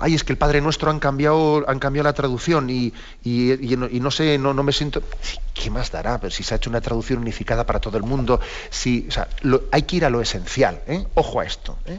ay, 0.00 0.14
es 0.14 0.24
que 0.24 0.32
el 0.32 0.38
Padre 0.38 0.60
Nuestro 0.60 0.90
han 0.90 1.00
cambiado, 1.00 1.64
han 1.68 1.78
cambiado 1.78 2.04
la 2.04 2.12
traducción 2.12 2.68
y, 2.70 2.92
no, 3.24 4.10
sé, 4.10 4.38
no, 4.38 4.54
me 4.54 4.72
siento... 4.72 5.02
¿Qué 5.54 5.70
más 5.70 5.90
dará? 5.90 6.20
Si 6.30 6.42
se 6.42 6.54
ha 6.54 6.56
hecho 6.56 6.70
una 6.70 6.80
traducción 6.80 7.18
unificada 7.18 7.66
para 7.66 7.80
todo 7.80 7.96
el 7.96 8.04
mundo, 8.04 8.40
si, 8.70 9.08
hay 9.72 9.82
que 9.82 9.96
ir 9.96 10.04
a 10.04 10.10
lo 10.10 10.20
esencial, 10.20 10.80
¿eh? 10.86 11.04
ojo 11.14 11.40
a 11.40 11.44
esto. 11.44 11.78
¿eh? 11.86 11.98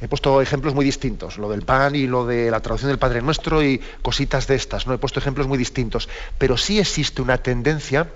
He 0.00 0.08
puesto 0.08 0.40
ejemplos 0.40 0.74
muy 0.74 0.84
distintos, 0.84 1.36
lo 1.36 1.50
del 1.50 1.62
pan 1.62 1.94
y 1.94 2.06
lo 2.06 2.24
de 2.24 2.50
la 2.50 2.60
traducción 2.60 2.88
del 2.88 2.98
Padre 2.98 3.20
Nuestro 3.20 3.62
y 3.62 3.82
cositas 4.00 4.46
de 4.46 4.54
estas, 4.54 4.86
¿no? 4.86 4.94
He 4.94 4.98
puesto 4.98 5.20
ejemplos 5.20 5.46
muy 5.46 5.58
distintos, 5.58 6.08
pero 6.38 6.56
sí 6.56 6.78
existe 6.78 7.20
una 7.20 7.36
tendencia 7.36 8.08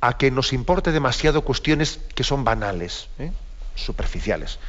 a 0.00 0.16
que 0.16 0.30
nos 0.30 0.52
importe 0.52 0.92
demasiado 0.92 1.42
cuestiones 1.42 1.98
que 2.14 2.22
son 2.22 2.44
banales, 2.44 3.08
¿eh? 3.18 3.32
superficiales 3.74 4.60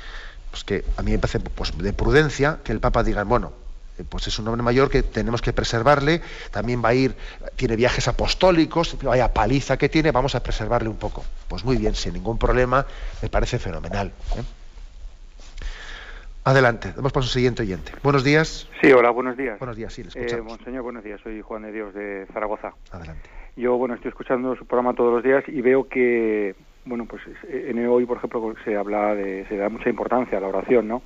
pues 0.52 0.64
que 0.64 0.84
a 0.98 1.02
mí 1.02 1.12
me 1.12 1.18
parece 1.18 1.40
pues, 1.40 1.76
de 1.78 1.94
prudencia 1.94 2.60
que 2.64 2.72
el 2.72 2.80
Papa 2.80 3.04
diga, 3.04 3.24
bueno, 3.24 3.54
eh, 3.98 4.04
pues 4.08 4.28
es 4.28 4.38
un 4.38 4.48
hombre 4.48 4.62
mayor 4.62 4.90
que 4.90 5.02
tenemos 5.02 5.42
que 5.42 5.54
preservarle, 5.54 6.22
también 6.52 6.84
va 6.84 6.90
a 6.90 6.94
ir, 6.94 7.16
tiene 7.56 7.76
viajes 7.76 8.08
apostólicos, 8.08 8.98
vaya 9.02 9.34
paliza 9.34 9.78
que 9.78 9.90
tiene, 9.90 10.12
vamos 10.12 10.36
a 10.36 10.44
preservarle 10.44 10.90
un 10.90 10.98
poco. 10.98 11.24
Pues 11.48 11.64
muy 11.64 11.78
bien, 11.78 11.96
sin 11.96 12.14
ningún 12.14 12.38
problema, 12.38 12.86
me 13.22 13.30
parece 13.30 13.60
fenomenal. 13.60 14.12
¿eh? 14.38 14.44
Adelante, 16.44 16.92
damos 16.96 17.12
paso 17.12 17.26
al 17.26 17.32
siguiente 17.32 17.62
oyente. 17.62 17.94
Buenos 18.04 18.24
días. 18.24 18.68
Sí, 18.82 18.92
hola, 18.92 19.12
buenos 19.12 19.38
días. 19.38 19.60
Buenos 19.60 19.78
días, 19.78 19.94
sí, 19.94 20.04
le 20.04 20.10
eh, 20.10 20.12
escuchamos. 20.16 20.58
monseñor, 20.58 20.84
buenos 20.84 21.04
días, 21.04 21.22
soy 21.24 21.42
Juan 21.42 21.62
de 21.64 21.72
Dios 21.72 21.94
de 21.94 22.26
Zaragoza. 22.34 22.74
Adelante. 22.92 23.30
Yo, 23.56 23.78
bueno, 23.78 23.96
estoy 23.96 24.10
escuchando 24.10 24.56
su 24.56 24.66
programa 24.66 24.96
todos 24.96 25.14
los 25.14 25.24
días 25.24 25.44
y 25.48 25.62
veo 25.62 25.88
que 25.88 26.56
bueno, 26.86 27.06
pues 27.06 27.22
en 27.50 27.86
hoy, 27.88 28.06
por 28.06 28.18
ejemplo, 28.18 28.54
se 28.64 28.76
habla 28.76 29.16
de, 29.16 29.46
se 29.48 29.58
da 29.58 29.70
mucha 29.70 29.90
importancia 29.90 30.38
a 30.38 30.42
la 30.42 30.48
oración, 30.48 30.88
¿no? 30.88 31.02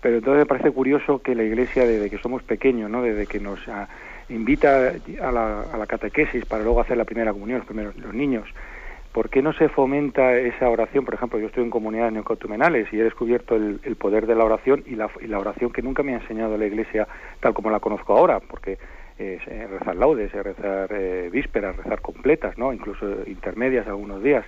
Pero 0.00 0.16
entonces 0.16 0.40
me 0.40 0.46
parece 0.46 0.70
curioso 0.70 1.20
que 1.20 1.34
la 1.34 1.42
Iglesia, 1.42 1.84
desde 1.86 2.10
que 2.10 2.18
somos 2.18 2.42
pequeños, 2.42 2.90
¿no? 2.90 3.02
Desde 3.02 3.26
que 3.26 3.38
nos 3.38 3.60
ah, 3.68 3.88
invita 4.28 4.94
a 5.20 5.32
la, 5.32 5.62
a 5.62 5.76
la, 5.76 5.86
catequesis 5.86 6.46
para 6.46 6.64
luego 6.64 6.80
hacer 6.80 6.96
la 6.96 7.04
primera 7.04 7.32
comunión, 7.32 7.58
los 7.58 7.66
primeros 7.66 7.96
los 7.96 8.14
niños, 8.14 8.48
¿por 9.12 9.28
qué 9.28 9.42
no 9.42 9.52
se 9.52 9.68
fomenta 9.68 10.36
esa 10.36 10.68
oración? 10.68 11.04
Por 11.04 11.14
ejemplo, 11.14 11.38
yo 11.38 11.46
estoy 11.46 11.64
en 11.64 11.70
comunidades 11.70 12.12
neocotumenales 12.12 12.92
y 12.92 13.00
he 13.00 13.04
descubierto 13.04 13.56
el, 13.56 13.78
poder 13.96 14.26
de 14.26 14.34
la 14.34 14.44
oración 14.44 14.84
y 14.86 14.96
la, 14.96 15.38
oración 15.38 15.72
que 15.72 15.82
nunca 15.82 16.02
me 16.02 16.14
ha 16.14 16.18
enseñado 16.18 16.56
la 16.56 16.66
Iglesia 16.66 17.06
tal 17.40 17.52
como 17.52 17.70
la 17.70 17.80
conozco 17.80 18.16
ahora, 18.16 18.40
porque 18.40 18.78
eh, 19.18 19.38
rezar 19.70 19.96
laudes, 19.96 20.32
rezar 20.32 20.90
eh, 20.92 21.28
vísperas, 21.30 21.76
rezar 21.76 22.00
completas, 22.00 22.56
¿no? 22.56 22.72
Incluso 22.72 23.06
intermedias 23.26 23.86
algunos 23.86 24.22
días 24.22 24.44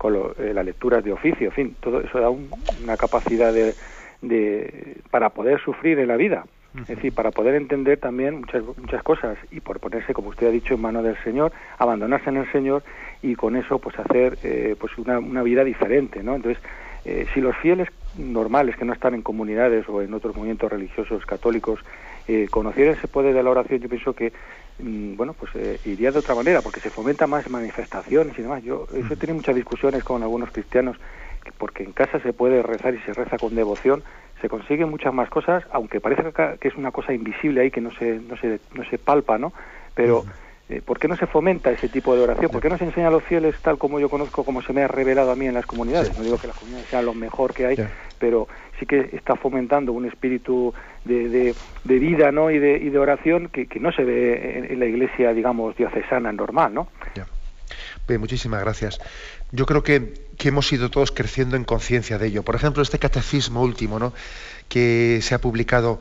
con 0.00 0.14
eh, 0.14 0.54
las 0.54 0.64
lecturas 0.64 1.04
de 1.04 1.12
oficio, 1.12 1.48
en 1.48 1.52
fin, 1.52 1.76
todo 1.78 2.00
eso 2.00 2.18
da 2.18 2.30
una 2.30 2.96
capacidad 2.96 3.52
de, 3.52 3.74
de, 4.22 4.96
para 5.10 5.28
poder 5.28 5.60
sufrir 5.60 5.98
en 5.98 6.08
la 6.08 6.16
vida, 6.16 6.46
es 6.74 6.86
decir, 6.86 7.12
para 7.12 7.32
poder 7.32 7.54
entender 7.54 7.98
también 7.98 8.40
muchas, 8.40 8.62
muchas 8.78 9.02
cosas 9.02 9.36
y 9.50 9.60
por 9.60 9.78
ponerse, 9.78 10.14
como 10.14 10.30
usted 10.30 10.46
ha 10.46 10.50
dicho, 10.50 10.72
en 10.72 10.80
manos 10.80 11.04
del 11.04 11.22
Señor, 11.22 11.52
abandonarse 11.76 12.30
en 12.30 12.38
el 12.38 12.50
Señor 12.50 12.82
y 13.20 13.34
con 13.34 13.56
eso 13.56 13.78
pues 13.78 13.98
hacer 13.98 14.38
eh, 14.42 14.74
pues 14.80 14.96
una, 14.96 15.18
una, 15.18 15.42
vida 15.42 15.64
diferente, 15.64 16.22
¿no? 16.22 16.34
Entonces, 16.34 16.62
eh, 17.04 17.26
si 17.34 17.42
los 17.42 17.54
fieles 17.58 17.88
normales 18.16 18.76
que 18.76 18.86
no 18.86 18.94
están 18.94 19.12
en 19.12 19.20
comunidades 19.20 19.86
o 19.86 20.00
en 20.00 20.14
otros 20.14 20.34
movimientos 20.34 20.72
religiosos 20.72 21.26
católicos 21.26 21.78
eh, 22.28 22.48
conocieran 22.50 22.96
ese 22.96 23.08
poder 23.08 23.34
de 23.34 23.42
la 23.42 23.50
oración, 23.50 23.80
yo 23.80 23.88
pienso 23.88 24.14
que 24.14 24.32
Mm, 24.82 25.16
bueno, 25.16 25.34
pues 25.34 25.50
eh, 25.54 25.80
iría 25.84 26.10
de 26.12 26.18
otra 26.18 26.34
manera, 26.34 26.62
porque 26.62 26.80
se 26.80 26.90
fomenta 26.90 27.26
más 27.26 27.48
manifestaciones 27.48 28.38
y 28.38 28.42
demás. 28.42 28.62
Yo 28.62 28.86
eso 28.94 29.12
he 29.12 29.16
tenido 29.16 29.36
muchas 29.36 29.54
discusiones 29.54 30.04
con 30.04 30.22
algunos 30.22 30.50
cristianos, 30.50 30.96
que 31.44 31.52
porque 31.52 31.82
en 31.82 31.92
casa 31.92 32.20
se 32.20 32.32
puede 32.32 32.62
rezar 32.62 32.94
y 32.94 32.98
se 33.00 33.14
reza 33.14 33.38
con 33.38 33.54
devoción, 33.54 34.02
se 34.40 34.48
consiguen 34.48 34.88
muchas 34.88 35.12
más 35.12 35.28
cosas, 35.28 35.64
aunque 35.72 36.00
parece 36.00 36.22
que 36.58 36.68
es 36.68 36.76
una 36.76 36.90
cosa 36.90 37.12
invisible 37.12 37.62
ahí 37.62 37.70
que 37.70 37.80
no 37.80 37.90
se, 37.92 38.20
no 38.20 38.36
se, 38.36 38.60
no 38.74 38.84
se 38.84 38.98
palpa, 38.98 39.38
¿no? 39.38 39.52
Pero... 39.94 40.24
Eh, 40.72 40.80
¿Por 40.82 41.00
qué 41.00 41.08
no 41.08 41.16
se 41.16 41.26
fomenta 41.26 41.72
ese 41.72 41.88
tipo 41.88 42.14
de 42.14 42.22
oración? 42.22 42.48
¿Por 42.48 42.62
qué 42.62 42.68
no 42.68 42.78
se 42.78 42.84
enseña 42.84 43.08
a 43.08 43.10
los 43.10 43.24
fieles 43.24 43.56
tal 43.60 43.76
como 43.76 43.98
yo 43.98 44.08
conozco, 44.08 44.44
como 44.44 44.62
se 44.62 44.72
me 44.72 44.84
ha 44.84 44.86
revelado 44.86 45.32
a 45.32 45.34
mí 45.34 45.46
en 45.46 45.54
las 45.54 45.66
comunidades? 45.66 46.16
No 46.16 46.22
digo 46.22 46.38
que 46.38 46.46
las 46.46 46.54
comunidades 46.54 46.88
sean 46.88 47.04
lo 47.04 47.12
mejor 47.12 47.52
que 47.52 47.66
hay, 47.66 47.76
pero 48.20 48.46
sí 48.78 48.86
que 48.86 49.10
está 49.12 49.34
fomentando 49.34 49.92
un 49.92 50.06
espíritu 50.06 50.72
de, 51.04 51.54
de, 51.84 51.98
vida 51.98 52.30
¿no? 52.30 52.50
y, 52.50 52.58
de, 52.58 52.76
y 52.76 52.90
de 52.90 52.98
oración 52.98 53.48
que, 53.48 53.66
que 53.66 53.80
no 53.80 53.90
se 53.90 54.04
ve 54.04 54.68
en, 54.70 54.78
la 54.78 54.86
iglesia, 54.86 55.32
digamos, 55.32 55.76
diocesana 55.76 56.30
normal, 56.30 56.74
¿no? 56.74 56.88
Bien, 58.06 58.20
muchísimas 58.20 58.60
gracias. 58.60 59.00
Yo 59.52 59.66
creo 59.66 59.82
que, 59.82 60.14
que 60.36 60.48
hemos 60.48 60.72
ido 60.72 60.90
todos 60.90 61.10
creciendo 61.10 61.56
en 61.56 61.64
conciencia 61.64 62.18
de 62.18 62.26
ello. 62.28 62.42
Por 62.42 62.54
ejemplo, 62.54 62.82
este 62.82 62.98
catecismo 62.98 63.62
último, 63.62 63.98
¿no? 63.98 64.12
que 64.68 65.20
se 65.22 65.34
ha 65.34 65.40
publicado 65.40 66.00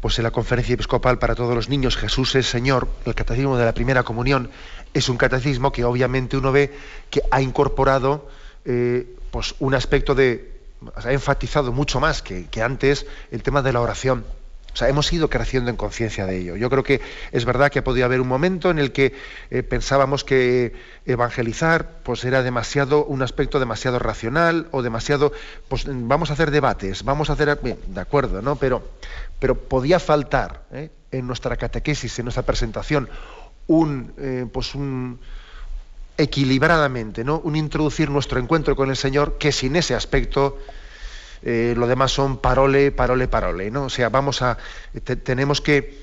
pues 0.00 0.18
en 0.18 0.24
la 0.24 0.30
conferencia 0.30 0.74
episcopal 0.74 1.18
para 1.18 1.34
todos 1.34 1.54
los 1.54 1.68
niños, 1.68 1.96
Jesús 1.96 2.34
es 2.34 2.46
Señor, 2.46 2.88
el 3.04 3.14
catecismo 3.14 3.58
de 3.58 3.66
la 3.66 3.74
primera 3.74 4.02
comunión, 4.02 4.50
es 4.94 5.08
un 5.08 5.18
catecismo 5.18 5.72
que 5.72 5.84
obviamente 5.84 6.36
uno 6.36 6.52
ve 6.52 6.72
que 7.10 7.20
ha 7.30 7.42
incorporado 7.42 8.28
eh, 8.64 9.06
pues 9.30 9.54
un 9.58 9.74
aspecto 9.74 10.14
de, 10.14 10.59
ha 10.94 11.12
enfatizado 11.12 11.72
mucho 11.72 12.00
más 12.00 12.22
que, 12.22 12.48
antes 12.62 13.06
el 13.30 13.42
tema 13.42 13.62
de 13.62 13.72
la 13.72 13.80
oración. 13.80 14.24
O 14.72 14.76
sea, 14.76 14.88
hemos 14.88 15.12
ido 15.12 15.28
creciendo 15.28 15.68
en 15.68 15.76
conciencia 15.76 16.26
de 16.26 16.38
ello. 16.38 16.56
Yo 16.56 16.70
creo 16.70 16.84
que 16.84 17.00
es 17.32 17.44
verdad 17.44 17.72
que 17.72 17.82
podía 17.82 18.04
haber 18.04 18.20
un 18.20 18.28
momento 18.28 18.70
en 18.70 18.78
el 18.78 18.92
que 18.92 19.14
eh, 19.50 19.64
pensábamos 19.64 20.22
que 20.22 20.74
evangelizar 21.06 21.98
pues 22.04 22.24
era 22.24 22.44
demasiado 22.44 23.04
un 23.04 23.22
aspecto 23.22 23.58
demasiado 23.58 23.98
racional 23.98 24.68
o 24.70 24.82
demasiado 24.82 25.32
pues 25.66 25.86
vamos 25.88 26.30
a 26.30 26.34
hacer 26.34 26.52
debates, 26.52 27.02
vamos 27.02 27.30
a 27.30 27.32
hacer 27.32 27.58
de 27.58 28.00
acuerdo, 28.00 28.42
¿no? 28.42 28.54
Pero 28.56 28.84
pero 29.40 29.56
podía 29.56 29.98
faltar 29.98 30.62
¿eh? 30.70 30.90
en 31.10 31.26
nuestra 31.26 31.56
catequesis, 31.56 32.18
en 32.20 32.26
nuestra 32.26 32.44
presentación 32.44 33.08
un 33.66 34.12
eh, 34.18 34.46
pues 34.52 34.74
un 34.74 35.18
equilibradamente, 36.20 37.24
¿no? 37.24 37.40
Un 37.40 37.56
introducir 37.56 38.10
nuestro 38.10 38.38
encuentro 38.38 38.76
con 38.76 38.90
el 38.90 38.96
Señor 38.96 39.38
que 39.38 39.52
sin 39.52 39.76
ese 39.76 39.94
aspecto 39.94 40.58
eh, 41.42 41.74
lo 41.76 41.86
demás 41.86 42.12
son 42.12 42.38
parole, 42.38 42.92
parole, 42.92 43.26
parole, 43.26 43.70
¿no? 43.70 43.84
O 43.84 43.90
sea, 43.90 44.10
vamos 44.10 44.42
a 44.42 44.58
tenemos 45.24 45.60
que 45.60 45.98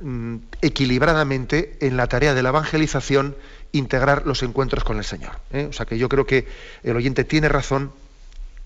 mm, 0.00 0.36
equilibradamente 0.60 1.76
en 1.80 1.96
la 1.96 2.08
tarea 2.08 2.34
de 2.34 2.42
la 2.42 2.48
evangelización 2.48 3.36
integrar 3.70 4.26
los 4.26 4.42
encuentros 4.42 4.82
con 4.84 4.98
el 4.98 5.04
Señor. 5.04 5.32
¿eh? 5.52 5.66
O 5.68 5.72
sea 5.72 5.86
que 5.86 5.98
yo 5.98 6.08
creo 6.08 6.26
que 6.26 6.46
el 6.82 6.96
oyente 6.96 7.24
tiene 7.24 7.48
razón 7.48 7.92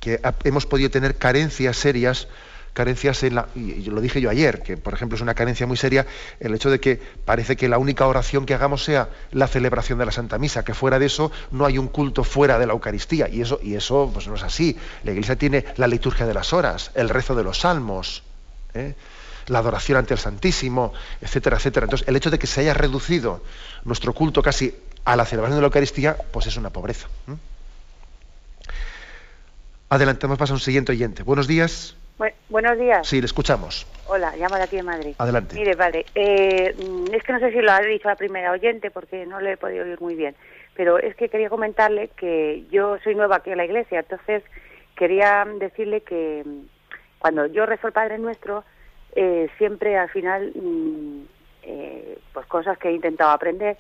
que 0.01 0.21
hemos 0.45 0.67
podido 0.67 0.91
tener 0.91 1.17
carencias 1.17 1.77
serias 1.77 2.29
carencias 2.73 3.23
en 3.23 3.35
la, 3.35 3.49
y 3.55 3.85
lo 3.85 4.01
dije 4.01 4.21
yo 4.21 4.31
ayer, 4.31 4.63
que 4.63 4.77
por 4.77 4.95
ejemplo 4.95 5.17
es 5.17 5.23
una 5.23 5.35
carencia 5.35 5.67
muy 5.67 5.77
seria 5.77 6.07
el 6.41 6.55
hecho 6.55 6.71
de 6.71 6.81
que 6.81 7.01
parece 7.25 7.57
que 7.57 7.69
la 7.69 7.79
única 7.79 8.07
oración 8.07 8.47
que 8.47 8.55
hagamos 8.55 8.85
sea 8.85 9.09
la 9.33 9.49
celebración 9.49 9.99
de 9.99 10.07
la 10.07 10.13
Santa 10.13 10.39
Misa, 10.39 10.65
que 10.65 10.75
fuera 10.75 10.99
de 10.99 11.07
eso 11.07 11.33
no 11.51 11.67
hay 11.67 11.79
un 11.79 11.89
culto 11.89 12.25
fuera 12.25 12.59
de 12.59 12.67
la 12.67 12.73
Eucaristía, 12.73 13.29
y 13.29 13.41
eso, 13.41 13.61
y 13.63 13.75
eso 13.75 14.11
pues 14.13 14.29
no 14.29 14.35
es 14.35 14.43
así. 14.43 14.77
La 15.05 15.13
Iglesia 15.13 15.37
tiene 15.37 15.65
la 15.77 15.87
liturgia 15.87 16.27
de 16.27 16.35
las 16.35 16.53
horas, 16.53 16.91
el 16.95 17.09
rezo 17.09 17.35
de 17.35 17.45
los 17.45 17.61
salmos, 17.61 18.23
¿eh? 18.75 18.95
la 19.47 19.59
adoración 19.59 19.99
ante 19.99 20.15
el 20.15 20.21
Santísimo, 20.21 20.93
etcétera, 21.21 21.57
etcétera. 21.57 21.85
Entonces, 21.85 22.07
el 22.07 22.17
hecho 22.17 22.31
de 22.31 22.39
que 22.39 22.47
se 22.47 22.61
haya 22.61 22.75
reducido 22.75 23.43
nuestro 23.85 24.13
culto 24.13 24.43
casi 24.43 24.75
a 25.05 25.17
la 25.17 25.25
celebración 25.25 25.57
de 25.57 25.63
la 25.63 25.67
Eucaristía, 25.67 26.17
pues 26.33 26.47
es 26.47 26.57
una 26.57 26.71
pobreza. 26.71 27.09
Adelante, 29.89 30.27
vamos 30.27 30.51
a 30.51 30.55
un 30.55 30.61
siguiente 30.61 30.93
oyente. 30.93 31.23
Buenos 31.23 31.47
días 31.47 31.97
buenos 32.49 32.79
días. 32.79 33.07
Sí, 33.07 33.21
le 33.21 33.27
escuchamos. 33.27 33.87
Hola, 34.07 34.35
llamo 34.37 34.57
de 34.57 34.63
aquí 34.63 34.77
de 34.77 34.83
Madrid. 34.83 35.15
Adelante. 35.19 35.55
Mire, 35.55 35.75
vale, 35.75 36.07
eh, 36.15 36.75
es 37.13 37.23
que 37.23 37.33
no 37.33 37.39
sé 37.41 37.53
si 37.53 37.61
lo 37.61 37.71
ha 37.71 37.81
dicho 37.81 38.09
la 38.09 38.17
primera 38.17 38.53
oyente 38.53 38.91
porque 38.91 39.27
no 39.27 39.41
le 39.41 39.53
he 39.53 39.57
podido 39.57 39.85
oír 39.85 40.01
muy 40.01 40.15
bien, 40.15 40.35
pero 40.75 40.99
es 40.99 41.15
que 41.15 41.29
quería 41.29 41.51
comentarle 41.51 42.09
que 42.17 42.65
yo 42.71 42.99
soy 43.05 43.15
nueva 43.15 43.37
aquí 43.37 43.51
en 43.51 43.59
la 43.59 43.67
iglesia, 43.67 44.01
entonces 44.01 44.43
quería 44.97 45.47
decirle 45.59 46.01
que 46.01 46.43
mm, 46.45 46.61
cuando 47.19 47.47
yo 47.47 47.67
rezo 47.67 47.89
el 47.89 47.93
Padre 47.93 48.19
Nuestro, 48.19 48.65
eh, 49.15 49.51
siempre 49.59 49.99
al 49.99 50.09
final, 50.09 50.53
mm, 50.55 51.23
eh, 51.65 52.19
pues 52.33 52.47
cosas 52.47 52.79
que 52.79 52.89
he 52.89 52.93
intentado 52.93 53.31
aprender, 53.31 53.77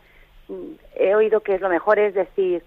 mm, 0.49 0.72
he 0.95 1.14
oído 1.14 1.41
que 1.41 1.59
lo 1.59 1.70
mejor 1.70 1.99
es 1.99 2.12
decir, 2.12 2.62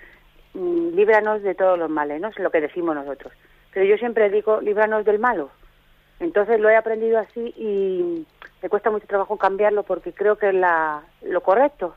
líbranos 0.53 1.43
de 1.43 1.53
todos 1.55 1.77
los 1.77 1.89
males, 1.89 2.19
¿no? 2.19 2.29
Es 2.29 2.39
lo 2.39 2.49
que 2.49 2.59
decimos 2.59 2.95
nosotros. 2.95 3.31
Pero 3.71 3.85
yo 3.85 3.97
siempre 3.97 4.29
digo, 4.29 4.59
líbranos 4.59 5.05
del 5.05 5.19
malo 5.19 5.51
entonces 6.21 6.59
lo 6.59 6.69
he 6.69 6.75
aprendido 6.75 7.17
así 7.17 7.53
y 7.57 8.27
me 8.61 8.69
cuesta 8.69 8.91
mucho 8.91 9.07
trabajo 9.07 9.37
cambiarlo 9.37 9.81
porque 9.81 10.13
creo 10.13 10.37
que 10.37 10.49
es 10.49 10.53
la, 10.53 11.01
lo 11.23 11.41
correcto. 11.41 11.95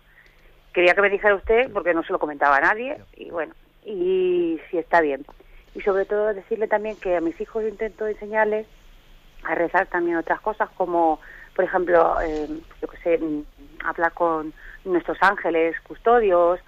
Quería 0.72 0.94
que 0.94 1.02
me 1.02 1.10
dijera 1.10 1.34
usted, 1.34 1.70
porque 1.72 1.92
no 1.92 2.02
se 2.02 2.12
lo 2.12 2.18
comentaba 2.18 2.56
a 2.56 2.60
nadie, 2.60 2.96
y 3.16 3.30
bueno, 3.30 3.54
y 3.84 4.58
si 4.70 4.78
está 4.78 5.02
bien. 5.02 5.26
y 5.74 5.82
sobre 5.82 6.06
todo 6.06 6.32
decirle 6.32 6.68
también 6.68 6.96
que 6.96 7.16
a 7.16 7.20
mis 7.20 7.38
hijos 7.38 7.64
intento 7.64 8.06
enseñarles 8.06 8.66
a 9.42 9.54
rezar 9.54 9.88
también 9.88 10.16
otras 10.16 10.40
cosas 10.40 10.70
como 10.70 11.20
por 11.54 11.66
ejemplo 11.66 12.16
eh, 12.22 12.48
yo 12.80 12.88
que 12.88 12.96
sé 12.98 13.18
mm, 13.18 13.42
hablar 13.84 14.12
con 14.12 14.54
nuestros 14.84 15.18
ángeles 15.20 15.78
custodios 15.80 16.60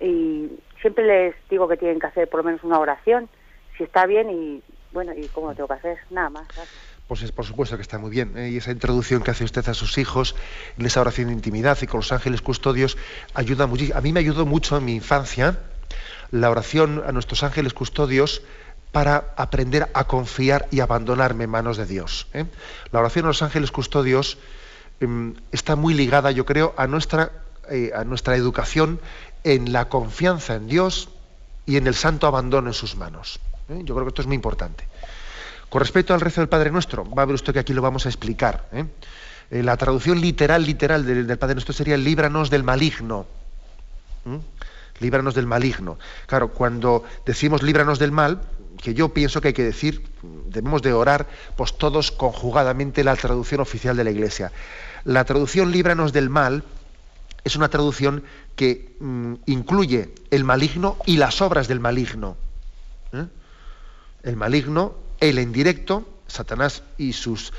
y 0.00 0.50
siempre 0.80 1.04
les 1.04 1.34
digo 1.48 1.68
que 1.68 1.76
tienen 1.76 2.00
que 2.00 2.06
hacer 2.08 2.28
por 2.28 2.38
lo 2.40 2.44
menos 2.44 2.64
una 2.64 2.80
oración 2.80 3.28
si 3.76 3.84
está 3.84 4.06
bien 4.06 4.28
y 4.30 4.62
bueno 4.92 5.12
y 5.14 5.28
cómo 5.28 5.48
lo 5.48 5.54
tengo 5.54 5.68
que 5.68 5.74
hacer 5.74 5.98
nada 6.10 6.30
más 6.30 6.95
Pues 7.08 7.30
por 7.30 7.44
supuesto 7.44 7.76
que 7.76 7.82
está 7.82 7.98
muy 7.98 8.10
bien. 8.10 8.36
¿eh? 8.36 8.50
Y 8.50 8.56
esa 8.56 8.72
introducción 8.72 9.22
que 9.22 9.30
hace 9.30 9.44
usted 9.44 9.68
a 9.68 9.74
sus 9.74 9.96
hijos 9.98 10.34
en 10.76 10.86
esa 10.86 11.00
oración 11.00 11.28
de 11.28 11.34
intimidad 11.34 11.78
y 11.80 11.86
con 11.86 11.98
los 11.98 12.10
ángeles 12.10 12.42
custodios 12.42 12.96
ayuda 13.34 13.66
muchísimo. 13.66 13.96
A 13.98 14.00
mí 14.00 14.12
me 14.12 14.20
ayudó 14.20 14.44
mucho 14.44 14.76
en 14.76 14.84
mi 14.84 14.96
infancia 14.96 15.60
la 16.32 16.50
oración 16.50 17.04
a 17.06 17.12
nuestros 17.12 17.44
ángeles 17.44 17.74
custodios 17.74 18.42
para 18.90 19.34
aprender 19.36 19.88
a 19.94 20.04
confiar 20.04 20.66
y 20.70 20.80
abandonarme 20.80 21.44
en 21.44 21.50
manos 21.50 21.76
de 21.76 21.86
Dios. 21.86 22.26
¿eh? 22.32 22.46
La 22.90 22.98
oración 22.98 23.26
a 23.26 23.28
los 23.28 23.42
ángeles 23.42 23.70
custodios 23.70 24.38
em, 25.00 25.34
está 25.52 25.76
muy 25.76 25.94
ligada, 25.94 26.32
yo 26.32 26.44
creo, 26.44 26.74
a 26.76 26.88
nuestra, 26.88 27.30
eh, 27.70 27.92
a 27.94 28.02
nuestra 28.04 28.34
educación 28.36 29.00
en 29.44 29.72
la 29.72 29.88
confianza 29.88 30.56
en 30.56 30.66
Dios 30.66 31.10
y 31.66 31.76
en 31.76 31.86
el 31.86 31.94
santo 31.94 32.26
abandono 32.26 32.68
en 32.68 32.74
sus 32.74 32.96
manos. 32.96 33.38
Yo 33.68 33.94
creo 33.94 34.04
que 34.04 34.08
esto 34.08 34.22
es 34.22 34.28
muy 34.28 34.36
importante. 34.36 34.88
Con 35.68 35.80
respecto 35.80 36.14
al 36.14 36.20
rezo 36.20 36.40
del 36.40 36.48
Padre 36.48 36.70
Nuestro, 36.70 37.08
va 37.10 37.22
a 37.22 37.26
ver 37.26 37.34
usted 37.34 37.52
que 37.52 37.58
aquí 37.58 37.72
lo 37.72 37.82
vamos 37.82 38.06
a 38.06 38.08
explicar. 38.08 38.68
la 39.50 39.76
traducción 39.76 40.20
literal, 40.20 40.64
literal 40.64 41.04
del, 41.04 41.26
del, 41.26 41.38
Padre 41.38 41.54
Nuestro 41.54 41.74
sería 41.74 41.96
líbranos 41.96 42.50
del 42.50 42.62
maligno 42.62 43.26
líbranos 45.00 45.34
del 45.34 45.46
maligno. 45.46 45.98
Claro, 46.26 46.48
cuando 46.48 47.04
decimos 47.24 47.62
líbranos 47.62 47.98
del 47.98 48.12
mal, 48.12 48.40
que 48.82 48.94
yo 48.94 49.10
pienso 49.10 49.40
que 49.40 49.48
hay 49.48 49.54
que 49.54 49.64
decir, 49.64 50.06
debemos 50.46 50.82
de 50.82 50.92
orar, 50.92 51.26
pues 51.56 51.76
todos 51.76 52.12
conjugadamente 52.12 53.04
la 53.04 53.16
traducción 53.16 53.60
oficial 53.60 53.96
de 53.96 54.04
la 54.04 54.10
Iglesia. 54.10 54.52
La 55.04 55.24
traducción 55.24 55.70
líbranos 55.70 56.12
del 56.12 56.30
mal 56.30 56.64
es 57.44 57.56
una 57.56 57.68
traducción 57.68 58.24
que 58.56 58.96
mm, 59.00 59.34
incluye 59.46 60.10
el 60.30 60.44
maligno 60.44 60.96
y 61.06 61.16
las 61.16 61.40
obras 61.40 61.68
del 61.68 61.80
maligno. 61.80 62.36
¿eh? 63.12 63.26
El 64.24 64.36
maligno, 64.36 64.94
el 65.20 65.38
indirecto, 65.38 66.08
Satanás 66.26 66.82
y 66.98 67.12
sus, 67.12 67.52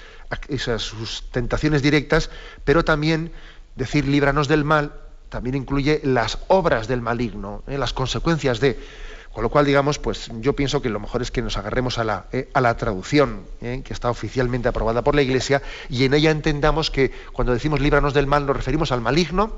sus 0.77 1.23
tentaciones 1.31 1.81
directas, 1.81 2.29
pero 2.63 2.83
también 2.83 3.31
decir 3.75 4.07
líbranos 4.07 4.47
del 4.47 4.63
mal 4.63 4.93
también 5.29 5.55
incluye 5.55 6.01
las 6.03 6.39
obras 6.47 6.87
del 6.87 7.01
maligno, 7.01 7.63
¿eh? 7.67 7.77
las 7.77 7.93
consecuencias 7.93 8.59
de. 8.59 8.79
Con 9.33 9.43
lo 9.43 9.49
cual, 9.49 9.65
digamos, 9.65 9.99
pues 9.99 10.31
yo 10.39 10.53
pienso 10.53 10.81
que 10.81 10.89
lo 10.89 10.99
mejor 10.99 11.21
es 11.21 11.29
que 11.29 11.43
nos 11.43 11.57
agarremos 11.57 11.99
a 11.99 12.03
la, 12.03 12.25
¿eh? 12.31 12.49
a 12.53 12.61
la 12.61 12.75
traducción 12.75 13.43
¿eh? 13.61 13.83
que 13.85 13.93
está 13.93 14.09
oficialmente 14.09 14.67
aprobada 14.67 15.03
por 15.03 15.13
la 15.13 15.21
Iglesia 15.21 15.61
y 15.89 16.05
en 16.05 16.15
ella 16.15 16.31
entendamos 16.31 16.89
que 16.89 17.11
cuando 17.33 17.53
decimos 17.53 17.79
líbranos 17.79 18.15
del 18.15 18.25
mal 18.25 18.47
nos 18.47 18.55
referimos 18.55 18.91
al 18.91 19.01
maligno, 19.01 19.53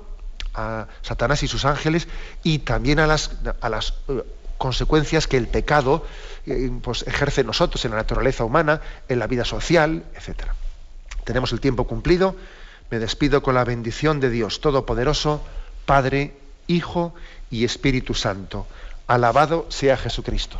a 0.53 0.87
Satanás 1.01 1.43
y 1.43 1.47
sus 1.47 1.63
ángeles 1.63 2.09
y 2.43 2.59
también 2.59 2.99
a 2.99 3.07
las, 3.07 3.31
a 3.61 3.69
las 3.69 3.93
consecuencias 4.59 5.25
que 5.25 5.37
el 5.37 5.47
pecado 5.47 6.05
pues, 6.83 7.03
ejerce 7.07 7.41
en 7.41 7.47
nosotros, 7.47 7.83
en 7.85 7.91
la 7.91 7.97
naturaleza 7.97 8.43
humana, 8.43 8.81
en 9.07 9.17
la 9.17 9.25
vida 9.25 9.45
social, 9.45 10.03
etc. 10.15 10.43
Tenemos 11.23 11.51
el 11.51 11.59
tiempo 11.59 11.87
cumplido. 11.87 12.35
Me 12.91 12.99
despido 12.99 13.41
con 13.41 13.55
la 13.55 13.63
bendición 13.63 14.19
de 14.19 14.29
Dios 14.29 14.61
Todopoderoso, 14.61 15.41
Padre, 15.85 16.35
Hijo 16.67 17.15
y 17.49 17.63
Espíritu 17.63 18.13
Santo. 18.13 18.67
Alabado 19.07 19.65
sea 19.69 19.97
Jesucristo. 19.97 20.59